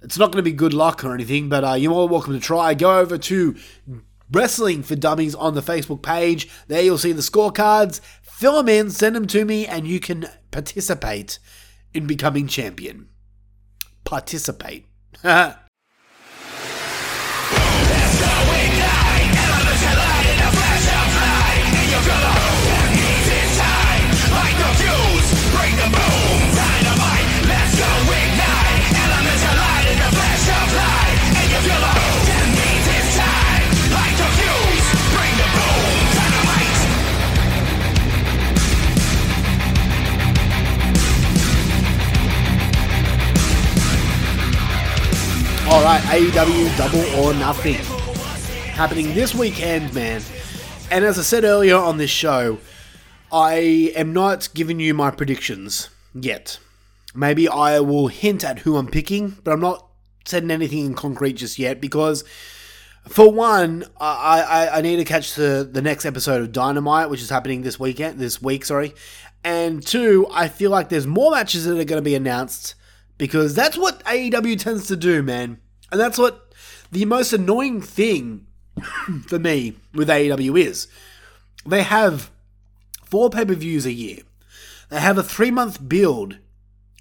It's 0.02 0.18
not 0.18 0.32
going 0.32 0.44
to 0.44 0.50
be 0.50 0.56
good 0.56 0.74
luck 0.74 1.04
or 1.04 1.14
anything, 1.14 1.50
but 1.50 1.64
uh, 1.64 1.74
you're 1.74 1.92
more 1.92 2.08
than 2.08 2.12
welcome 2.12 2.34
to 2.34 2.40
try. 2.40 2.74
Go 2.74 3.00
over 3.00 3.18
to 3.18 3.56
Wrestling 4.32 4.84
for 4.84 4.96
Dummies 4.96 5.36
on 5.36 5.54
the 5.54 5.62
Facebook 5.62 6.02
page. 6.02 6.50
There 6.68 6.82
you'll 6.82 6.98
see 6.98 7.12
the 7.12 7.22
scorecards. 7.22 8.02
Fill 8.22 8.58
them 8.58 8.70
in, 8.70 8.90
send 8.90 9.16
them 9.16 9.28
to 9.28 9.46
me, 9.46 9.66
and 9.66 9.88
you 9.88 10.00
can 10.00 10.28
participate 10.52 11.40
in 11.94 12.08
becoming 12.08 12.48
champion. 12.48 13.10
Participate. 14.04 14.86
All 45.76 45.84
right, 45.84 46.02
AEW 46.04 46.78
Double 46.78 47.04
or 47.20 47.34
Nothing 47.34 47.76
happening 48.76 49.14
this 49.14 49.36
weekend, 49.36 49.94
man. 49.94 50.22
And 50.90 51.04
as 51.04 51.20
I 51.20 51.22
said 51.22 51.44
earlier 51.44 51.76
on 51.76 51.98
this 51.98 52.10
show, 52.10 52.60
I 53.30 53.92
am 53.94 54.14
not 54.14 54.48
giving 54.54 54.80
you 54.80 54.94
my 54.94 55.12
predictions 55.12 55.90
yet. 56.14 56.60
Maybe 57.14 57.50
I 57.50 57.82
will 57.82 58.08
hint 58.08 58.46
at 58.46 58.60
who 58.60 58.78
I'm 58.78 58.88
picking, 58.88 59.36
but 59.44 59.52
I'm 59.52 59.60
not 59.60 59.86
setting 60.24 60.50
anything 60.50 60.86
in 60.86 60.94
concrete 60.94 61.34
just 61.34 61.60
yet 61.60 61.82
because, 61.82 62.24
for 63.10 63.30
one, 63.30 63.84
I, 64.00 64.70
I, 64.72 64.78
I 64.78 64.82
need 64.82 64.96
to 64.96 65.04
catch 65.04 65.36
the, 65.36 65.70
the 65.70 65.82
next 65.82 66.06
episode 66.06 66.42
of 66.42 66.54
Dynamite, 66.54 67.10
which 67.10 67.22
is 67.22 67.30
happening 67.30 67.64
this 67.64 67.78
weekend, 67.78 68.18
this 68.18 68.42
week, 68.42 68.64
sorry. 68.64 68.94
And 69.44 69.86
two, 69.86 70.26
I 70.32 70.48
feel 70.48 70.72
like 70.72 70.88
there's 70.88 71.06
more 71.06 71.32
matches 71.32 71.66
that 71.66 71.78
are 71.78 71.84
going 71.84 72.02
to 72.02 72.02
be 72.02 72.16
announced 72.16 72.76
because 73.18 73.56
that's 73.56 73.78
what 73.78 74.02
AEW 74.06 74.58
tends 74.58 74.88
to 74.88 74.96
do, 74.96 75.22
man. 75.22 75.60
And 75.92 76.00
that's 76.00 76.18
what 76.18 76.54
the 76.92 77.06
most 77.06 77.34
annoying 77.34 77.82
thing 77.82 78.48
for 79.28 79.40
me 79.40 79.76
with 79.94 80.10
AEW 80.10 80.60
is. 80.60 80.88
They 81.66 81.84
have 81.84 82.32
four 83.04 83.30
pay 83.30 83.46
per 83.46 83.56
views 83.56 83.86
a 83.86 83.92
year, 83.92 84.20
they 84.90 85.00
have 85.00 85.18
a 85.18 85.24
three 85.24 85.52
month 85.52 85.88
build, 85.88 86.38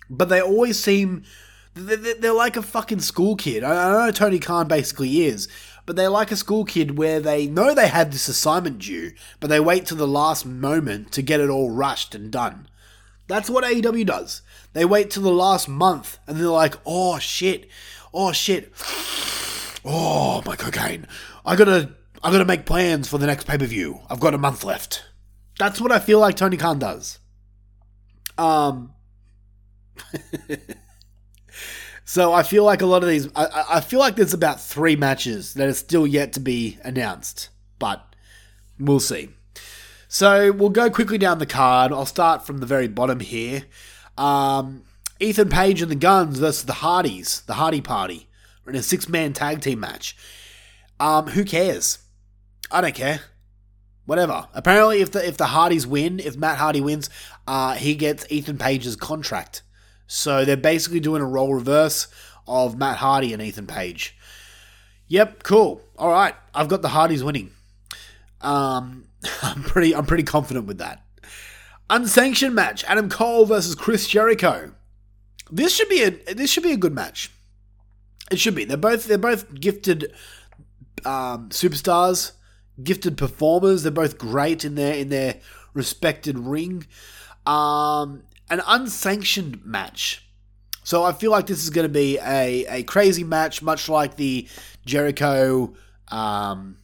but 0.08 0.28
they 0.28 0.40
always 0.40 0.78
seem. 0.78 1.24
They're 1.76 2.32
like 2.32 2.56
a 2.56 2.62
fucking 2.62 3.00
school 3.00 3.34
kid. 3.34 3.64
I 3.64 4.06
know 4.06 4.12
Tony 4.12 4.38
Khan 4.38 4.68
basically 4.68 5.24
is, 5.24 5.48
but 5.86 5.96
they're 5.96 6.08
like 6.08 6.30
a 6.30 6.36
school 6.36 6.64
kid 6.64 6.96
where 6.96 7.18
they 7.18 7.48
know 7.48 7.74
they 7.74 7.88
had 7.88 8.12
this 8.12 8.28
assignment 8.28 8.78
due, 8.78 9.10
but 9.40 9.48
they 9.48 9.58
wait 9.58 9.86
till 9.86 9.96
the 9.96 10.06
last 10.06 10.46
moment 10.46 11.10
to 11.12 11.22
get 11.22 11.40
it 11.40 11.50
all 11.50 11.70
rushed 11.70 12.14
and 12.14 12.30
done. 12.30 12.68
That's 13.26 13.50
what 13.50 13.64
AEW 13.64 14.06
does. 14.06 14.42
They 14.72 14.84
wait 14.84 15.10
till 15.10 15.22
the 15.22 15.30
last 15.30 15.68
month 15.68 16.18
and 16.26 16.36
they're 16.36 16.46
like, 16.46 16.76
oh 16.86 17.18
shit, 17.18 17.68
oh 18.14 18.32
shit, 18.32 18.72
oh 19.84 20.42
my 20.46 20.56
cocaine. 20.56 21.06
I 21.44 21.56
gotta, 21.56 21.94
I 22.22 22.30
gotta 22.32 22.46
make 22.46 22.64
plans 22.64 23.08
for 23.08 23.18
the 23.18 23.26
next 23.26 23.46
pay 23.46 23.58
per 23.58 23.66
view. 23.66 24.00
I've 24.08 24.20
got 24.20 24.32
a 24.32 24.38
month 24.38 24.64
left. 24.64 25.04
That's 25.58 25.80
what 25.80 25.92
I 25.92 25.98
feel 25.98 26.20
like 26.20 26.36
Tony 26.36 26.56
Khan 26.56 26.78
does. 26.78 27.18
Um. 28.38 28.92
so 32.04 32.32
I 32.32 32.42
feel 32.42 32.64
like 32.64 32.82
a 32.82 32.86
lot 32.86 33.02
of 33.02 33.08
these, 33.08 33.28
I, 33.36 33.64
I 33.74 33.80
feel 33.80 34.00
like 34.00 34.16
there's 34.16 34.34
about 34.34 34.60
three 34.60 34.96
matches 34.96 35.54
that 35.54 35.68
are 35.68 35.74
still 35.74 36.06
yet 36.06 36.32
to 36.32 36.40
be 36.40 36.78
announced, 36.82 37.50
but 37.78 38.14
we'll 38.78 39.00
see. 39.00 39.28
So 40.08 40.52
we'll 40.52 40.70
go 40.70 40.90
quickly 40.90 41.18
down 41.18 41.38
the 41.38 41.46
card. 41.46 41.92
I'll 41.92 42.06
start 42.06 42.46
from 42.46 42.58
the 42.58 42.66
very 42.66 42.88
bottom 42.88 43.20
here. 43.20 43.64
Um, 44.16 44.84
Ethan 45.24 45.48
Page 45.48 45.80
and 45.80 45.90
the 45.90 45.96
Gunns 45.96 46.38
versus 46.38 46.66
the 46.66 46.74
Hardys, 46.74 47.40
the 47.46 47.54
Hardy 47.54 47.80
Party, 47.80 48.28
in 48.66 48.74
a 48.74 48.82
six 48.82 49.08
man 49.08 49.32
tag 49.32 49.62
team 49.62 49.80
match. 49.80 50.14
Um, 51.00 51.28
who 51.28 51.44
cares? 51.44 51.98
I 52.70 52.82
don't 52.82 52.94
care. 52.94 53.20
Whatever. 54.04 54.48
Apparently, 54.52 55.00
if 55.00 55.12
the 55.12 55.26
if 55.26 55.38
the 55.38 55.46
Hardys 55.46 55.86
win, 55.86 56.20
if 56.20 56.36
Matt 56.36 56.58
Hardy 56.58 56.82
wins, 56.82 57.08
uh, 57.46 57.72
he 57.72 57.94
gets 57.94 58.26
Ethan 58.30 58.58
Page's 58.58 58.96
contract. 58.96 59.62
So 60.06 60.44
they're 60.44 60.58
basically 60.58 61.00
doing 61.00 61.22
a 61.22 61.26
role 61.26 61.54
reverse 61.54 62.06
of 62.46 62.76
Matt 62.76 62.98
Hardy 62.98 63.32
and 63.32 63.40
Ethan 63.40 63.66
Page. 63.66 64.14
Yep, 65.08 65.42
cool. 65.42 65.80
All 65.96 66.10
right, 66.10 66.34
I've 66.54 66.68
got 66.68 66.82
the 66.82 66.88
Hardys 66.88 67.24
winning. 67.24 67.50
Um, 68.42 69.08
I'm 69.42 69.62
pretty 69.62 69.94
I'm 69.94 70.04
pretty 70.04 70.24
confident 70.24 70.66
with 70.66 70.78
that. 70.78 71.02
Unsanctioned 71.88 72.54
match: 72.54 72.84
Adam 72.84 73.08
Cole 73.08 73.46
versus 73.46 73.74
Chris 73.74 74.06
Jericho. 74.06 74.72
This 75.54 75.72
should 75.72 75.88
be 75.88 76.02
a 76.02 76.10
this 76.34 76.50
should 76.50 76.64
be 76.64 76.72
a 76.72 76.76
good 76.76 76.92
match. 76.92 77.30
It 78.28 78.40
should 78.40 78.56
be. 78.56 78.64
They're 78.64 78.76
both 78.76 79.04
they're 79.04 79.18
both 79.18 79.54
gifted 79.54 80.12
um, 81.04 81.50
superstars, 81.50 82.32
gifted 82.82 83.16
performers. 83.16 83.84
They're 83.84 83.92
both 83.92 84.18
great 84.18 84.64
in 84.64 84.74
their 84.74 84.94
in 84.94 85.10
their 85.10 85.36
respected 85.72 86.40
ring. 86.40 86.88
Um, 87.46 88.24
an 88.50 88.62
unsanctioned 88.66 89.64
match. 89.64 90.26
So 90.82 91.04
I 91.04 91.12
feel 91.12 91.30
like 91.30 91.46
this 91.46 91.62
is 91.62 91.70
going 91.70 91.86
to 91.86 91.92
be 91.92 92.18
a, 92.18 92.66
a 92.66 92.82
crazy 92.82 93.22
match, 93.22 93.62
much 93.62 93.88
like 93.88 94.16
the 94.16 94.48
Jericho 94.84 95.72
um, 96.08 96.78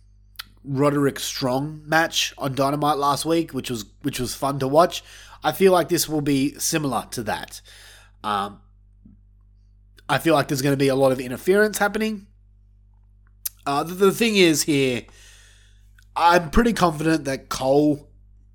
Roderick 0.62 1.18
Strong 1.18 1.82
match 1.86 2.32
on 2.38 2.54
Dynamite 2.54 2.98
last 2.98 3.24
week, 3.24 3.52
which 3.52 3.68
was 3.68 3.84
which 4.02 4.20
was 4.20 4.32
fun 4.32 4.60
to 4.60 4.68
watch. 4.68 5.02
I 5.42 5.50
feel 5.50 5.72
like 5.72 5.88
this 5.88 6.08
will 6.08 6.20
be 6.20 6.56
similar 6.60 7.08
to 7.10 7.24
that. 7.24 7.60
Um, 8.22 8.60
I 10.08 10.18
feel 10.18 10.34
like 10.34 10.48
there's 10.48 10.62
going 10.62 10.72
to 10.72 10.78
be 10.78 10.88
a 10.88 10.94
lot 10.94 11.12
of 11.12 11.20
interference 11.20 11.78
happening. 11.78 12.26
Uh, 13.66 13.82
the, 13.84 13.94
the 13.94 14.12
thing 14.12 14.36
is 14.36 14.64
here, 14.64 15.02
I'm 16.16 16.50
pretty 16.50 16.72
confident 16.72 17.24
that 17.24 17.48
Cole 17.48 18.08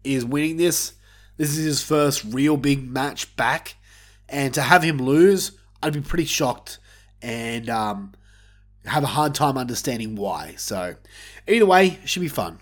is 0.04 0.26
winning 0.26 0.58
this. 0.58 0.94
This 1.38 1.58
is 1.58 1.64
his 1.64 1.84
first 1.84 2.24
real 2.26 2.58
big 2.58 2.90
match 2.90 3.36
back, 3.36 3.76
and 4.30 4.54
to 4.54 4.62
have 4.62 4.84
him 4.84 4.98
lose, 4.98 5.52
I'd 5.82 5.94
be 5.94 6.02
pretty 6.02 6.26
shocked 6.26 6.80
and 7.22 7.70
um, 7.70 8.14
have 8.86 9.04
a 9.04 9.08
hard 9.08 9.36
time 9.36 9.58
understanding 9.58 10.16
why. 10.16 10.56
So, 10.58 10.96
either 11.48 11.66
way, 11.66 12.00
should 12.06 12.22
be 12.22 12.28
fun. 12.28 12.60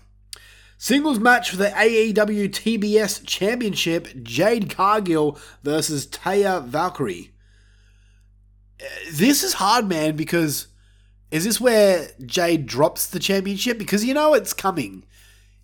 Singles 0.84 1.18
match 1.18 1.48
for 1.48 1.56
the 1.56 1.70
AEW 1.70 2.50
TBS 2.50 3.24
Championship 3.24 4.06
Jade 4.22 4.68
Cargill 4.68 5.38
versus 5.62 6.06
Taya 6.06 6.62
Valkyrie. 6.62 7.32
Uh, 8.78 8.84
this 9.10 9.42
is 9.42 9.54
hard, 9.54 9.88
man, 9.88 10.14
because 10.14 10.66
is 11.30 11.44
this 11.44 11.58
where 11.58 12.08
Jade 12.26 12.66
drops 12.66 13.06
the 13.06 13.18
championship? 13.18 13.78
Because 13.78 14.04
you 14.04 14.12
know 14.12 14.34
it's 14.34 14.52
coming. 14.52 15.06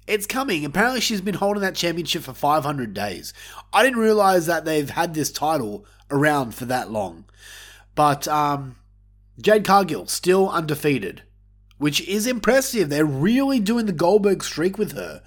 It's 0.07 0.27
coming. 0.27 0.65
Apparently, 0.65 1.03
she's 1.03 1.21
been 1.21 1.35
holding 1.35 1.61
that 1.61 1.75
championship 1.75 2.23
for 2.23 2.33
500 2.33 2.95
days. 2.95 3.35
I 3.75 3.83
didn't 3.83 3.99
realize 3.99 4.47
that 4.47 4.65
they've 4.65 4.89
had 4.89 5.13
this 5.13 5.31
title 5.31 5.85
around 6.11 6.55
for 6.55 6.65
that 6.65 6.91
long. 6.91 7.27
But 7.95 8.27
um, 8.27 8.77
Jade 9.39 9.67
Cargill, 9.67 10.07
still 10.07 10.49
undefeated 10.49 11.25
which 11.81 12.07
is 12.07 12.27
impressive. 12.27 12.91
They're 12.91 13.07
really 13.07 13.59
doing 13.59 13.87
the 13.87 13.93
Goldberg 13.93 14.45
streak 14.45 14.77
with 14.77 14.93
her. 14.93 15.23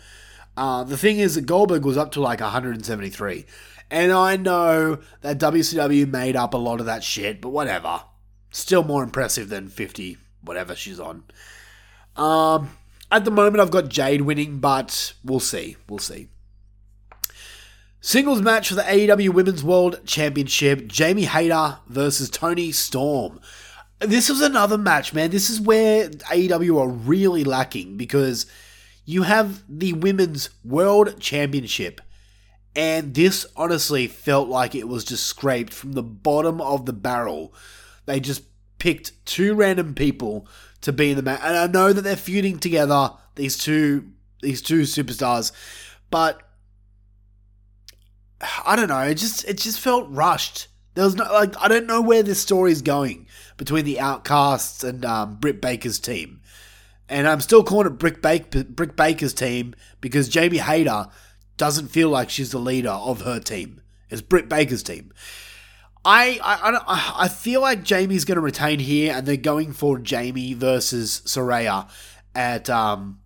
Uh, 0.55 0.83
the 0.83 0.97
thing 0.97 1.17
is 1.17 1.33
that 1.33 1.47
Goldberg 1.47 1.83
was 1.83 1.97
up 1.97 2.11
to 2.11 2.21
like 2.21 2.41
173, 2.41 3.45
And 3.89 4.11
I 4.11 4.37
know 4.37 4.99
that 5.21 5.39
WCW 5.39 6.07
made 6.07 6.35
up 6.35 6.53
a 6.53 6.57
lot 6.57 6.79
of 6.79 6.85
that 6.85 7.03
shit, 7.03 7.41
but 7.41 7.49
whatever. 7.49 8.03
Still 8.51 8.83
more 8.83 9.01
impressive 9.01 9.49
than 9.49 9.67
50, 9.67 10.17
whatever 10.43 10.75
she's 10.75 10.99
on. 10.99 11.23
Um, 12.15 12.69
at 13.11 13.25
the 13.25 13.31
moment, 13.31 13.59
I've 13.59 13.71
got 13.71 13.89
Jade 13.89 14.21
winning, 14.21 14.59
but 14.59 15.13
we'll 15.25 15.39
see. 15.39 15.75
We'll 15.89 15.97
see. 15.97 16.29
Singles 17.99 18.43
match 18.43 18.69
for 18.69 18.75
the 18.75 18.83
AEW 18.83 19.29
Women's 19.29 19.63
World 19.63 20.01
Championship 20.05 20.87
Jamie 20.87 21.25
Hayter 21.25 21.79
versus 21.87 22.29
Toni 22.29 22.71
Storm. 22.71 23.39
This 24.05 24.29
was 24.29 24.41
another 24.41 24.77
match, 24.77 25.13
man. 25.13 25.31
This 25.31 25.49
is 25.49 25.61
where 25.61 26.09
AEW 26.09 26.81
are 26.81 26.89
really 26.89 27.43
lacking 27.43 27.95
because 27.97 28.45
you 29.05 29.23
have 29.23 29.63
the 29.69 29.93
Women's 29.93 30.49
World 30.63 31.19
Championship, 31.19 32.01
and 32.75 33.13
this 33.13 33.45
honestly 33.55 34.07
felt 34.07 34.49
like 34.49 34.75
it 34.75 34.87
was 34.87 35.03
just 35.03 35.25
scraped 35.25 35.73
from 35.73 35.93
the 35.93 36.03
bottom 36.03 36.59
of 36.59 36.85
the 36.85 36.93
barrel. 36.93 37.53
They 38.05 38.19
just 38.19 38.43
picked 38.77 39.25
two 39.25 39.53
random 39.53 39.93
people 39.93 40.47
to 40.81 40.91
be 40.91 41.11
in 41.11 41.15
the 41.15 41.23
match, 41.23 41.41
and 41.43 41.57
I 41.57 41.67
know 41.67 41.93
that 41.93 42.01
they're 42.01 42.15
feuding 42.15 42.59
together. 42.59 43.11
These 43.35 43.57
two, 43.57 44.09
these 44.41 44.61
two 44.61 44.81
superstars, 44.81 45.51
but 46.09 46.41
I 48.65 48.75
don't 48.75 48.89
know. 48.89 48.99
It 48.99 49.15
just 49.15 49.45
it 49.45 49.57
just 49.57 49.79
felt 49.79 50.09
rushed. 50.09 50.67
There 50.95 51.05
was 51.05 51.15
no 51.15 51.23
like 51.31 51.55
I 51.59 51.67
don't 51.67 51.87
know 51.87 52.01
where 52.01 52.23
this 52.23 52.41
story 52.41 52.71
is 52.71 52.81
going 52.81 53.27
between 53.57 53.85
the 53.85 53.99
Outcasts 53.99 54.83
and 54.83 55.05
um, 55.05 55.35
Britt 55.35 55.61
Baker's 55.61 55.99
team, 55.99 56.41
and 57.09 57.27
I'm 57.27 57.41
still 57.41 57.63
calling 57.63 57.87
it 57.87 57.99
Brick, 57.99 58.21
Brick 58.21 58.95
Baker's 58.95 59.33
team 59.33 59.75
because 60.01 60.29
Jamie 60.29 60.57
Hayter 60.57 61.07
doesn't 61.57 61.87
feel 61.89 62.09
like 62.09 62.29
she's 62.29 62.51
the 62.51 62.59
leader 62.59 62.89
of 62.89 63.21
her 63.21 63.39
team. 63.39 63.81
It's 64.09 64.21
Britt 64.21 64.49
Baker's 64.49 64.83
team. 64.83 65.11
I 66.05 66.39
I, 66.43 67.23
I, 67.25 67.27
feel 67.29 67.61
like 67.61 67.83
Jamie's 67.83 68.25
going 68.25 68.35
to 68.35 68.41
retain 68.41 68.79
here, 68.79 69.13
and 69.13 69.25
they're 69.25 69.37
going 69.37 69.71
for 69.71 69.97
Jamie 69.99 70.53
versus 70.53 71.21
Saraya 71.25 71.89
at 72.35 72.69
um 72.69 73.19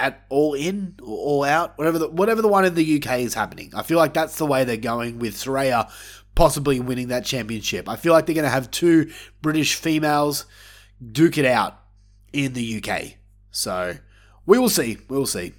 at 0.00 0.24
All 0.28 0.54
In 0.54 0.96
or 1.00 1.16
All 1.16 1.44
Out, 1.44 1.78
whatever 1.78 1.98
the 1.98 2.08
whatever 2.08 2.42
the 2.42 2.48
one 2.48 2.64
in 2.64 2.74
the 2.74 2.96
UK 3.00 3.20
is 3.20 3.34
happening. 3.34 3.70
I 3.74 3.82
feel 3.82 3.98
like 3.98 4.12
that's 4.12 4.36
the 4.36 4.46
way 4.46 4.64
they're 4.64 4.76
going 4.76 5.20
with 5.20 5.34
Saraya 5.34 5.88
possibly 6.34 6.80
winning 6.80 7.08
that 7.08 7.24
championship. 7.24 7.88
I 7.88 7.96
feel 7.96 8.12
like 8.12 8.26
they're 8.26 8.34
going 8.34 8.44
to 8.44 8.50
have 8.50 8.70
two 8.70 9.10
British 9.40 9.74
females 9.74 10.46
duke 11.10 11.38
it 11.38 11.44
out 11.44 11.78
in 12.32 12.52
the 12.52 12.82
UK. 12.82 13.14
So 13.50 13.96
we 14.46 14.58
will 14.58 14.68
see. 14.68 14.98
We 15.08 15.16
will 15.16 15.26
see. 15.26 15.54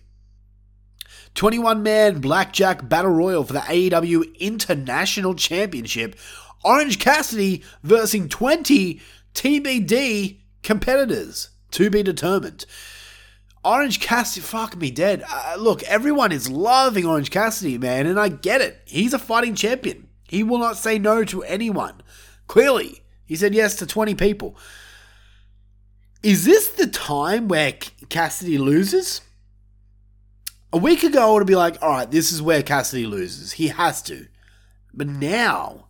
21 1.36 1.82
man 1.82 2.20
blackjack 2.20 2.88
battle 2.88 3.12
royal 3.12 3.44
for 3.44 3.54
the 3.54 3.60
AEW 3.60 4.40
International 4.40 5.34
Championship. 5.34 6.16
Orange 6.64 7.00
Cassidy 7.00 7.64
versus 7.82 8.28
20 8.30 9.02
TBD 9.34 10.38
competitors 10.62 11.50
to 11.72 11.90
be 11.90 12.04
determined. 12.04 12.66
Orange 13.66 14.00
Cassidy, 14.00 14.42
fuck 14.42 14.76
me 14.76 14.92
dead. 14.92 15.24
Uh, 15.30 15.56
look, 15.58 15.84
everyone 15.84 16.32
is 16.32 16.50
loving 16.50 17.06
Orange 17.06 17.32
Cassidy, 17.32 17.78
man, 17.78 18.06
and 18.06 18.20
I 18.20 18.28
get 18.30 18.62
it. 18.62 18.82
He's 18.86 19.14
a 19.14 19.20
fighting 19.20 19.56
champion. 19.56 20.08
He 20.34 20.42
will 20.42 20.58
not 20.58 20.78
say 20.78 20.98
no 20.98 21.24
to 21.26 21.44
anyone. 21.44 22.02
Clearly, 22.48 23.04
he 23.24 23.36
said 23.36 23.54
yes 23.54 23.76
to 23.76 23.86
20 23.86 24.16
people. 24.16 24.58
Is 26.24 26.44
this 26.44 26.70
the 26.70 26.88
time 26.88 27.48
where 27.48 27.74
Cassidy 28.10 28.58
loses? 28.58 29.22
A 30.74 30.78
week 30.78 31.04
ago, 31.04 31.30
I 31.30 31.34
would 31.38 31.46
be 31.46 31.56
like, 31.56 31.78
all 31.84 31.90
right, 31.92 32.10
this 32.10 32.32
is 32.32 32.42
where 32.42 32.64
Cassidy 32.64 33.06
loses. 33.06 33.52
He 33.52 33.68
has 33.68 34.02
to. 34.04 34.26
But 34.92 35.06
now, 35.06 35.86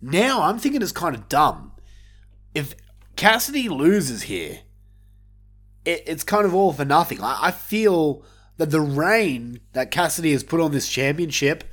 now 0.00 0.42
I'm 0.42 0.60
thinking 0.60 0.80
it's 0.80 0.92
kind 0.92 1.16
of 1.16 1.28
dumb. 1.28 1.72
If 2.54 2.76
Cassidy 3.16 3.68
loses 3.68 4.22
here, 4.22 4.60
it, 5.84 6.04
it's 6.06 6.22
kind 6.22 6.46
of 6.46 6.54
all 6.54 6.72
for 6.72 6.84
nothing. 6.84 7.20
I, 7.20 7.36
I 7.42 7.50
feel 7.50 8.22
that 8.58 8.70
the 8.70 8.80
reign 8.80 9.58
that 9.72 9.90
Cassidy 9.90 10.30
has 10.30 10.44
put 10.44 10.60
on 10.60 10.70
this 10.70 10.88
championship 10.88 11.64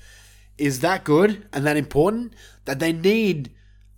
is 0.58 0.80
that 0.82 1.04
good 1.04 1.48
and 1.52 1.66
that 1.66 1.78
important 1.78 2.34
that 2.66 2.80
they 2.80 2.94
need. 2.94 3.52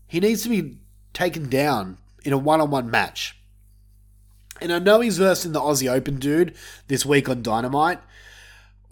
He 0.07 0.19
needs 0.19 0.43
to 0.43 0.49
be 0.49 0.77
taken 1.13 1.49
down 1.49 1.97
in 2.23 2.33
a 2.33 2.37
one-on-one 2.37 2.89
match. 2.89 3.37
And 4.61 4.71
I 4.71 4.79
know 4.79 5.01
he's 5.01 5.17
versed 5.17 5.45
in 5.45 5.51
the 5.51 5.59
Aussie 5.59 5.91
Open, 5.91 6.17
dude, 6.17 6.55
this 6.87 7.05
week 7.05 7.27
on 7.27 7.41
Dynamite. 7.41 7.99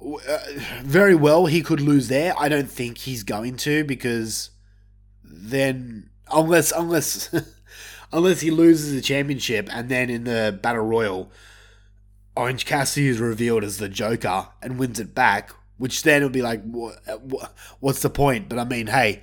Uh, 0.01 0.37
very 0.81 1.15
well, 1.15 1.45
he 1.45 1.61
could 1.61 1.79
lose 1.79 2.09
there. 2.09 2.33
I 2.37 2.49
don't 2.49 2.69
think 2.69 2.97
he's 2.99 3.23
going 3.23 3.55
to 3.57 3.85
because 3.85 4.49
then, 5.23 6.09
unless 6.31 6.73
unless 6.73 7.33
unless 8.11 8.41
he 8.41 8.51
loses 8.51 8.93
the 8.93 9.01
championship 9.01 9.69
and 9.71 9.87
then 9.87 10.09
in 10.09 10.25
the 10.25 10.59
battle 10.61 10.83
royal, 10.83 11.31
Orange 12.35 12.65
Cassidy 12.65 13.07
is 13.07 13.19
revealed 13.19 13.63
as 13.63 13.77
the 13.77 13.87
Joker 13.87 14.47
and 14.61 14.77
wins 14.77 14.99
it 14.99 15.15
back, 15.15 15.51
which 15.83 16.03
then 16.03 16.23
would 16.23 16.31
be 16.31 16.41
like, 16.41 16.63
what, 16.63 16.97
what, 17.23 17.53
what's 17.81 18.01
the 18.01 18.09
point? 18.09 18.47
But 18.47 18.57
I 18.57 18.63
mean, 18.63 18.87
hey, 18.87 19.21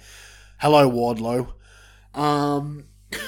hello 0.59 0.91
Wardlow. 0.91 1.55
Um, 2.13 2.85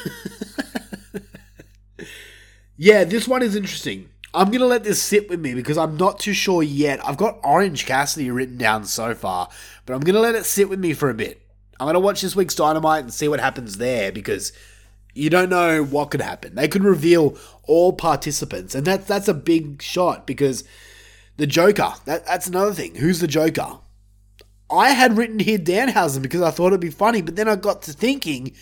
yeah, 2.76 3.04
this 3.04 3.26
one 3.26 3.42
is 3.42 3.56
interesting. 3.56 4.10
I'm 4.34 4.50
gonna 4.50 4.66
let 4.66 4.84
this 4.84 5.02
sit 5.02 5.30
with 5.30 5.40
me 5.40 5.54
because 5.54 5.78
I'm 5.78 5.96
not 5.96 6.18
too 6.18 6.34
sure 6.34 6.62
yet. 6.62 7.00
I've 7.08 7.16
got 7.16 7.40
Orange 7.42 7.86
Cassidy 7.86 8.30
written 8.30 8.58
down 8.58 8.84
so 8.84 9.14
far, 9.14 9.48
but 9.86 9.94
I'm 9.94 10.00
gonna 10.00 10.20
let 10.20 10.34
it 10.34 10.44
sit 10.44 10.68
with 10.68 10.78
me 10.78 10.92
for 10.92 11.08
a 11.08 11.14
bit. 11.14 11.40
I'm 11.80 11.86
gonna 11.86 12.00
watch 12.00 12.20
this 12.20 12.36
week's 12.36 12.54
Dynamite 12.54 13.04
and 13.04 13.14
see 13.14 13.28
what 13.28 13.40
happens 13.40 13.78
there 13.78 14.12
because 14.12 14.52
you 15.14 15.30
don't 15.30 15.48
know 15.48 15.82
what 15.82 16.10
could 16.10 16.20
happen. 16.20 16.54
They 16.54 16.68
could 16.68 16.84
reveal 16.84 17.38
all 17.62 17.94
participants, 17.94 18.74
and 18.74 18.84
that's 18.84 19.06
that's 19.06 19.28
a 19.28 19.32
big 19.32 19.80
shot 19.80 20.26
because 20.26 20.64
the 21.36 21.46
Joker. 21.46 21.94
That, 22.04 22.26
that's 22.26 22.46
another 22.46 22.72
thing. 22.72 22.96
Who's 22.96 23.20
the 23.20 23.26
Joker? 23.26 23.78
I 24.70 24.90
had 24.90 25.16
written 25.16 25.38
here 25.38 25.58
Danhausen 25.58 26.22
because 26.22 26.40
I 26.40 26.50
thought 26.50 26.68
it'd 26.68 26.80
be 26.80 26.90
funny, 26.90 27.20
but 27.20 27.36
then 27.36 27.48
I 27.48 27.56
got 27.56 27.82
to 27.82 27.92
thinking, 27.92 28.54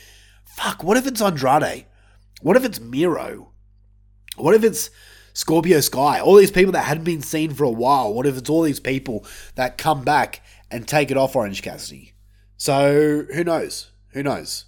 fuck, 0.44 0.82
what 0.82 0.96
if 0.96 1.06
it's 1.06 1.22
Andrade? 1.22 1.86
What 2.42 2.56
if 2.56 2.64
it's 2.64 2.80
Miro? 2.80 3.52
What 4.36 4.54
if 4.54 4.64
it's 4.64 4.90
Scorpio 5.34 5.80
Sky? 5.80 6.20
All 6.20 6.34
these 6.34 6.50
people 6.50 6.72
that 6.72 6.84
hadn't 6.84 7.04
been 7.04 7.22
seen 7.22 7.54
for 7.54 7.64
a 7.64 7.70
while. 7.70 8.12
What 8.12 8.26
if 8.26 8.36
it's 8.36 8.50
all 8.50 8.62
these 8.62 8.80
people 8.80 9.24
that 9.54 9.78
come 9.78 10.02
back 10.02 10.42
and 10.70 10.88
take 10.88 11.10
it 11.10 11.16
off 11.16 11.36
Orange 11.36 11.62
Cassidy? 11.62 12.14
So 12.56 13.24
who 13.32 13.44
knows? 13.44 13.90
Who 14.12 14.22
knows? 14.22 14.64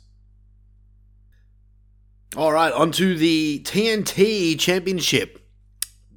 All 2.37 2.53
right, 2.53 2.73
on 2.73 2.93
to 2.93 3.15
the 3.17 3.61
TNT 3.65 4.59
Championship. 4.59 5.42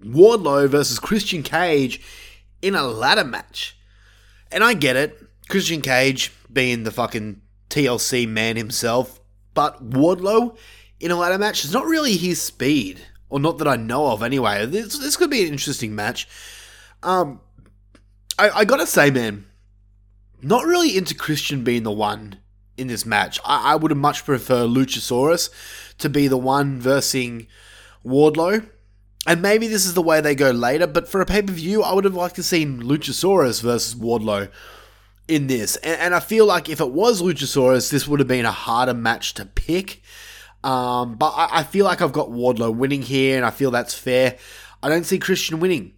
Wardlow 0.06 0.70
versus 0.70 1.00
Christian 1.00 1.44
Cage 1.44 2.02
in 2.62 2.76
a 2.76 2.84
ladder 2.84 3.24
match. 3.24 3.78
And 4.52 4.64
I 4.64 4.74
get 4.74 4.96
it. 4.96 5.20
Christian 5.50 5.82
Cage 5.82 6.32
being 6.52 6.84
the 6.84 6.92
fucking 6.92 7.42
TLC 7.70 8.28
man 8.28 8.56
himself. 8.56 9.20
But 9.54 9.90
Wardlow 9.90 10.58
in 11.00 11.12
a 11.12 11.16
ladder 11.16 11.38
match 11.38 11.66
is 11.66 11.74
not 11.74 11.86
really 11.86 12.18
his 12.18 12.42
speed. 12.42 13.02
Or 13.30 13.40
not 13.40 13.58
that 13.58 13.68
I 13.68 13.76
know 13.76 14.08
of 14.08 14.24
anyway. 14.24 14.66
This, 14.66 14.98
this 15.00 15.18
could 15.18 15.30
be 15.30 15.42
an 15.42 15.52
interesting 15.52 15.96
match. 15.96 16.28
Um, 17.04 17.42
I, 18.38 18.50
I 18.50 18.66
gotta 18.66 18.88
say, 18.88 19.10
man, 19.10 19.46
not 20.42 20.66
really 20.66 20.96
into 20.98 21.16
Christian 21.16 21.64
being 21.64 21.84
the 21.84 21.92
one 21.92 22.40
in 22.78 22.88
this 22.88 23.06
match. 23.06 23.40
I, 23.44 23.74
I 23.74 23.76
would 23.76 23.92
have 23.92 23.98
much 23.98 24.26
prefer 24.26 24.66
Luchasaurus 24.66 25.50
to 25.98 26.10
be 26.10 26.28
the 26.28 26.38
one 26.38 26.80
versing 26.80 27.48
Wardlow. 28.06 28.70
And 29.28 29.42
maybe 29.42 29.68
this 29.68 29.86
is 29.86 29.96
the 29.96 30.02
way 30.02 30.22
they 30.22 30.36
go 30.36 30.52
later, 30.52 30.86
but 30.86 31.08
for 31.08 31.20
a 31.20 31.26
pay 31.26 31.42
per 31.42 31.52
view, 31.52 31.82
I 31.82 31.94
would 31.94 32.04
have 32.04 32.14
liked 32.14 32.36
to 32.36 32.44
seen 32.44 32.84
Luchasaurus 32.84 33.62
versus 33.62 33.96
Wardlow 33.96 34.50
in 35.28 35.48
this. 35.48 35.76
And, 35.78 36.00
and, 36.00 36.16
I 36.16 36.20
feel 36.20 36.46
like 36.46 36.70
if 36.70 36.80
it 36.80 36.92
was 36.92 37.22
Luchasaurus, 37.22 37.90
this 37.90 38.08
would 38.08 38.20
have 38.20 38.28
been 38.28 38.46
a 38.46 38.52
harder 38.52 38.94
match 38.94 39.34
to 39.36 39.46
pick. 39.46 40.02
Um, 40.64 41.16
but 41.16 41.32
I, 41.32 41.60
I 41.60 41.64
feel 41.64 41.86
like 41.86 42.02
I've 42.02 42.14
got 42.14 42.30
Wardlow 42.30 42.76
winning 42.76 43.02
here, 43.02 43.36
and 43.38 43.46
I 43.46 43.50
feel 43.50 43.72
that's 43.72 43.96
fair. 43.96 44.38
I 44.84 44.90
don't 44.90 45.06
see 45.06 45.18
Christian 45.18 45.60
winning. 45.60 45.94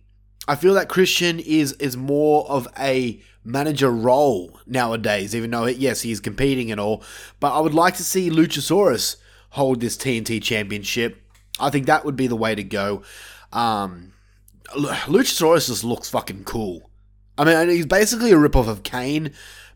I 0.47 0.55
feel 0.55 0.73
that 0.75 0.88
Christian 0.88 1.39
is 1.39 1.73
is 1.73 1.97
more 1.97 2.49
of 2.49 2.67
a 2.80 3.21
manager 3.43 3.91
role 3.91 4.59
nowadays, 4.65 5.36
even 5.36 5.51
though 5.51 5.65
yes, 5.65 6.01
he's 6.01 6.19
competing 6.19 6.71
and 6.71 6.80
all. 6.80 7.03
But 7.39 7.53
I 7.53 7.59
would 7.59 7.73
like 7.73 7.95
to 7.95 8.03
see 8.03 8.30
Luchasaurus 8.30 9.17
hold 9.51 9.82
this 9.82 9.97
TNT 9.97 10.41
championship. 10.41 11.21
I 11.60 11.70
think 11.70 11.86
that 11.88 12.05
would 12.05 12.16
be 12.16 12.28
the 12.28 12.36
way 12.36 12.55
to 12.55 12.64
go. 12.64 13.03
Um, 13.51 14.14
Luchasaurus 14.76 15.68
just 15.68 15.84
looks 15.84 16.10
fucking 16.10 16.43
cool. 16.43 16.89
I 17.38 17.45
mean, 17.45 17.70
he's 17.70 17.86
basically 17.86 18.32
a 18.32 18.36
ripoff 18.36 18.68
of 18.68 18.84
Kane, 18.84 19.34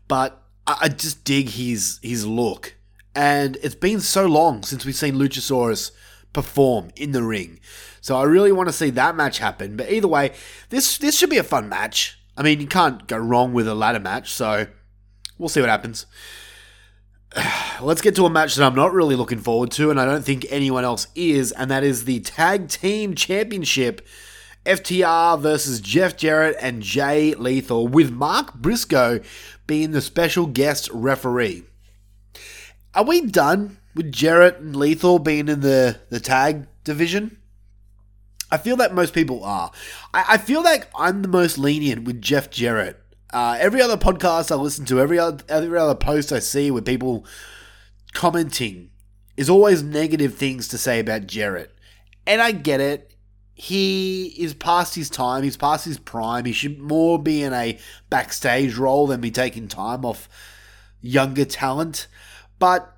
but 0.08 0.42
I, 0.66 0.88
just 0.88 1.24
dig 1.24 1.50
his 1.50 1.98
his 2.02 2.26
look. 2.26 2.76
And 3.14 3.56
it's 3.62 3.74
been 3.74 4.00
so 4.00 4.26
long 4.26 4.62
since 4.62 4.84
we've 4.84 4.96
seen 4.96 5.14
Luchasaurus 5.14 5.92
perform 6.32 6.90
in 6.96 7.12
the 7.12 7.22
ring. 7.22 7.60
So 8.00 8.16
I 8.16 8.24
really 8.24 8.52
want 8.52 8.68
to 8.68 8.72
see 8.72 8.90
that 8.90 9.16
match 9.16 9.38
happen. 9.38 9.76
But 9.76 9.90
either 9.90 10.08
way, 10.08 10.32
this 10.70 10.98
this 10.98 11.16
should 11.16 11.30
be 11.30 11.38
a 11.38 11.44
fun 11.44 11.68
match. 11.68 12.18
I 12.36 12.42
mean, 12.42 12.60
you 12.60 12.66
can't 12.66 13.06
go 13.06 13.18
wrong 13.18 13.52
with 13.52 13.68
a 13.68 13.74
ladder 13.74 14.00
match, 14.00 14.32
so 14.32 14.66
We'll 15.42 15.48
see 15.48 15.60
what 15.60 15.70
happens. 15.70 16.06
Let's 17.80 18.00
get 18.00 18.14
to 18.16 18.26
a 18.26 18.30
match 18.30 18.54
that 18.56 18.64
I'm 18.64 18.74
not 18.74 18.92
really 18.92 19.16
looking 19.16 19.38
forward 19.38 19.70
to, 19.72 19.90
and 19.90 20.00
I 20.00 20.04
don't 20.04 20.24
think 20.24 20.46
anyone 20.50 20.84
else 20.84 21.06
is, 21.14 21.52
and 21.52 21.70
that 21.70 21.84
is 21.84 22.04
the 22.04 22.20
Tag 22.20 22.68
Team 22.68 23.14
Championship. 23.14 24.06
FTR 24.64 25.40
versus 25.40 25.80
Jeff 25.80 26.16
Jarrett 26.16 26.56
and 26.60 26.82
Jay 26.82 27.34
Lethal, 27.34 27.88
with 27.88 28.12
Mark 28.12 28.54
Briscoe 28.54 29.20
being 29.66 29.90
the 29.90 30.00
special 30.00 30.46
guest 30.46 30.88
referee. 30.92 31.64
Are 32.94 33.04
we 33.04 33.22
done 33.26 33.78
with 33.94 34.12
Jarrett 34.12 34.58
and 34.58 34.76
Lethal 34.76 35.18
being 35.18 35.48
in 35.48 35.60
the, 35.60 35.98
the 36.10 36.20
tag 36.20 36.66
division? 36.84 37.38
I 38.50 38.58
feel 38.58 38.76
that 38.76 38.94
most 38.94 39.14
people 39.14 39.42
are. 39.42 39.72
I, 40.12 40.24
I 40.30 40.38
feel 40.38 40.62
like 40.62 40.88
I'm 40.94 41.22
the 41.22 41.28
most 41.28 41.58
lenient 41.58 42.04
with 42.04 42.20
Jeff 42.20 42.50
Jarrett. 42.50 43.01
Uh, 43.32 43.56
every 43.58 43.80
other 43.80 43.96
podcast 43.96 44.52
I 44.52 44.56
listen 44.56 44.84
to, 44.86 45.00
every 45.00 45.18
other, 45.18 45.42
every 45.48 45.78
other 45.78 45.94
post 45.94 46.32
I 46.32 46.38
see 46.38 46.70
with 46.70 46.84
people 46.84 47.24
commenting 48.12 48.90
is 49.36 49.48
always 49.48 49.82
negative 49.82 50.34
things 50.34 50.68
to 50.68 50.78
say 50.78 51.00
about 51.00 51.26
Jarrett. 51.26 51.74
And 52.26 52.42
I 52.42 52.52
get 52.52 52.80
it. 52.80 53.14
He 53.54 54.26
is 54.38 54.54
past 54.54 54.94
his 54.94 55.08
time. 55.08 55.42
He's 55.42 55.56
past 55.56 55.84
his 55.84 55.98
prime. 55.98 56.44
He 56.44 56.52
should 56.52 56.78
more 56.78 57.18
be 57.18 57.42
in 57.42 57.52
a 57.52 57.78
backstage 58.10 58.76
role 58.76 59.06
than 59.06 59.20
be 59.20 59.30
taking 59.30 59.68
time 59.68 60.04
off 60.04 60.28
younger 61.00 61.44
talent. 61.44 62.08
But 62.58 62.94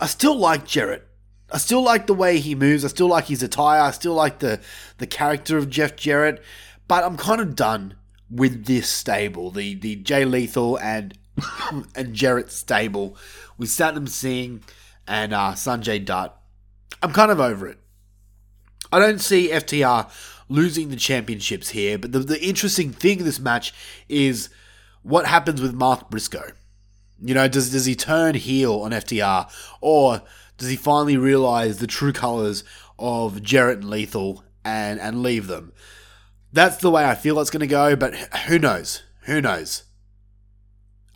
I 0.00 0.06
still 0.06 0.36
like 0.36 0.66
Jarrett. 0.66 1.06
I 1.50 1.58
still 1.58 1.82
like 1.82 2.06
the 2.06 2.14
way 2.14 2.38
he 2.38 2.54
moves. 2.54 2.84
I 2.84 2.88
still 2.88 3.08
like 3.08 3.26
his 3.26 3.42
attire. 3.42 3.80
I 3.80 3.90
still 3.90 4.14
like 4.14 4.38
the 4.38 4.60
the 4.98 5.06
character 5.06 5.56
of 5.56 5.70
Jeff 5.70 5.96
Jarrett. 5.96 6.42
But 6.86 7.04
I'm 7.04 7.16
kind 7.16 7.40
of 7.40 7.56
done 7.56 7.94
with 8.30 8.66
this 8.66 8.88
stable, 8.88 9.50
the 9.50 9.74
the 9.74 9.96
Jay 9.96 10.24
Lethal 10.24 10.78
and 10.78 11.16
and 11.94 12.14
Jarrett 12.14 12.50
stable 12.50 13.16
with 13.56 13.68
Satnam 13.68 14.08
Singh 14.08 14.62
and 15.06 15.32
uh, 15.32 15.52
Sanjay 15.52 16.04
Dutt. 16.04 16.36
I'm 17.02 17.12
kind 17.12 17.30
of 17.30 17.40
over 17.40 17.66
it. 17.68 17.78
I 18.92 18.98
don't 18.98 19.20
see 19.20 19.48
FTR 19.48 20.10
losing 20.48 20.88
the 20.88 20.96
championships 20.96 21.70
here, 21.70 21.98
but 21.98 22.12
the, 22.12 22.20
the 22.20 22.42
interesting 22.42 22.92
thing 22.92 23.20
in 23.20 23.24
this 23.24 23.38
match 23.38 23.74
is 24.08 24.48
what 25.02 25.26
happens 25.26 25.60
with 25.60 25.74
Mark 25.74 26.10
Briscoe. 26.10 26.52
You 27.20 27.34
know, 27.34 27.48
does 27.48 27.70
does 27.70 27.84
he 27.84 27.94
turn 27.94 28.34
heel 28.34 28.80
on 28.80 28.92
FTR, 28.92 29.50
or 29.80 30.22
does 30.56 30.68
he 30.68 30.76
finally 30.76 31.16
realize 31.16 31.78
the 31.78 31.86
true 31.86 32.12
colors 32.12 32.64
of 32.98 33.42
Jarrett 33.42 33.80
and 33.80 33.90
Lethal 33.90 34.44
and 34.64 35.00
and 35.00 35.22
leave 35.22 35.46
them? 35.46 35.72
That's 36.52 36.78
the 36.78 36.90
way 36.90 37.04
I 37.04 37.14
feel 37.14 37.38
it's 37.40 37.50
going 37.50 37.60
to 37.60 37.66
go, 37.66 37.94
but 37.96 38.14
who 38.14 38.58
knows? 38.58 39.02
Who 39.22 39.40
knows? 39.40 39.84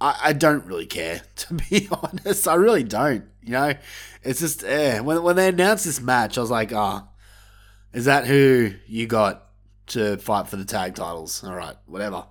I, 0.00 0.18
I 0.24 0.32
don't 0.32 0.66
really 0.66 0.86
care, 0.86 1.22
to 1.36 1.54
be 1.54 1.88
honest. 2.02 2.46
I 2.46 2.54
really 2.54 2.82
don't. 2.82 3.24
You 3.42 3.52
know, 3.52 3.74
it's 4.22 4.40
just 4.40 4.62
eh. 4.64 5.00
When 5.00 5.22
when 5.22 5.36
they 5.36 5.48
announced 5.48 5.84
this 5.84 6.00
match, 6.00 6.38
I 6.38 6.42
was 6.42 6.50
like, 6.50 6.72
ah, 6.72 7.04
oh, 7.04 7.08
is 7.92 8.04
that 8.04 8.26
who 8.26 8.74
you 8.86 9.06
got 9.06 9.48
to 9.88 10.16
fight 10.18 10.48
for 10.48 10.56
the 10.56 10.64
tag 10.64 10.94
titles? 10.94 11.42
All 11.42 11.54
right, 11.54 11.76
whatever. 11.86 12.26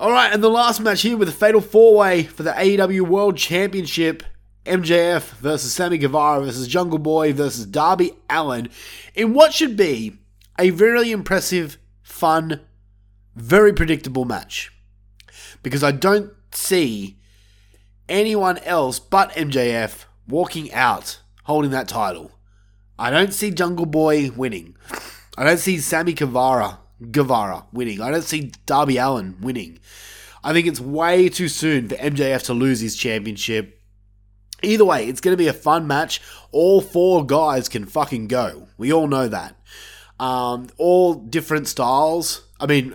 All 0.00 0.10
right, 0.10 0.32
and 0.32 0.42
the 0.42 0.50
last 0.50 0.80
match 0.80 1.02
here 1.02 1.16
with 1.16 1.28
a 1.28 1.32
fatal 1.32 1.60
four 1.60 1.96
way 1.96 2.24
for 2.24 2.42
the 2.42 2.52
AEW 2.52 3.02
World 3.02 3.36
Championship. 3.36 4.22
MJF 4.64 5.30
versus 5.38 5.72
Sammy 5.72 5.96
Guevara 5.96 6.44
versus 6.44 6.68
Jungle 6.68 6.98
Boy 6.98 7.32
versus 7.32 7.64
Darby 7.64 8.12
Allin 8.28 8.68
in 9.14 9.32
what 9.32 9.54
should 9.54 9.78
be 9.78 10.18
a 10.58 10.68
very 10.68 11.10
impressive, 11.10 11.78
fun, 12.08 12.60
very 13.36 13.72
predictable 13.72 14.24
match. 14.24 14.72
Because 15.62 15.84
I 15.84 15.92
don't 15.92 16.32
see 16.52 17.18
anyone 18.08 18.58
else 18.58 18.98
but 18.98 19.30
MJF 19.32 20.06
walking 20.26 20.72
out 20.72 21.20
holding 21.44 21.70
that 21.70 21.86
title. 21.88 22.32
I 22.98 23.10
don't 23.10 23.32
see 23.32 23.50
Jungle 23.50 23.86
Boy 23.86 24.30
winning. 24.30 24.76
I 25.36 25.44
don't 25.44 25.58
see 25.58 25.78
Sammy 25.78 26.14
Guevara 26.14 26.80
Guevara 27.10 27.66
winning. 27.72 28.00
I 28.00 28.10
don't 28.10 28.24
see 28.24 28.52
Darby 28.66 28.96
Allin 28.96 29.36
winning. 29.40 29.78
I 30.42 30.52
think 30.52 30.66
it's 30.66 30.80
way 30.80 31.28
too 31.28 31.48
soon 31.48 31.88
for 31.88 31.94
MJF 31.96 32.44
to 32.44 32.54
lose 32.54 32.80
his 32.80 32.96
championship. 32.96 33.80
Either 34.62 34.84
way, 34.84 35.06
it's 35.06 35.20
going 35.20 35.32
to 35.32 35.42
be 35.42 35.46
a 35.46 35.52
fun 35.52 35.86
match. 35.86 36.20
All 36.50 36.80
four 36.80 37.24
guys 37.24 37.68
can 37.68 37.84
fucking 37.84 38.26
go. 38.26 38.68
We 38.76 38.92
all 38.92 39.06
know 39.06 39.28
that. 39.28 39.57
Um, 40.20 40.68
all 40.76 41.14
different 41.14 41.68
styles. 41.68 42.42
I 42.60 42.66
mean, 42.66 42.94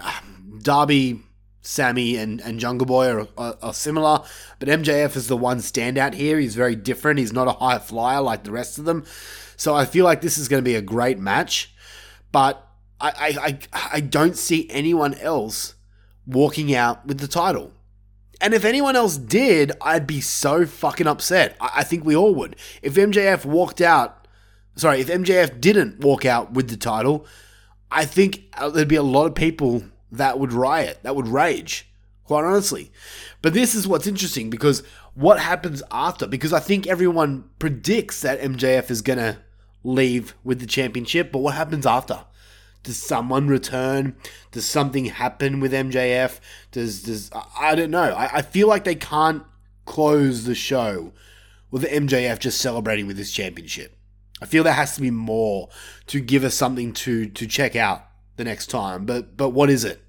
Darby, 0.62 1.22
Sammy, 1.62 2.18
and, 2.18 2.42
and 2.42 2.60
Jungle 2.60 2.86
Boy 2.86 3.08
are, 3.08 3.28
are, 3.38 3.58
are 3.62 3.74
similar, 3.74 4.24
but 4.60 4.68
MJF 4.68 5.16
is 5.16 5.28
the 5.28 5.38
one 5.38 5.60
standout 5.60 6.14
here. 6.14 6.40
He's 6.40 6.56
very 6.56 6.76
different. 6.76 7.20
He's 7.20 7.34
not 7.34 7.48
a 7.48 7.54
high 7.54 7.80
flyer 7.80 8.22
like 8.22 8.44
the 8.44 8.52
rest 8.52 8.78
of 8.78 8.86
them. 8.86 9.06
So 9.56 9.74
I 9.74 9.86
feel 9.86 10.04
like 10.04 10.22
this 10.22 10.38
is 10.38 10.48
going 10.48 10.62
to 10.62 10.70
be 10.70 10.76
a 10.76 10.82
great 10.82 11.20
match. 11.20 11.74
But 12.32 12.68
I, 13.00 13.60
I, 13.74 13.88
I 13.94 14.00
don't 14.00 14.38
see 14.38 14.70
anyone 14.70 15.14
else 15.16 15.76
walking 16.26 16.74
out 16.74 17.06
with 17.06 17.20
the 17.20 17.28
title. 17.28 17.72
And 18.42 18.54
if 18.54 18.66
anyone 18.66 18.96
else 18.96 19.18
did, 19.18 19.72
I'd 19.82 20.08
be 20.08 20.20
so 20.20 20.66
fucking 20.66 21.08
upset. 21.08 21.56
I, 21.62 21.72
I 21.78 21.84
think 21.84 22.04
we 22.04 22.16
all 22.16 22.34
would. 22.36 22.56
If 22.82 22.96
MJF 22.96 23.46
walked 23.46 23.82
out, 23.82 24.23
sorry, 24.76 25.00
if 25.00 25.08
MJF 25.08 25.60
didn't 25.60 26.00
walk 26.00 26.26
out 26.26 26.54
with 26.54 26.70
the 26.70 26.78
title, 26.78 27.26
I 27.92 28.06
think 28.06 28.44
uh, 28.58 28.70
there'd 28.70 28.88
be 28.88 28.96
a 28.96 29.04
lot 29.04 29.26
of 29.26 29.36
people 29.36 29.84
that 30.12 30.40
would 30.40 30.54
riot, 30.54 31.00
that 31.04 31.16
would 31.16 31.28
rage, 31.28 31.88
quite 32.26 32.44
honestly. 32.44 32.92
But 33.42 33.54
this 33.54 33.76
is 33.76 33.88
what's 33.88 34.08
interesting 34.08 34.50
because 34.50 34.84
what 35.16 35.40
happens 35.40 35.84
after? 35.92 36.28
Because 36.28 36.54
I 36.54 36.60
think 36.60 36.88
everyone 36.88 37.50
predicts 37.60 38.22
that 38.22 38.42
MJF 38.42 38.90
is 38.90 39.02
going 39.02 39.20
to 39.20 39.38
leave 39.84 40.34
with 40.44 40.60
the 40.60 40.66
championship, 40.66 41.32
but 41.32 41.40
what 41.40 41.56
happens 41.56 41.86
after? 41.86 42.26
Does 42.84 42.98
someone 42.98 43.48
return? 43.48 44.16
Does 44.52 44.66
something 44.66 45.06
happen 45.06 45.60
with 45.60 45.72
MJF? 45.72 46.40
Does 46.72 47.02
does 47.04 47.32
I 47.58 47.76
don't 47.76 47.92
know. 47.92 48.14
I, 48.14 48.38
I 48.38 48.42
feel 48.42 48.68
like 48.68 48.84
they 48.84 48.96
can't 48.96 49.44
close 49.86 50.44
the 50.44 50.56
show 50.56 51.14
with 51.72 51.84
MJF 51.84 52.40
just 52.40 52.60
celebrating 52.60 53.08
with 53.08 53.18
his 53.18 53.32
championship. 53.32 53.93
I 54.44 54.46
feel 54.46 54.66
there 54.66 54.74
has 54.74 54.94
to 54.96 55.02
be 55.02 55.10
more 55.10 55.70
to 56.08 56.20
give 56.20 56.44
us 56.44 56.54
something 56.54 56.92
to 56.96 57.28
to 57.28 57.48
check 57.48 57.78
out 57.78 58.06
the 58.36 58.44
next 58.44 58.68
time. 58.68 59.06
But 59.06 59.38
but 59.38 59.52
what 59.52 59.70
is 59.70 59.86
it? 59.86 60.04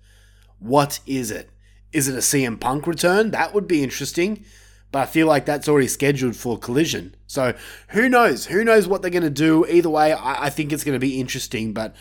What 0.58 0.98
is 1.06 1.30
it? 1.30 1.50
Is 1.92 2.08
it 2.08 2.16
a 2.16 2.18
CM 2.18 2.58
Punk 2.58 2.88
return? 2.88 3.30
That 3.30 3.54
would 3.54 3.68
be 3.68 3.84
interesting. 3.84 4.44
But 4.90 5.02
I 5.02 5.06
feel 5.06 5.28
like 5.28 5.46
that's 5.46 5.68
already 5.68 5.86
scheduled 5.86 6.34
for 6.34 6.58
Collision. 6.58 7.14
So 7.28 7.54
who 7.90 8.08
knows? 8.08 8.46
Who 8.46 8.64
knows 8.64 8.88
what 8.88 9.02
they're 9.02 9.10
to 9.22 9.30
do? 9.30 9.66
Either 9.66 9.88
way, 9.88 10.12
I, 10.12 10.46
I 10.46 10.50
think 10.50 10.72
it's 10.72 10.82
to 10.94 10.98
be 10.98 11.20
interesting. 11.20 11.72
But 11.72 11.94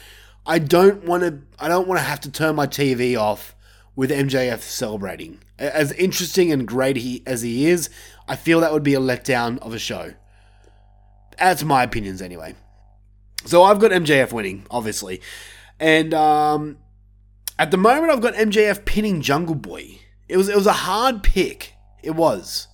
I 0.43 0.57
don't 0.57 1.03
want 1.03 1.21
to. 1.21 1.39
I 1.59 1.67
don't 1.67 1.87
want 1.87 1.99
to 1.99 2.05
have 2.05 2.21
to 2.21 2.31
turn 2.31 2.55
my 2.55 2.65
TV 2.65 3.15
off 3.15 3.55
with 3.95 4.09
MJF 4.09 4.61
celebrating. 4.61 5.37
As 5.59 5.91
interesting 5.91 6.51
and 6.51 6.67
great 6.67 6.97
he 6.97 7.21
as 7.27 7.43
he 7.43 7.67
is, 7.67 7.91
I 8.27 8.37
feel 8.37 8.59
that 8.61 8.73
would 8.73 8.81
be 8.81 8.95
a 8.95 8.99
letdown 8.99 9.59
of 9.59 9.75
a 9.75 9.79
show. 9.79 10.15
That's 11.37 11.63
my 11.63 11.83
opinions 11.83 12.21
anyway. 12.21 12.55
So 13.45 13.63
I've 13.63 13.79
got 13.79 13.91
MJF 13.91 14.31
winning, 14.31 14.65
obviously, 14.71 15.21
and 15.79 16.13
um, 16.13 16.77
at 17.59 17.71
the 17.71 17.77
moment 17.77 18.11
I've 18.11 18.21
got 18.21 18.35
MJF 18.35 18.85
pinning 18.85 19.21
Jungle 19.21 19.55
Boy. 19.55 19.99
It 20.29 20.37
was 20.37 20.49
it 20.49 20.55
was 20.55 20.67
a 20.67 20.73
hard 20.73 21.23
pick. 21.23 21.73
It 22.01 22.11
was, 22.11 22.67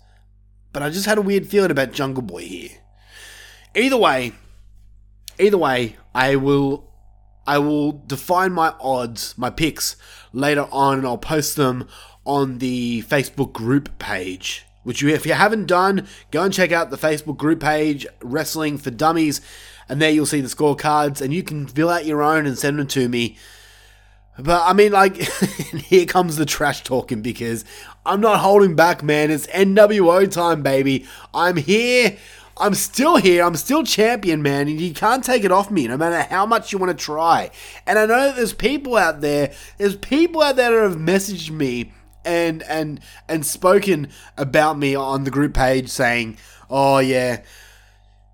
but 0.71 0.83
I 0.83 0.89
just 0.89 1.05
had 1.05 1.17
a 1.17 1.21
weird 1.21 1.47
feeling 1.47 1.71
about 1.71 1.91
Jungle 1.91 2.23
Boy 2.23 2.43
here. 2.43 2.69
Either 3.75 3.97
way, 3.97 4.33
either 5.39 5.57
way, 5.57 5.95
I 6.13 6.35
will 6.35 6.89
I 7.47 7.57
will 7.57 7.93
define 7.93 8.51
my 8.51 8.75
odds, 8.79 9.35
my 9.37 9.49
picks 9.49 9.95
later 10.33 10.67
on, 10.71 10.99
and 10.99 11.07
I'll 11.07 11.17
post 11.17 11.55
them 11.55 11.87
on 12.23 12.59
the 12.59 13.01
Facebook 13.03 13.53
group 13.53 13.97
page. 13.97 14.65
Which 14.89 15.03
you, 15.03 15.09
if 15.09 15.23
you 15.23 15.33
haven't 15.33 15.67
done, 15.67 16.07
go 16.31 16.41
and 16.41 16.51
check 16.51 16.71
out 16.71 16.89
the 16.89 16.97
Facebook 16.97 17.37
group 17.37 17.59
page, 17.59 18.07
Wrestling 18.23 18.79
for 18.79 18.89
Dummies, 18.89 19.39
and 19.87 20.01
there 20.01 20.09
you'll 20.09 20.25
see 20.25 20.41
the 20.41 20.47
scorecards, 20.47 21.21
and 21.21 21.31
you 21.31 21.43
can 21.43 21.67
fill 21.67 21.91
out 21.91 22.07
your 22.07 22.23
own 22.23 22.47
and 22.47 22.57
send 22.57 22.79
them 22.79 22.87
to 22.87 23.07
me. 23.07 23.37
But 24.39 24.63
I 24.65 24.73
mean, 24.73 24.91
like, 24.91 25.15
here 25.85 26.07
comes 26.07 26.37
the 26.37 26.45
trash 26.47 26.83
talking 26.83 27.21
because 27.21 27.65
I'm 28.03 28.19
not 28.19 28.39
holding 28.39 28.75
back, 28.75 29.03
man. 29.03 29.29
It's 29.29 29.45
NWO 29.45 30.31
time, 30.31 30.63
baby. 30.63 31.05
I'm 31.35 31.57
here. 31.57 32.17
I'm 32.57 32.73
still 32.73 33.17
here. 33.17 33.43
I'm 33.43 33.57
still 33.57 33.83
champion, 33.83 34.41
man, 34.41 34.67
and 34.67 34.81
you 34.81 34.95
can't 34.95 35.23
take 35.23 35.43
it 35.43 35.51
off 35.51 35.69
me 35.69 35.87
no 35.87 35.97
matter 35.97 36.27
how 36.33 36.47
much 36.47 36.73
you 36.73 36.79
want 36.79 36.97
to 36.97 37.05
try. 37.05 37.51
And 37.85 37.99
I 37.99 38.07
know 38.07 38.25
that 38.25 38.37
there's 38.37 38.53
people 38.53 38.97
out 38.97 39.21
there, 39.21 39.53
there's 39.77 39.97
people 39.97 40.41
out 40.41 40.55
there 40.55 40.71
that 40.71 40.89
have 40.89 40.99
messaged 40.99 41.51
me 41.51 41.91
and 42.25 42.63
and 42.63 42.99
and 43.27 43.45
spoken 43.45 44.09
about 44.37 44.77
me 44.77 44.95
on 44.95 45.23
the 45.23 45.31
group 45.31 45.53
page 45.53 45.89
saying, 45.89 46.37
"Oh 46.69 46.99
yeah, 46.99 47.41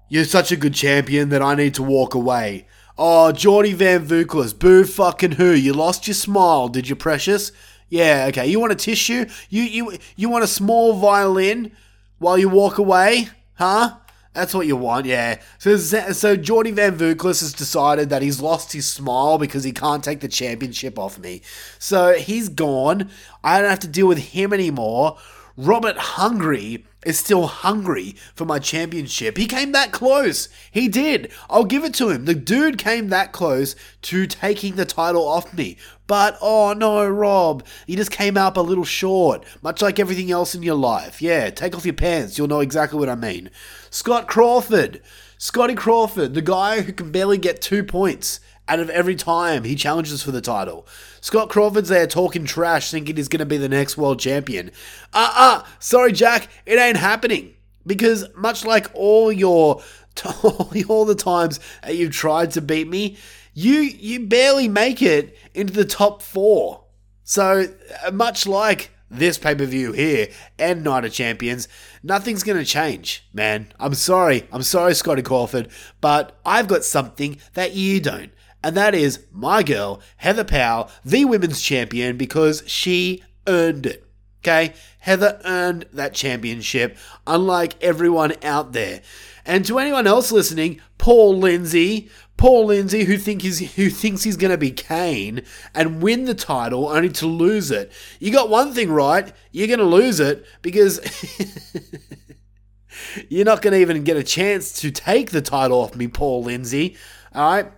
you're 0.10 0.26
such 0.26 0.52
a 0.52 0.56
good 0.56 0.74
champion 0.74 1.30
that 1.30 1.42
I 1.42 1.56
need 1.56 1.74
to 1.76 1.84
walk 1.84 2.14
away." 2.14 2.68
Oh, 2.98 3.34
Geordie 3.34 3.74
Van 3.74 4.06
Vuklis, 4.08 4.58
boo 4.58 4.86
fucking 4.86 5.34
who? 5.34 5.52
You 5.52 5.74
lost 5.74 6.08
your 6.08 6.14
smile, 6.14 6.70
did 6.70 6.88
you, 6.88 6.96
precious? 6.96 7.52
Yeah, 7.90 8.28
okay. 8.30 8.48
You 8.48 8.60
want 8.60 8.72
a 8.72 8.76
tissue? 8.76 9.26
You 9.50 9.64
you 9.64 9.98
you 10.16 10.30
want 10.30 10.44
a 10.44 10.48
small 10.48 10.94
violin 10.94 11.72
while 12.20 12.38
you 12.38 12.50
walk 12.50 12.78
away? 12.78 13.30
Huh? 13.56 13.98
That's 14.36 14.54
what 14.54 14.68
you 14.68 14.76
want, 14.76 15.06
yeah. 15.06 15.40
So, 15.60 15.78
so 15.78 16.36
Jordy 16.36 16.72
Van 16.72 16.98
Vuklis 16.98 17.40
has 17.40 17.54
decided 17.54 18.10
that 18.10 18.22
he's 18.22 18.42
lost 18.42 18.74
his 18.74 18.86
smile 18.86 19.38
because 19.38 19.64
he 19.64 19.72
can't 19.72 20.04
take 20.04 20.20
the 20.20 20.28
championship 20.28 21.00
off 21.00 21.18
me. 21.18 21.42
So 21.80 22.14
he's 22.14 22.50
gone. 22.50 23.10
I 23.46 23.62
don't 23.62 23.70
have 23.70 23.80
to 23.80 23.88
deal 23.88 24.08
with 24.08 24.18
him 24.18 24.52
anymore. 24.52 25.18
Robert 25.56 25.96
Hungry 25.96 26.84
is 27.06 27.18
still 27.18 27.48
hungry 27.48 28.16
for 28.34 28.44
my 28.44 28.60
championship. 28.60 29.38
He 29.38 29.46
came 29.46 29.72
that 29.72 29.94
close. 29.94 30.50
He 30.70 30.90
did. 30.90 31.32
I'll 31.50 31.64
give 31.64 31.86
it 31.86 31.94
to 31.96 32.10
him. 32.10 32.26
The 32.26 32.34
dude 32.34 32.78
came 32.78 33.08
that 33.10 33.32
close 33.32 33.76
to 34.04 34.28
taking 34.28 34.76
the 34.76 34.86
title 34.86 35.26
off 35.26 35.54
me. 35.54 35.78
But 36.08 36.38
oh 36.42 36.74
no, 36.74 37.08
Rob, 37.08 37.66
you 37.88 37.96
just 37.96 38.12
came 38.12 38.38
up 38.38 38.58
a 38.58 38.62
little 38.62 38.84
short, 38.84 39.46
much 39.62 39.82
like 39.82 40.00
everything 40.00 40.30
else 40.30 40.54
in 40.54 40.62
your 40.62 40.76
life. 40.76 41.22
Yeah, 41.22 41.50
take 41.50 41.76
off 41.76 41.86
your 41.86 41.94
pants. 41.94 42.38
You'll 42.38 42.48
know 42.48 42.60
exactly 42.60 43.00
what 43.00 43.10
I 43.10 43.16
mean. 43.16 43.50
Scott 43.96 44.28
Crawford. 44.28 45.02
Scotty 45.38 45.74
Crawford, 45.74 46.34
the 46.34 46.41
guy 46.41 46.82
who 46.82 46.91
can 46.91 47.14
barely 47.14 47.38
get 47.38 47.62
two 47.62 47.82
points 47.82 48.41
out 48.68 48.82
of 48.82 48.89
every 48.89 49.16
time 49.16 49.64
he 49.64 49.74
challenges 49.74 50.22
for 50.22 50.32
the 50.32 50.41
title. 50.41 50.86
Scott 51.22 51.48
Crawford's 51.48 51.88
there 51.88 52.06
talking 52.06 52.43
trash, 52.43 52.91
thinking 52.91 53.16
he's 53.16 53.30
going 53.30 53.39
to 53.39 53.46
be 53.46 53.56
the 53.56 53.70
next 53.70 53.98
world 53.98 54.20
champion. 54.20 54.72
Uh 55.14 55.32
uh, 55.34 55.64
sorry, 55.80 56.12
Jack, 56.12 56.50
it 56.66 56.78
ain't 56.78 56.98
happening. 56.98 57.54
Because 57.88 58.26
much 58.36 58.66
like 58.66 58.91
all 58.93 59.32
your 59.32 59.82
all 60.43 61.06
the 61.06 61.16
times 61.16 61.62
that 61.82 61.96
you've 61.96 62.12
tried 62.12 62.52
to 62.52 62.62
beat 62.62 62.89
me, 62.89 63.16
you 63.54 63.76
you 63.76 64.28
barely 64.28 64.68
make 64.68 65.02
it 65.02 65.38
into 65.54 65.72
the 65.72 65.86
top 65.86 66.22
four. 66.22 66.84
So 67.24 67.68
uh, 68.06 68.12
much 68.12 68.46
like 68.46 68.91
this 69.18 69.38
pay 69.38 69.55
per 69.55 69.66
view 69.66 69.91
here 69.91 70.28
and 70.59 70.84
Night 70.84 71.05
of 71.05 71.13
Champions, 71.13 71.68
nothing's 72.03 72.43
going 72.43 72.57
to 72.57 72.66
change, 72.66 73.28
man. 73.34 73.74
I'm 73.80 73.93
sorry. 73.93 74.47
I'm 74.51 74.63
sorry, 74.63 74.93
Scotty 74.93 75.22
Crawford, 75.22 75.70
but 76.01 76.39
I've 76.45 76.68
got 76.68 76.84
something 76.84 77.38
that 77.53 77.74
you 77.74 77.99
don't 77.99 78.32
and 78.66 78.76
that 78.76 78.95
is 78.95 79.28
my 79.32 79.61
girl, 79.61 80.01
Heather 80.18 80.43
Powell, 80.43 80.89
the 81.05 81.24
women's 81.26 81.61
champion, 81.61 82.18
because 82.18 82.63
she 82.66 83.22
earned 83.45 83.86
it. 83.86 84.07
Okay? 84.39 84.74
Heather 84.97 85.39
earned 85.45 85.86
that 85.93 86.16
championship, 86.16 86.97
unlike 87.28 87.76
everyone 87.80 88.34
out 88.41 88.74
there. 88.74 89.03
And 89.45 89.66
to 89.66 89.78
anyone 89.78 90.07
else 90.07 90.32
listening, 90.32 90.82
Paul 90.97 91.38
Lindsay, 91.38 92.09
Paul 92.38 92.66
Lindsay, 92.66 93.06
who 93.06 93.18
think 93.18 93.42
he's 93.42 93.76
who 93.76 93.90
thinks 93.90 94.24
he's 94.24 94.38
going 94.38 94.52
to 94.52 94.58
be 94.58 94.72
Kane 94.72 95.44
and 95.74 96.02
win 96.02 96.26
the 96.26 96.36
title 96.36 96.90
only 96.90 97.10
to 97.10 97.26
lose 97.26 97.72
it. 97.72 97.92
You 98.20 98.32
got 98.32 98.50
one 98.50 98.74
thing 98.74 98.92
right: 98.92 99.32
you're 99.52 99.68
going 99.68 99.80
to 99.80 99.86
lose 99.86 100.20
it 100.20 100.46
because 100.62 101.00
you're 103.30 103.46
not 103.46 103.62
going 103.62 103.74
to 103.74 103.80
even 103.80 104.04
get 104.04 104.18
a 104.18 104.24
chance 104.24 104.74
to 104.82 104.92
take 104.92 105.32
the 105.32 105.42
title 105.42 105.80
off 105.80 105.96
me, 105.96 106.08
Paul 106.08 106.44
Lindsay. 106.44 106.98
All 107.34 107.52
right. 107.52 107.72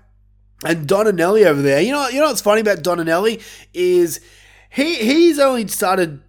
And 0.65 0.87
Donanelli 0.87 1.45
over 1.45 1.61
there, 1.61 1.81
you 1.81 1.91
know, 1.91 2.07
you 2.07 2.19
know 2.19 2.27
what's 2.27 2.41
funny 2.41 2.61
about 2.61 2.79
Donanelli 2.79 3.43
is 3.75 4.19
he 4.71 4.95
he's 4.95 5.37
only 5.37 5.67
started 5.67 6.21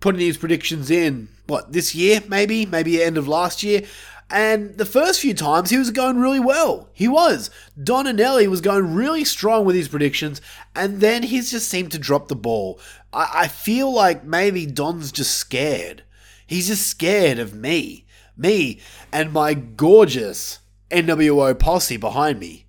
putting 0.00 0.20
his 0.20 0.36
predictions 0.36 0.90
in 0.90 1.28
what 1.46 1.72
this 1.72 1.94
year, 1.94 2.22
maybe, 2.28 2.66
maybe 2.66 3.02
end 3.02 3.16
of 3.16 3.26
last 3.26 3.62
year. 3.62 3.82
And 4.30 4.78
the 4.78 4.86
first 4.86 5.20
few 5.20 5.34
times 5.34 5.70
he 5.70 5.78
was 5.78 5.90
going 5.90 6.18
really 6.18 6.38
well. 6.38 6.88
He 6.92 7.08
was. 7.08 7.50
Donanelli 7.78 8.46
was 8.46 8.60
going 8.60 8.94
really 8.94 9.24
strong 9.24 9.64
with 9.64 9.74
his 9.74 9.88
predictions, 9.88 10.40
and 10.74 11.00
then 11.00 11.24
he's 11.24 11.50
just 11.50 11.68
seemed 11.68 11.90
to 11.92 11.98
drop 11.98 12.28
the 12.28 12.36
ball. 12.36 12.78
I, 13.12 13.30
I 13.34 13.48
feel 13.48 13.92
like 13.92 14.24
maybe 14.24 14.66
Don's 14.66 15.10
just 15.10 15.34
scared. 15.34 16.04
He's 16.46 16.68
just 16.68 16.86
scared 16.86 17.38
of 17.38 17.54
me. 17.54 18.06
Me 18.36 18.80
and 19.12 19.32
my 19.32 19.54
gorgeous 19.54 20.60
NWO 20.90 21.58
posse 21.58 21.96
behind 21.96 22.38
me. 22.38 22.66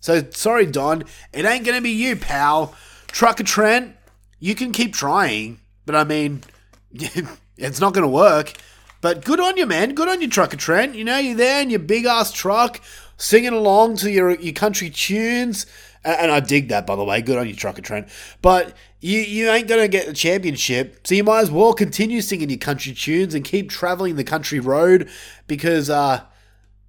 So 0.00 0.22
sorry, 0.30 0.66
Don, 0.66 1.04
it 1.32 1.44
ain't 1.44 1.64
gonna 1.64 1.80
be 1.80 1.90
you, 1.90 2.16
pal. 2.16 2.74
Trucker 3.08 3.44
Trent, 3.44 3.94
you 4.40 4.54
can 4.54 4.72
keep 4.72 4.94
trying, 4.94 5.60
but 5.84 5.94
I 5.94 6.04
mean, 6.04 6.42
it's 6.92 7.80
not 7.80 7.94
gonna 7.94 8.08
work. 8.08 8.54
But 9.02 9.24
good 9.24 9.40
on 9.40 9.56
you, 9.58 9.66
man. 9.66 9.94
Good 9.94 10.08
on 10.08 10.22
you, 10.22 10.28
Trucker 10.28 10.56
Trent. 10.56 10.94
You 10.94 11.04
know, 11.04 11.18
you're 11.18 11.34
there 11.34 11.60
in 11.60 11.68
your 11.68 11.80
big 11.80 12.06
ass 12.06 12.32
truck, 12.32 12.80
singing 13.18 13.52
along 13.52 13.96
to 13.96 14.10
your 14.10 14.30
your 14.30 14.54
country 14.54 14.88
tunes. 14.88 15.66
And 16.04 16.32
I 16.32 16.40
dig 16.40 16.68
that, 16.68 16.86
by 16.86 16.96
the 16.96 17.04
way. 17.04 17.20
Good 17.20 17.36
on 17.36 17.48
you, 17.48 17.54
Trucker 17.54 17.82
Trent. 17.82 18.08
But 18.40 18.74
you, 19.00 19.18
you 19.20 19.50
ain't 19.50 19.68
going 19.68 19.80
to 19.80 19.88
get 19.88 20.06
the 20.06 20.12
championship, 20.12 21.06
so 21.06 21.14
you 21.14 21.24
might 21.24 21.40
as 21.40 21.50
well 21.50 21.74
continue 21.74 22.20
singing 22.20 22.48
your 22.48 22.58
country 22.58 22.92
tunes 22.92 23.34
and 23.34 23.44
keep 23.44 23.70
traveling 23.70 24.16
the 24.16 24.24
country 24.24 24.60
road 24.60 25.08
because 25.46 25.90
uh, 25.90 26.22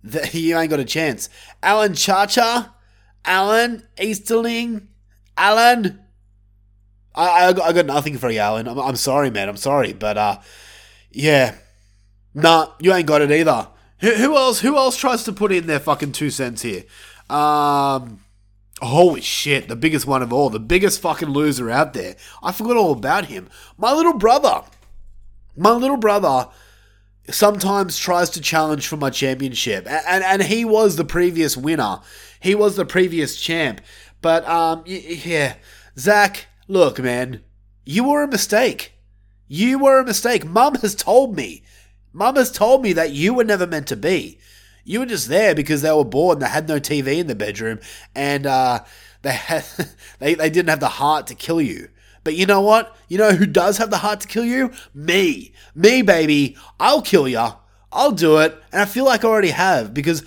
the, 0.04 0.30
you 0.38 0.58
ain't 0.58 0.70
got 0.70 0.80
a 0.80 0.86
chance. 0.86 1.30
Alan 1.62 1.96
Chacha, 1.96 2.74
Alan 3.26 3.88
Easterling, 4.00 4.88
Alan. 5.36 6.00
I, 7.16 7.54
I, 7.54 7.68
I 7.68 7.74
got 7.74 7.86
nothing 7.88 8.18
for 8.18 8.30
you, 8.30 8.40
Alan. 8.40 8.68
I'm, 8.68 8.80
I'm 8.80 8.96
sorry, 8.96 9.32
man. 9.32 9.50
I'm 9.50 9.58
sorry, 9.58 9.94
but 9.94 10.18
uh, 10.18 10.40
yeah, 11.12 11.56
nah, 12.34 12.68
you 12.80 12.94
ain't 12.94 13.08
got 13.08 13.22
it 13.22 13.32
either. 13.32 13.68
Who, 14.00 14.12
who 14.16 14.36
else? 14.36 14.60
Who 14.60 14.78
else 14.78 14.98
tries 14.98 15.24
to 15.24 15.34
put 15.34 15.52
in 15.52 15.68
their 15.68 15.80
fucking 15.80 16.12
two 16.12 16.30
cents 16.30 16.62
here? 16.62 16.84
Um, 17.30 18.20
holy 18.82 19.22
shit, 19.22 19.68
the 19.68 19.76
biggest 19.76 20.06
one 20.06 20.22
of 20.22 20.34
all, 20.34 20.50
the 20.50 20.60
biggest 20.60 21.02
fucking 21.02 21.30
loser 21.30 21.70
out 21.70 21.94
there. 21.94 22.16
I 22.42 22.52
forgot 22.52 22.78
all 22.78 22.92
about 22.92 23.26
him. 23.26 23.50
My 23.78 23.94
little 23.94 24.18
brother. 24.18 24.64
My 25.56 25.72
little 25.72 25.98
brother 25.98 26.50
sometimes 27.30 27.98
tries 27.98 28.30
to 28.32 28.42
challenge 28.42 28.88
for 28.88 28.98
my 28.98 29.10
championship, 29.10 29.88
and, 29.88 30.04
and, 30.08 30.24
and 30.24 30.44
he 30.44 30.66
was 30.66 30.96
the 30.96 31.06
previous 31.06 31.56
winner. 31.56 32.00
He 32.40 32.56
was 32.56 32.76
the 32.76 32.86
previous 32.86 33.40
champ. 33.40 33.82
But 34.22 34.48
um, 34.48 34.84
yeah, 34.86 35.56
Zach, 35.98 36.48
look, 36.68 37.00
man, 37.00 37.42
you 37.86 38.04
were 38.04 38.24
a 38.24 38.28
mistake. 38.28 38.94
You 39.48 39.80
were 39.80 40.00
a 40.00 40.06
mistake. 40.06 40.46
Mum 40.46 40.76
has 40.76 40.96
told 40.96 41.36
me. 41.36 41.64
Mum 42.14 42.36
has 42.36 42.52
told 42.52 42.84
me 42.84 42.94
that 42.94 43.12
you 43.12 43.34
were 43.34 43.44
never 43.44 43.68
meant 43.68 43.88
to 43.88 43.96
be. 43.96 44.38
You 44.86 45.00
were 45.00 45.06
just 45.06 45.28
there 45.30 45.56
because 45.56 45.82
they 45.82 45.92
were 45.92 46.06
bored 46.06 46.38
and 46.38 46.44
they 46.44 46.50
had 46.50 46.68
no 46.68 46.80
TV 46.80 47.18
in 47.18 47.28
the 47.28 47.36
bedroom, 47.36 47.80
and 48.14 48.46
uh, 48.46 48.84
they 49.24 49.32
had 49.32 49.66
they 50.20 50.36
they 50.36 50.50
didn't 50.50 50.70
have 50.70 50.80
the 50.80 50.90
heart 50.90 51.28
to 51.28 51.36
kill 51.36 51.62
you. 51.62 51.90
But 52.24 52.36
you 52.36 52.46
know 52.46 52.62
what? 52.62 52.96
You 53.10 53.18
know 53.18 53.32
who 53.32 53.46
does 53.46 53.78
have 53.78 53.90
the 53.90 53.98
heart 53.98 54.22
to 54.22 54.28
kill 54.28 54.46
you? 54.46 54.72
Me. 54.94 55.52
Me, 55.76 56.02
baby. 56.02 56.56
I'll 56.80 57.02
kill 57.02 57.28
ya. 57.28 57.56
I'll 57.92 58.12
do 58.12 58.38
it. 58.38 58.58
And 58.72 58.82
I 58.82 58.86
feel 58.86 59.06
like 59.06 59.24
I 59.24 59.28
already 59.28 59.50
have 59.50 59.94
because 59.94 60.24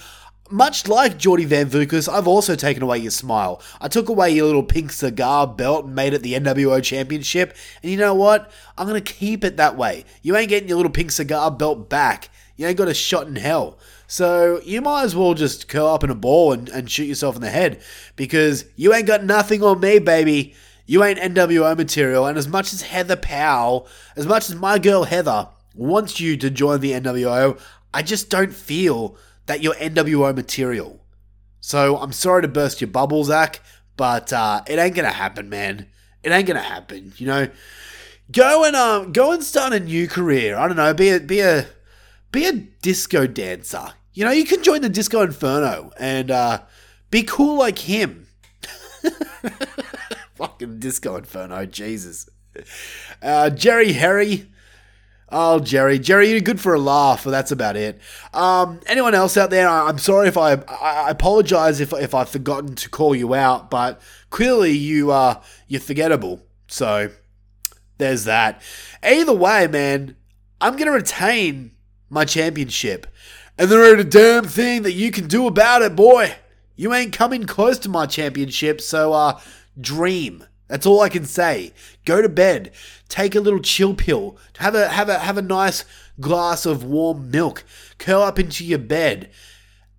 much 0.50 0.88
like 0.88 1.18
Jordy 1.18 1.44
Van 1.44 1.68
Vukis, 1.68 2.12
I've 2.12 2.28
also 2.28 2.54
taken 2.54 2.82
away 2.82 2.98
your 2.98 3.10
smile. 3.10 3.60
I 3.80 3.88
took 3.88 4.08
away 4.08 4.30
your 4.30 4.46
little 4.46 4.62
pink 4.62 4.92
cigar 4.92 5.46
belt 5.46 5.86
and 5.86 5.94
made 5.94 6.14
it 6.14 6.22
the 6.22 6.34
NWO 6.34 6.82
Championship. 6.82 7.56
And 7.82 7.90
you 7.90 7.98
know 7.98 8.14
what? 8.14 8.50
I'm 8.78 8.88
to 8.88 9.00
keep 9.00 9.44
it 9.44 9.56
that 9.56 9.76
way. 9.76 10.04
You 10.22 10.36
ain't 10.36 10.48
getting 10.48 10.68
your 10.68 10.76
little 10.76 10.92
pink 10.92 11.10
cigar 11.10 11.50
belt 11.50 11.88
back. 11.88 12.30
You 12.56 12.66
ain't 12.66 12.78
got 12.78 12.88
a 12.88 12.94
shot 12.94 13.26
in 13.26 13.36
hell. 13.36 13.78
So 14.06 14.60
you 14.64 14.80
might 14.80 15.02
as 15.02 15.16
well 15.16 15.34
just 15.34 15.68
curl 15.68 15.88
up 15.88 16.04
in 16.04 16.10
a 16.10 16.14
ball 16.14 16.52
and, 16.52 16.68
and 16.68 16.90
shoot 16.90 17.04
yourself 17.04 17.36
in 17.36 17.42
the 17.42 17.50
head 17.50 17.82
because 18.14 18.64
you 18.76 18.94
ain't 18.94 19.06
got 19.06 19.24
nothing 19.24 19.62
on 19.62 19.80
me, 19.80 19.98
baby. 19.98 20.54
You 20.86 21.02
ain't 21.02 21.18
NWO 21.18 21.76
material, 21.76 22.26
and 22.26 22.38
as 22.38 22.46
much 22.46 22.72
as 22.72 22.82
Heather 22.82 23.16
Powell, 23.16 23.88
as 24.14 24.24
much 24.24 24.48
as 24.48 24.54
my 24.54 24.78
girl 24.78 25.02
Heather 25.02 25.48
wants 25.74 26.20
you 26.20 26.36
to 26.36 26.48
join 26.48 26.78
the 26.78 26.92
NWO, 26.92 27.60
I 27.92 28.02
just 28.02 28.30
don't 28.30 28.54
feel 28.54 29.16
that 29.46 29.62
you're 29.62 29.74
NWO 29.74 30.34
material. 30.34 31.00
So 31.60 31.96
I'm 31.96 32.12
sorry 32.12 32.42
to 32.42 32.48
burst 32.48 32.80
your 32.80 32.88
bubble, 32.88 33.24
Zach, 33.24 33.60
but 33.96 34.32
uh, 34.32 34.62
it 34.66 34.78
ain't 34.78 34.94
gonna 34.94 35.10
happen, 35.10 35.48
man. 35.48 35.86
It 36.22 36.30
ain't 36.30 36.46
gonna 36.46 36.60
happen. 36.60 37.12
You 37.16 37.26
know, 37.26 37.48
go 38.30 38.64
and 38.64 38.76
um, 38.76 39.12
go 39.12 39.32
and 39.32 39.42
start 39.42 39.72
a 39.72 39.80
new 39.80 40.08
career. 40.08 40.56
I 40.56 40.66
don't 40.68 40.76
know, 40.76 40.94
be 40.94 41.10
a 41.10 41.20
be 41.20 41.40
a 41.40 41.66
be 42.30 42.46
a 42.46 42.52
disco 42.52 43.26
dancer. 43.26 43.92
You 44.12 44.24
know, 44.24 44.30
you 44.30 44.44
can 44.44 44.62
join 44.62 44.80
the 44.80 44.88
Disco 44.88 45.20
Inferno 45.20 45.92
and 45.98 46.30
uh, 46.30 46.62
be 47.10 47.22
cool 47.22 47.58
like 47.58 47.80
him. 47.80 48.26
Fucking 50.36 50.78
Disco 50.78 51.16
Inferno, 51.16 51.66
Jesus. 51.66 52.28
Uh, 53.22 53.50
Jerry 53.50 53.92
Harry. 53.92 54.48
Oh, 55.28 55.58
Jerry. 55.58 55.98
Jerry, 55.98 56.30
you're 56.30 56.40
good 56.40 56.60
for 56.60 56.74
a 56.74 56.78
laugh, 56.78 57.24
but 57.24 57.30
that's 57.30 57.50
about 57.50 57.76
it. 57.76 58.00
Um, 58.32 58.80
anyone 58.86 59.14
else 59.14 59.36
out 59.36 59.50
there, 59.50 59.68
I'm 59.68 59.98
sorry 59.98 60.28
if 60.28 60.36
I, 60.36 60.52
I 60.52 61.10
apologize 61.10 61.80
if, 61.80 61.92
if 61.92 62.14
I've 62.14 62.28
forgotten 62.28 62.76
to 62.76 62.88
call 62.88 63.14
you 63.14 63.34
out, 63.34 63.68
but 63.68 64.00
clearly 64.30 64.70
you, 64.70 65.10
uh, 65.10 65.42
you're 65.66 65.80
forgettable. 65.80 66.42
So 66.68 67.10
there's 67.98 68.24
that. 68.24 68.62
Either 69.02 69.32
way, 69.32 69.66
man, 69.66 70.16
I'm 70.60 70.76
to 70.76 70.90
retain 70.90 71.72
my 72.08 72.24
championship. 72.24 73.06
And 73.58 73.68
there 73.68 73.90
ain't 73.90 74.00
a 74.00 74.04
damn 74.04 74.44
thing 74.44 74.82
that 74.82 74.92
you 74.92 75.10
can 75.10 75.26
do 75.26 75.46
about 75.46 75.82
it, 75.82 75.96
boy. 75.96 76.36
You 76.76 76.92
ain't 76.92 77.12
coming 77.12 77.44
close 77.44 77.78
to 77.80 77.88
my 77.88 78.06
championship, 78.06 78.80
so 78.80 79.12
uh, 79.12 79.40
dream. 79.80 80.44
That's 80.68 80.86
all 80.86 81.00
I 81.00 81.08
can 81.08 81.24
say. 81.24 81.72
Go 82.04 82.20
to 82.20 82.28
bed, 82.28 82.72
take 83.08 83.34
a 83.34 83.40
little 83.40 83.60
chill 83.60 83.94
pill, 83.94 84.36
have 84.58 84.74
a 84.74 84.88
have 84.88 85.08
a 85.08 85.20
have 85.20 85.38
a 85.38 85.42
nice 85.42 85.84
glass 86.20 86.66
of 86.66 86.84
warm 86.84 87.30
milk, 87.30 87.64
curl 87.98 88.22
up 88.22 88.38
into 88.38 88.64
your 88.64 88.78
bed, 88.78 89.30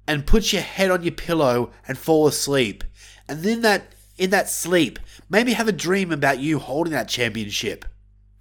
and 0.07 0.27
put 0.27 0.51
your 0.51 0.61
head 0.61 0.91
on 0.91 1.03
your 1.03 1.13
pillow 1.13 1.71
and 1.87 1.97
fall 1.97 2.27
asleep. 2.27 2.83
And 3.29 3.43
then 3.43 3.61
that 3.61 3.93
in 4.17 4.29
that 4.31 4.49
sleep, 4.49 4.99
maybe 5.29 5.53
have 5.53 5.67
a 5.67 5.73
dream 5.73 6.11
about 6.11 6.39
you 6.39 6.59
holding 6.59 6.93
that 6.93 7.07
championship. 7.07 7.85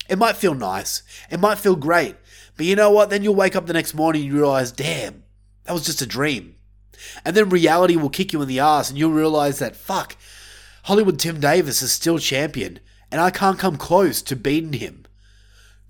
It 0.08 0.18
might 0.18 0.36
feel 0.36 0.54
nice. 0.54 1.02
It 1.30 1.40
might 1.40 1.58
feel 1.58 1.76
great. 1.76 2.16
But 2.56 2.66
you 2.66 2.76
know 2.76 2.90
what? 2.90 3.10
Then 3.10 3.22
you'll 3.22 3.34
wake 3.34 3.56
up 3.56 3.66
the 3.66 3.72
next 3.72 3.94
morning 3.94 4.24
and 4.24 4.32
realize, 4.32 4.72
damn, 4.72 5.24
that 5.64 5.72
was 5.72 5.84
just 5.84 6.00
a 6.00 6.06
dream. 6.06 6.54
And 7.24 7.36
then 7.36 7.50
reality 7.50 7.96
will 7.96 8.08
kick 8.08 8.32
you 8.32 8.40
in 8.40 8.48
the 8.48 8.60
ass 8.60 8.88
and 8.88 8.98
you'll 8.98 9.10
realize 9.10 9.58
that, 9.58 9.76
fuck, 9.76 10.16
Hollywood 10.86 11.18
Tim 11.18 11.40
Davis 11.40 11.82
is 11.82 11.90
still 11.90 12.20
champion, 12.20 12.78
and 13.10 13.20
I 13.20 13.30
can't 13.32 13.58
come 13.58 13.76
close 13.76 14.22
to 14.22 14.36
beating 14.36 14.74
him. 14.74 15.04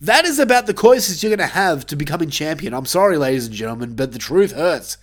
That 0.00 0.24
is 0.24 0.38
about 0.38 0.64
the 0.64 0.72
closest 0.72 1.22
you're 1.22 1.36
going 1.36 1.46
to 1.46 1.54
have 1.54 1.84
to 1.88 1.96
becoming 1.96 2.30
champion. 2.30 2.72
I'm 2.72 2.86
sorry, 2.86 3.18
ladies 3.18 3.46
and 3.46 3.54
gentlemen, 3.54 3.94
but 3.94 4.12
the 4.12 4.18
truth 4.18 4.52
hurts. 4.52 4.96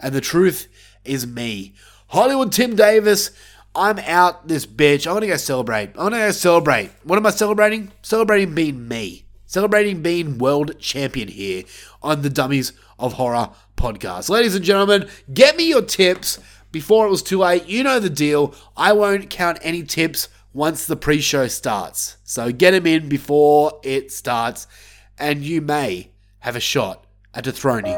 And 0.00 0.14
the 0.14 0.22
truth 0.22 0.68
is 1.04 1.26
me. 1.26 1.74
Hollywood 2.06 2.52
Tim 2.52 2.74
Davis, 2.74 3.32
I'm 3.74 3.98
out 3.98 4.48
this 4.48 4.64
bitch. 4.64 5.06
I'm 5.06 5.12
going 5.12 5.20
to 5.20 5.26
go 5.26 5.36
celebrate. 5.36 5.90
I'm 5.90 6.08
going 6.08 6.12
to 6.12 6.18
go 6.20 6.30
celebrate. 6.30 6.92
What 7.02 7.18
am 7.18 7.26
I 7.26 7.30
celebrating? 7.30 7.92
Celebrating 8.00 8.54
being 8.54 8.88
me. 8.88 9.26
Celebrating 9.44 10.00
being 10.00 10.38
world 10.38 10.80
champion 10.80 11.28
here 11.28 11.64
on 12.02 12.22
the 12.22 12.30
Dummies 12.30 12.72
of 12.98 13.12
Horror 13.12 13.50
podcast. 13.76 14.30
Ladies 14.30 14.54
and 14.54 14.64
gentlemen, 14.64 15.06
get 15.34 15.58
me 15.58 15.68
your 15.68 15.82
tips 15.82 16.38
before 16.74 17.06
it 17.06 17.10
was 17.10 17.22
too 17.22 17.38
late. 17.38 17.66
You 17.66 17.84
know 17.84 18.00
the 18.00 18.10
deal. 18.10 18.52
I 18.76 18.92
won't 18.92 19.30
count 19.30 19.58
any 19.62 19.84
tips 19.84 20.28
once 20.52 20.86
the 20.86 20.96
pre 20.96 21.20
show 21.20 21.46
starts. 21.46 22.18
So 22.24 22.52
get 22.52 22.72
them 22.72 22.86
in 22.86 23.08
before 23.08 23.80
it 23.82 24.12
starts, 24.12 24.66
and 25.16 25.42
you 25.42 25.62
may 25.62 26.10
have 26.40 26.56
a 26.56 26.60
shot 26.60 27.06
at 27.32 27.44
dethroning 27.44 27.96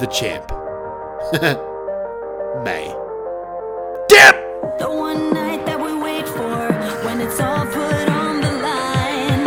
the 0.00 0.08
champ. 0.12 0.50
may. 2.64 2.88
Dip! 4.08 4.36
The 4.80 4.90
one 4.90 5.32
night 5.32 5.64
that 5.66 5.78
we 5.80 5.94
wait 6.02 6.26
for 6.26 6.72
when 7.06 7.20
it's 7.20 7.40
all 7.40 7.64
put 7.66 8.08
on 8.08 8.40
the 8.40 8.52
line. 8.68 9.44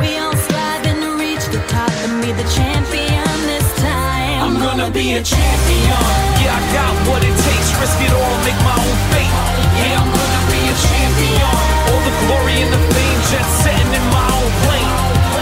We 0.00 0.16
all 0.16 0.34
striving 0.34 1.00
to 1.02 1.16
reach 1.20 1.44
the 1.52 1.62
top 1.68 1.92
and 2.08 2.22
be 2.22 2.32
the 2.32 2.48
champion 2.48 3.28
this 3.46 3.68
time. 3.76 4.40
I'm 4.42 4.58
gonna 4.58 4.90
be 4.90 5.12
a 5.12 5.22
champion. 5.22 6.08
Yeah, 6.40 6.56
I 6.56 6.72
got 6.72 7.08
what 7.08 7.22
it 7.22 7.36
takes. 7.36 7.47
Risk 7.78 8.00
it 8.02 8.10
all, 8.10 8.36
make 8.42 8.58
my 8.66 8.74
own 8.74 8.98
fate. 9.14 9.34
Yeah, 9.78 10.02
I'm 10.02 10.10
gonna 10.10 10.42
be 10.50 10.60
a 10.66 10.74
champion. 10.74 11.54
All 11.86 12.02
the 12.02 12.14
glory 12.26 12.58
and 12.66 12.70
the 12.74 12.82
fame, 12.90 13.20
just 13.30 13.50
setting 13.62 13.92
in 13.94 14.04
my 14.10 14.26
own 14.34 14.50
plane. 14.66 14.94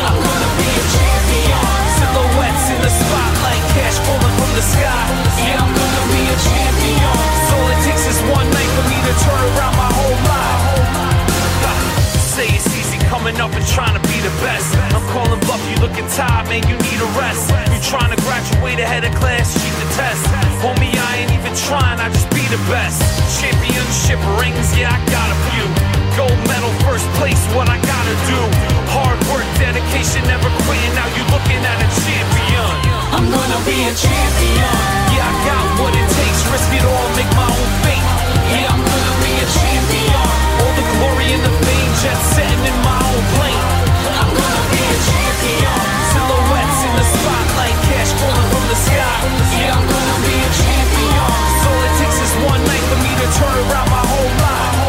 I'm 0.05 0.21
gonna 0.21 0.51
be 0.61 0.69
a 0.69 0.85
champion. 0.97 1.65
Silhouettes 1.97 2.67
in 2.77 2.79
the 2.85 2.93
spotlight, 2.93 3.65
cash 3.73 3.97
falling 4.05 4.35
from 4.37 4.53
the 4.53 4.65
sky. 4.69 5.05
Yeah, 5.49 5.65
I'm 5.65 5.73
gonna 5.73 6.05
be 6.13 6.23
a 6.29 6.39
champion. 6.45 7.17
So 7.49 7.57
it 7.73 7.79
takes 7.89 8.05
is 8.05 8.21
one 8.29 8.49
night 8.53 8.71
for 8.77 8.85
me 8.85 8.99
to 9.01 9.13
turn 9.25 9.41
around 9.57 9.75
my 9.81 9.91
whole 9.97 10.21
life. 10.29 10.61
Say 12.21 12.53
it's 12.53 12.76
coming 13.17 13.41
up 13.41 13.49
and 13.57 13.65
trying 13.73 13.97
to 13.97 14.05
be 14.13 14.21
the 14.21 14.35
best. 14.45 14.69
I'm 14.93 15.01
calling 15.09 15.41
bluff, 15.49 15.63
you 15.73 15.77
looking 15.81 16.05
tired, 16.13 16.53
man, 16.53 16.61
you 16.69 16.77
need 16.77 17.01
a 17.01 17.11
rest. 17.17 17.49
You 17.73 17.81
trying 17.81 18.13
to 18.13 18.21
graduate 18.29 18.77
ahead 18.77 19.09
of 19.09 19.13
class, 19.17 19.57
cheat 19.57 19.73
the 19.81 19.89
test. 19.97 20.21
Homie, 20.61 20.93
I 20.93 21.25
ain't 21.25 21.33
even 21.33 21.57
trying, 21.65 21.97
I 21.97 22.13
just 22.13 22.29
be 22.37 22.45
the 22.53 22.61
best. 22.69 23.01
Championship 23.41 24.21
rings, 24.37 24.69
yeah, 24.77 24.93
I 24.93 25.01
got 25.09 25.33
a 25.33 25.39
few. 25.49 25.65
Gold 26.13 26.41
medal, 26.45 26.69
first 26.85 27.09
place, 27.17 27.41
what 27.57 27.73
I 27.73 27.81
gotta 27.81 28.17
do. 28.29 28.41
Hard 28.93 29.17
work, 29.33 29.49
dedication, 29.57 30.21
never 30.29 30.53
quitting. 30.69 30.93
Now 30.93 31.09
you 31.17 31.25
looking 31.33 31.63
at 31.65 31.79
a 31.81 31.89
champion. 32.05 32.69
I'm 33.17 33.33
gonna 33.33 33.61
be 33.65 33.81
a 33.81 33.95
champion. 33.97 34.73
Yeah, 35.17 35.25
I 35.25 35.35
got 35.49 35.65
what 35.81 35.93
it 35.97 36.09
takes, 36.21 36.41
risk 36.53 36.69
it 36.69 36.85
all, 36.85 37.09
make 37.17 37.33
my 37.33 37.49
own 37.49 37.71
fate. 37.81 38.07
Yeah, 38.53 38.77
I'm 38.77 38.85
gonna 38.85 39.17
be 39.25 39.33
a 39.41 39.49
champion. 39.57 40.21
All 40.61 40.73
the 40.77 40.87
glory 41.01 41.27
and 41.33 41.43
the 41.49 41.55
fame, 41.65 41.93
jet 42.05 42.21
setting 42.37 42.56
Silhouettes 46.11 46.81
in 46.87 46.93
the 46.97 47.07
spotlight, 47.07 47.79
cash 47.87 48.11
falling 48.19 48.49
from 48.51 48.65
the 48.67 48.79
sky. 48.87 49.19
Yeah, 49.59 49.77
I'm 49.77 49.87
gonna 49.87 50.19
be 50.27 50.37
a 50.37 50.51
champion. 50.63 51.23
All 51.67 51.81
it 51.87 51.95
takes 52.01 52.19
is 52.19 52.33
one 52.51 52.63
night 52.67 52.85
for 52.91 52.99
me 53.05 53.13
to 53.15 53.27
turn 53.39 53.57
around 53.71 53.89
my 53.91 54.05
whole 54.11 54.33
life. 54.43 54.86